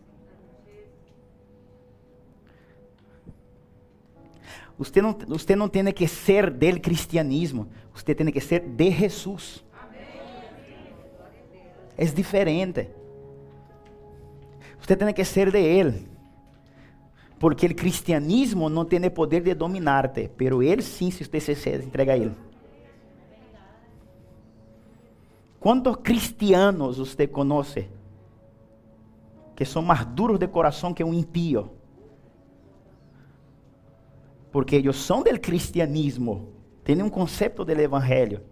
[4.78, 9.64] Usted não, usted não tem que ser del cristianismo, usted tem que ser de Jesus.
[11.96, 12.88] É diferente.
[14.78, 16.09] Você tem que ser de Ele.
[17.40, 22.12] Porque o cristianismo não tem poder de dominar-te, pero Ele sim, se você se entrega
[22.12, 22.36] a Ele.
[25.58, 27.88] Quantos cristianos você conhece
[29.56, 31.70] que são mais duros de coração que um impío?
[34.52, 36.50] Porque eles são do cristianismo,
[36.84, 38.42] têm um conceito do evangelho,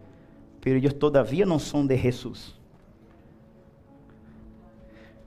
[0.64, 2.58] mas eles todavia não são de Jesus.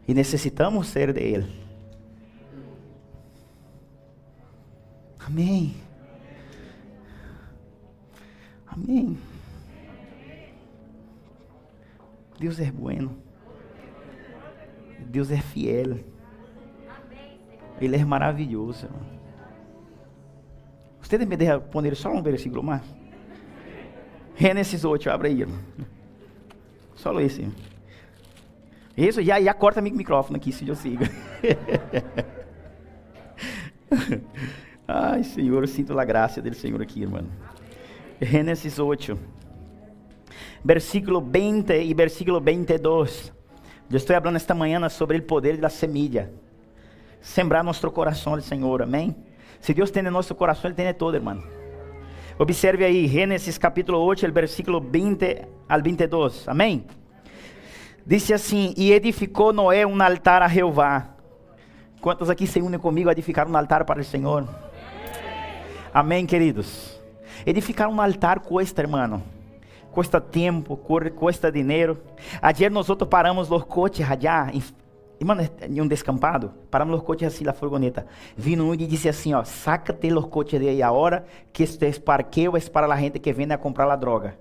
[0.08, 1.71] E necessitamos ser de Ele.
[5.26, 5.76] Amém.
[8.68, 9.18] Amém.
[12.40, 13.16] Deus é bueno.
[15.00, 16.00] Deus é fiel.
[17.80, 18.88] Ele é maravilhoso.
[21.02, 22.84] Você me deixa poner só um versículo mais?
[24.36, 25.46] Gênesis 8, abre aí.
[26.96, 27.52] Só esse.
[28.96, 31.06] Isso, já, já corta meu microfone aqui, se eu siga.
[34.94, 37.24] Ai, Senhor, eu sinto a graça dele, Senhor, aqui, irmão.
[38.22, 39.18] Gênesis 8,
[40.66, 43.32] versículo 20 e versículo 22.
[43.90, 46.30] Eu estou falando esta manhã sobre o poder da semilla.
[47.22, 49.16] Sembrar nosso coração, Senhor, amém?
[49.62, 51.42] Se Deus tem em nosso coração, Ele tem todo, irmão.
[52.38, 56.86] Observe aí, Gênesis capítulo 8, el versículo 20 al 22, amém?
[58.06, 61.16] Diz assim: E edificou Noé um altar a Jeová.
[62.02, 64.71] Quantos aqui se unem comigo a edificar um altar para o Senhor?
[65.94, 67.02] Amém, queridos.
[67.46, 69.22] Edificar um altar cuesta, hermano.
[69.92, 72.02] Cuesta tempo, cuesta dinheiro.
[72.42, 74.50] Ayer nós paramos os coches allá,
[75.22, 78.08] mano, em um descampado, paramos os coches assim, a furgoneta.
[78.38, 82.56] Vino um e disse assim, ó, sácate os coches de aí agora, que este parqueo,
[82.56, 84.38] é para a gente que vem a comprar a droga.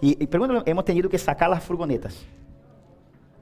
[0.00, 2.24] E, e pergunta, hemos tenido que sacar as furgonetas.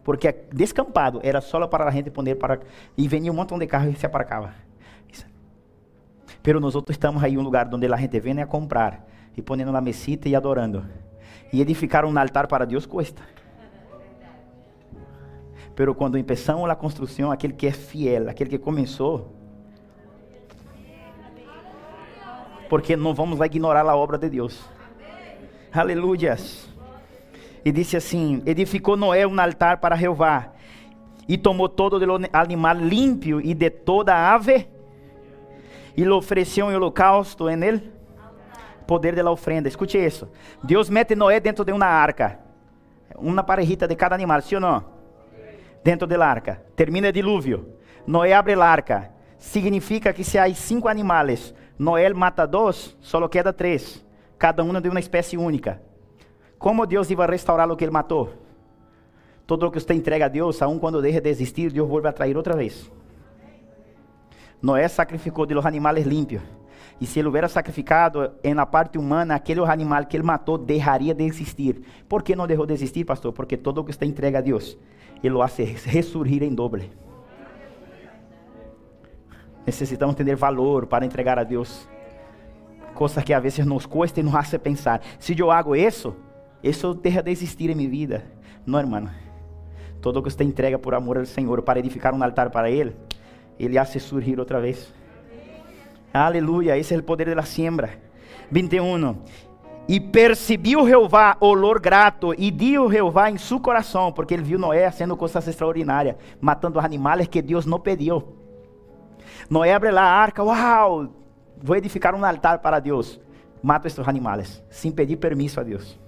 [0.03, 2.61] Porque descampado era só para a gente poner para.
[2.97, 4.72] E venia um montão de carros e se aparcava.
[6.43, 9.07] Pero nós outros estamos aí em um lugar onde a gente vem a comprar
[9.37, 10.85] e ponendo na mesita e adorando.
[11.53, 13.23] E edificar um altar para Deus custa.
[15.75, 19.33] Pero quando começamos a construção, aquele que é fiel, aquele que começou,
[22.69, 24.61] porque não vamos lá ignorar a obra de Deus.
[25.73, 26.69] Aleluias.
[27.65, 30.53] E disse assim: Edificou Noé um altar para Jeová,
[31.29, 34.67] e tomou todo o animal limpio e de toda ave,
[35.97, 37.93] e lhe ofereceu um holocausto em ele.
[38.87, 39.69] Poder da ofrenda.
[39.69, 40.29] Escute isso.
[40.63, 42.39] Deus mete Noé dentro de uma arca.
[43.17, 44.85] Uma parejita de cada animal, sim ou não?
[45.85, 46.63] Dentro da arca.
[46.75, 47.75] Termina o dilúvio.
[48.07, 49.11] Noé abre a arca.
[49.39, 54.05] Significa que se há cinco animais, Noé mata dois, só queda três
[54.43, 55.81] cada uma de uma espécie única.
[56.59, 58.33] Como Deus iba a restaurar o que ele matou?
[59.47, 62.13] Todo o que você entrega a Deus, aun quando deixa de existir, Deus vuelve a
[62.13, 62.91] trair outra vez.
[64.63, 66.43] Noé sacrificou de los animales limpios.
[67.01, 71.25] E se ele hubiera sacrificado la parte humana, aquele animal que ele matou deixaria de
[71.25, 71.83] existir.
[72.09, 73.33] Por que não deixou de existir, pastor?
[73.33, 74.79] Porque todo o que você entrega a Deus,
[75.21, 76.93] ele o hace ressurgir em doble.
[79.67, 81.89] Necessitamos ter valor para entregar a Deus
[82.95, 86.15] coisas que a vezes nos cuesta e nos hace pensar, se eu hago isso,
[86.63, 88.25] isso deixa de existir em minha vida.
[88.65, 89.09] Não, irmão.
[90.01, 92.95] Todo o que você entrega por amor ao Senhor para edificar um altar para Ele,
[93.59, 94.93] Ele hace surgir outra vez.
[96.13, 97.91] Aleluia, esse é o poder da siembra.
[98.51, 99.17] 21.
[99.89, 104.91] E percebeu Jeová olor grato, e dio Jeová em seu coração, porque ele viu Noé
[104.91, 108.23] fazendo coisas extraordinárias, matando animais que Deus não pediu.
[109.51, 111.09] Noé abre lá a arca, uau,
[111.61, 113.21] vou edificar um altar para Deus.
[113.63, 115.99] Mato estes animais, sem pedir permisso a Deus.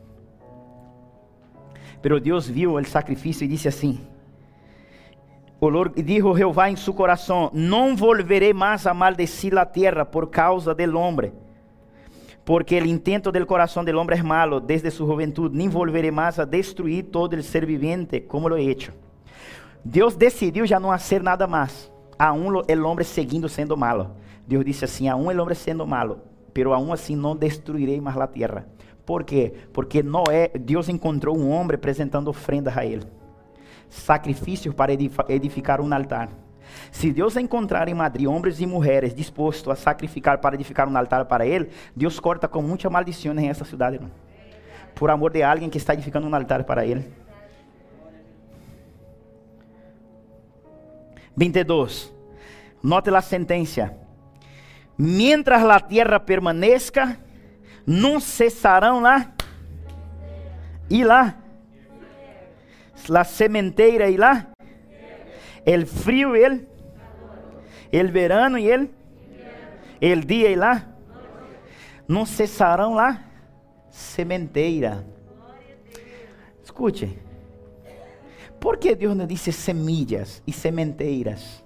[2.03, 4.01] Pero Deus viu o sacrifício e disse assim:
[5.97, 10.75] e dijo Jeová em seu coração: Não volverei mais a maldecir a terra por causa
[10.75, 11.33] del homem,
[12.45, 15.57] porque o intento del coração del homem é malo desde sua juventude.
[15.57, 18.93] Nem volverei mais a destruir todo el ser viviente como lo he hecho.
[19.85, 21.91] Deus decidiu já não fazer nada mais.
[22.19, 24.11] Aún el homem seguindo sendo malo.
[24.47, 26.19] Deus disse assim: aún el hombre sendo malo,
[26.53, 28.67] pero aún assim não destruirei mais a terra.
[29.05, 29.53] ¿Por quê?
[29.73, 33.05] Porque Noé, Deus encontrou um homem apresentando ofrendas a ele.
[33.95, 36.29] Sacrifícios para edificar um altar.
[36.91, 41.25] Se Deus encontrar em Madrid homens e mulheres dispostos a sacrificar para edificar um altar
[41.25, 44.11] para Ele, Deus corta com muita maldição em essa cidade, irmão.
[44.95, 47.05] Por amor de alguém que está edificando um altar para Ele.
[51.37, 52.13] 22.
[52.83, 53.93] Note a sentença.
[54.97, 57.19] mientras la tierra permanezca,
[57.85, 59.33] no cesarão lá
[60.89, 61.44] e lá
[63.09, 64.49] la sementeira e lá
[65.65, 66.69] el frío e el
[67.93, 68.91] el verano e el
[70.01, 70.95] el dia e lá
[72.07, 73.25] não cessarão lá
[73.91, 75.07] sementeira.
[76.63, 77.19] Escute.
[78.61, 81.63] ¿Por que Deus não disse semillas e sementeiras?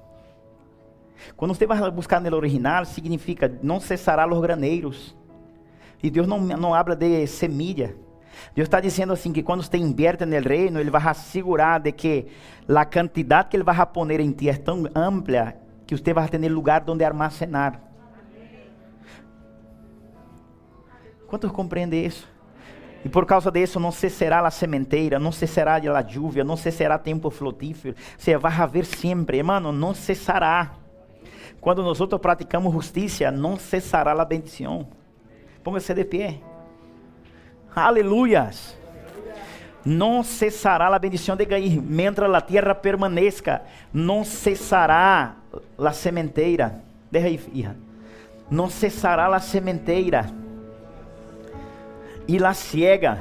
[1.36, 5.16] Quando você vai buscar no original, significa não cessará os graneiros.
[6.02, 7.94] E Deus não, não habla de semilla.
[8.54, 12.26] Deus está dizendo assim que quando você invierte no reino, Ele vai assegurar de que
[12.68, 15.54] a quantidade que Ele vai poner em ti é tão ampla
[15.86, 17.80] que você vai ter lugar onde armazenar.
[21.26, 22.28] Quantos compreendem isso?
[23.04, 27.30] E por causa disso não cessará a sementeira, não cessará a lluvia, não cessará tempo
[27.30, 27.94] frutífero.
[28.16, 30.72] Você vai haver sempre, hermano, não cessará.
[31.60, 34.88] Quando nós praticamos justiça, não cessará a bendição.
[35.62, 36.40] Póngase de pé.
[37.74, 38.76] Aleluias.
[39.84, 43.62] Não cessará a bendição de cair, mientras a terra permaneça,
[43.92, 45.34] não cessará
[45.78, 46.82] a sementeira.
[47.10, 47.76] Deja aí, hija.
[48.50, 50.26] Não cessará a sementeira
[52.28, 53.18] e la ciega.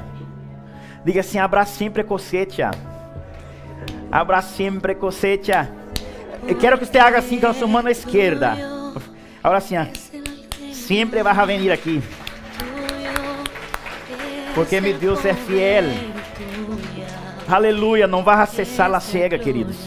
[1.06, 2.72] Diga assim: abra sempre cosecha.
[4.12, 5.70] Abra sempre cosecha.
[6.46, 8.54] Eu quero que você haga assim com a sua mão esquerda.
[9.44, 9.76] Agora assim,
[10.74, 12.04] sempre vai venir aqui.
[14.58, 15.84] Porque meu Deus é fiel.
[17.48, 18.08] Aleluia.
[18.08, 19.78] Não vai cessar a cega, queridos.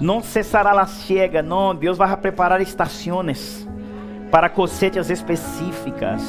[0.00, 1.44] Não cessará a cega.
[1.44, 1.72] Não.
[1.72, 3.64] Deus vai preparar estações
[4.28, 6.24] para cosechas específicas.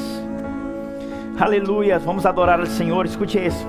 [1.40, 1.98] Aleluia.
[1.98, 3.04] Vamos adorar ao Senhor.
[3.04, 3.66] Escute isso.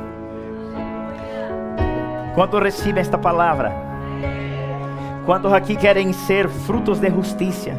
[2.36, 3.74] Quanto recebem esta palavra?
[5.26, 7.72] Quantos aqui querem ser frutos de justiça?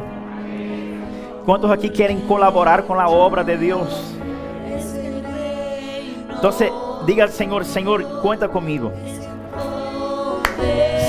[1.45, 4.15] Quantos aqui querem colaborar com a obra de Deus?
[6.37, 6.51] Então,
[7.05, 8.91] diga ao Senhor: Senhor, conta comigo.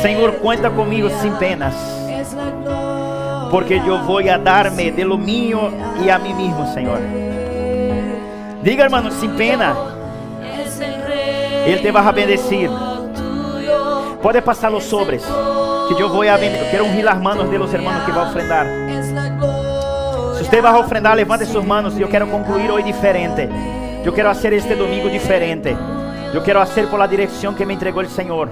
[0.03, 1.75] Senhor, conta comigo sem penas.
[3.51, 5.73] Porque eu vou a dar-me de lo mío
[6.03, 6.99] e a mim mesmo, Senhor.
[8.63, 9.77] Diga, hermano, sem pena.
[11.65, 12.71] Ele te vai bendecir.
[14.23, 15.25] Pode passar os sobres.
[15.89, 16.71] Que eu vou a bendecir.
[16.71, 18.67] Quero ungir as manos de los hermanos que vão ofrendar.
[20.37, 21.99] Se você vai ofrendar, levante suas manos.
[21.99, 23.49] Eu quero concluir hoje diferente.
[24.07, 25.77] Eu quero fazer este domingo diferente.
[26.33, 28.49] Eu quero fazer por la direção que me entregou o Senhor.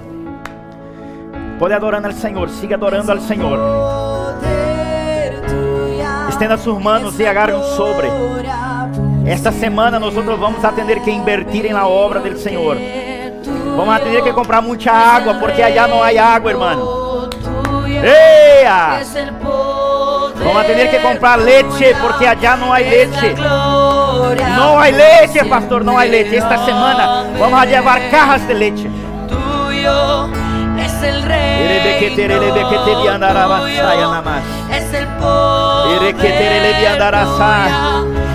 [1.57, 2.49] Pode adorar ao Senhor.
[2.49, 3.57] Siga adorando ao Senhor.
[6.27, 8.09] Estenda suas manos e agarre um sobre.
[9.25, 12.75] Esta semana nós vamos a que invertir na obra do Senhor.
[13.77, 17.29] Vamos a que comprar muita água, porque allá não há água, irmão.
[18.03, 18.99] Eia!
[20.45, 23.35] Vamos a ter que comprar leite, porque allá não há leite.
[24.55, 26.35] Não há leite, pastor, não há leite.
[26.35, 28.87] Esta semana vamos a levar carras de leite.
[30.85, 31.79] Es el rey.
[34.69, 35.07] Es el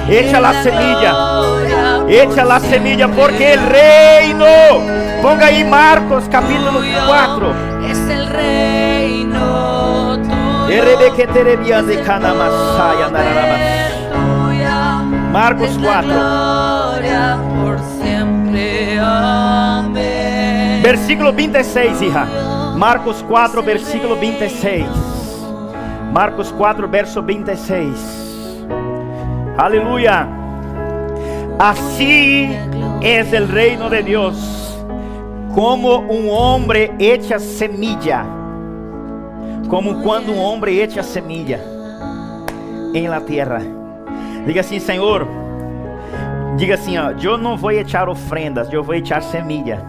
[0.09, 1.15] Echa la semilla.
[2.09, 4.47] Echa la semilla porque el reino.
[5.23, 7.55] Ponga ahí Marcos capítulo 4.
[7.89, 8.80] Es el reino
[15.33, 16.11] Marcos 4.
[17.63, 18.99] Por siempre.
[19.01, 20.81] Amén.
[20.83, 22.27] Versículo 26, hija.
[22.77, 24.85] Marcos 4, versículo 26.
[26.13, 28.65] Marcos 4, verso 26.
[29.57, 30.29] Aleluya.
[31.59, 32.49] Así
[33.03, 34.79] es el reino de Dios,
[35.55, 38.25] como un hombre echa semilla,
[39.71, 41.59] como cuando un hombre echa semilla
[42.93, 43.63] en la tierra.
[44.47, 45.27] Diga assim, Senhor,
[46.57, 49.83] diga assim, ó, eu não vou echar ofrendas, eu vou echar semilla.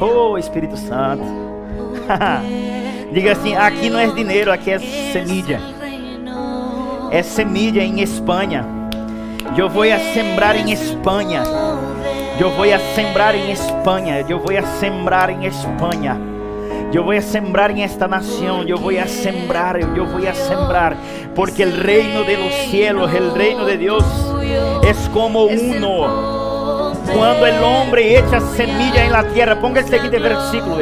[0.00, 1.24] Oh, Espírito Santo.
[3.12, 5.78] diga assim, aqui não é dinheiro, aqui é semilla
[7.10, 8.64] é semilla em Espanha.
[9.56, 11.42] Eu vou a sembrar em Espanha.
[12.38, 14.24] Eu vou a sembrar em Espanha.
[14.28, 16.27] Eu vou a sembrar em Espanha.
[16.92, 18.62] Eu vou a sembrar em esta nação.
[18.62, 19.80] Eu vou a sembrar.
[19.80, 20.96] Eu vou a sembrar.
[21.34, 24.04] Porque o reino de los cielos, o reino de Deus,
[24.82, 26.38] é como uno.
[27.12, 29.56] Quando o homem echa semilla em la tierra.
[29.56, 30.76] Ponga este seguinte versículo,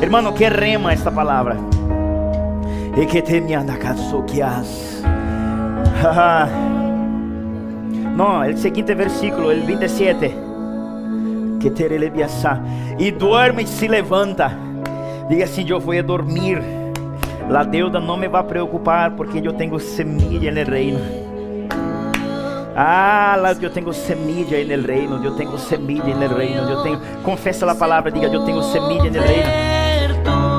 [0.00, 1.56] Hermano, que rema esta palavra.
[2.96, 3.76] E que te me anda
[8.16, 10.34] no, el siguiente versículo, el 27.
[11.60, 12.60] Que terelebiasa.
[12.98, 14.67] E duerme e se levanta.
[15.28, 16.62] Diga assim: Eu vou dormir.
[17.48, 21.00] La deuda não me vai preocupar porque eu tenho semilla no reino.
[22.76, 27.74] Ah, eu tenho semilla el reino, eu tenho semilla el reino, eu tenho, confessa a
[27.74, 29.78] palavra, diga, eu tenho semilla el reino.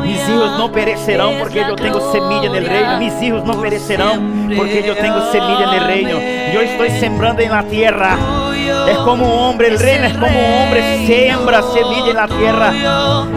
[0.02, 2.98] Mis hijos não perecerão porque eu tenho semilla no reino.
[2.98, 4.16] Mis hijos não perecerão
[4.56, 6.20] porque eu tenho semilla no reino.
[6.54, 8.39] Eu estou sembrando na terra.
[8.88, 12.74] É como um homem, o reino é como um homem sembra semilla na terra.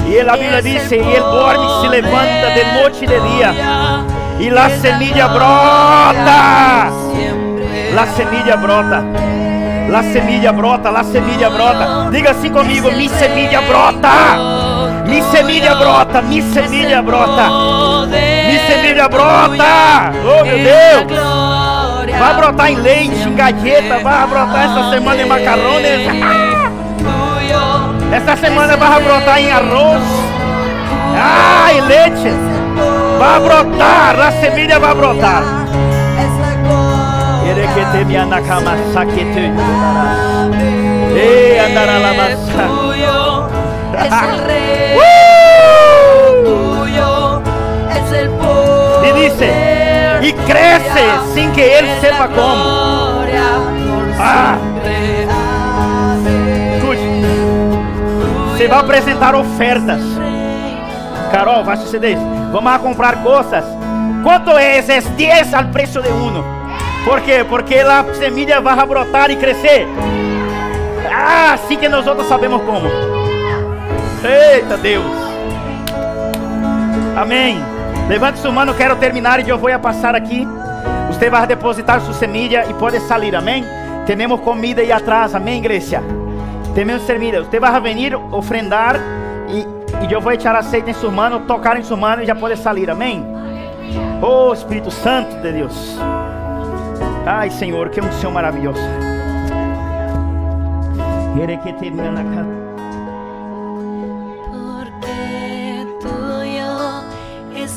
[0.07, 3.55] E a Bíblia diz: e ele dorme e se levanta de noite e de dia.
[4.41, 6.91] E a semilla brota.
[7.95, 9.05] La semilla brota.
[9.89, 12.09] La semilla brota, la semilla brota.
[12.11, 14.39] Diga assim comigo: mi semilla brota.
[15.07, 17.51] Mi semilla brota, mi semilla brota.
[18.09, 20.13] Mi semilla brota.
[20.25, 21.72] Oh meu Deus.
[22.23, 23.99] Vai brotar em leite, em galleta.
[23.99, 26.07] Vai brotar essa semana em macarrones.
[28.13, 30.03] Essa semana vai brotar em arroz.
[31.17, 32.31] Ah, em leite.
[33.19, 34.21] Vai brotar.
[34.21, 35.43] A semilla vai brotar.
[37.45, 39.51] Erekete mi anakama sakete.
[41.17, 42.69] Eh, andará la masa.
[50.47, 52.83] Cresce sem que ele sepa como.
[54.19, 54.57] Ah.
[56.77, 57.01] Escute,
[58.51, 60.01] você vai apresentar ofertas.
[61.31, 62.27] Carol, vai suceder isso.
[62.53, 63.65] Vamos comprar coisas.
[64.23, 64.79] Quanto é?
[64.79, 66.45] É 10 al preço de uno.
[67.05, 67.45] Por quê?
[67.49, 69.87] Porque a semilla vai brotar e crescer.
[71.11, 72.89] Ah, assim que nós outros sabemos como.
[74.25, 75.13] Eita Deus.
[77.17, 77.72] Amém.
[78.09, 80.47] Levante sua mão, quero terminar e eu vou a passar aqui.
[81.09, 83.65] Você vai depositar sua semilla e pode sair, amém?
[84.07, 86.03] Temos comida aí atrás, amém, igreja?
[86.75, 87.43] Temos servida.
[87.43, 88.97] Você vai venir ofrendar
[89.49, 92.35] e, e eu vou echar aceite em sua mão, tocar em sua mão e já
[92.35, 93.25] pode sair, amém?
[94.21, 95.97] Oh Espírito Santo de Deus.
[97.25, 98.81] Ai Senhor, que unção maravilhosa.
[101.35, 102.62] Porque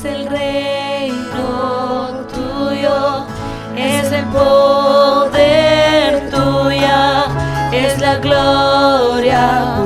[0.06, 3.26] el reino, tuyo
[3.76, 7.24] es el poder, tuya
[7.72, 9.85] es la gloria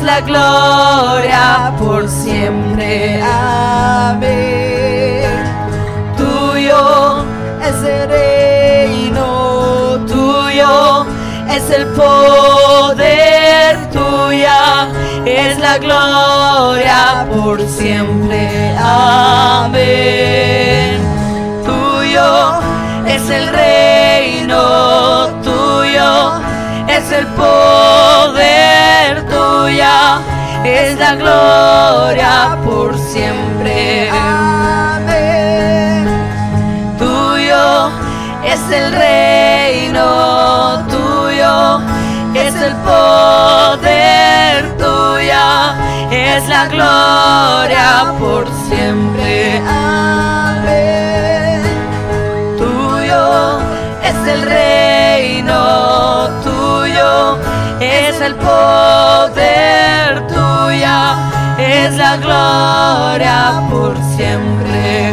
[0.00, 3.22] es la gloria por siempre.
[3.22, 5.28] Amén.
[6.16, 7.22] Tuyo
[7.68, 11.04] es el reino, tuyo
[11.50, 14.88] es el poder, tuya
[15.26, 18.74] es la gloria por siempre.
[18.78, 20.98] Amén.
[21.64, 22.60] Tuyo
[23.06, 26.40] es el reino, tuyo
[27.00, 30.20] es el poder, tuya
[30.64, 34.10] es la gloria por siempre.
[34.10, 36.06] Amén.
[36.98, 37.90] Tuyo
[38.44, 41.80] es el reino, tuyo
[42.34, 45.74] es el poder, tuya
[46.10, 49.62] es la gloria por siempre.
[49.66, 51.62] Amén.
[52.58, 53.58] Tuyo
[54.02, 56.49] es el reino, tuyo
[57.80, 61.16] es el poder, tuya
[61.58, 65.12] es la gloria por siempre.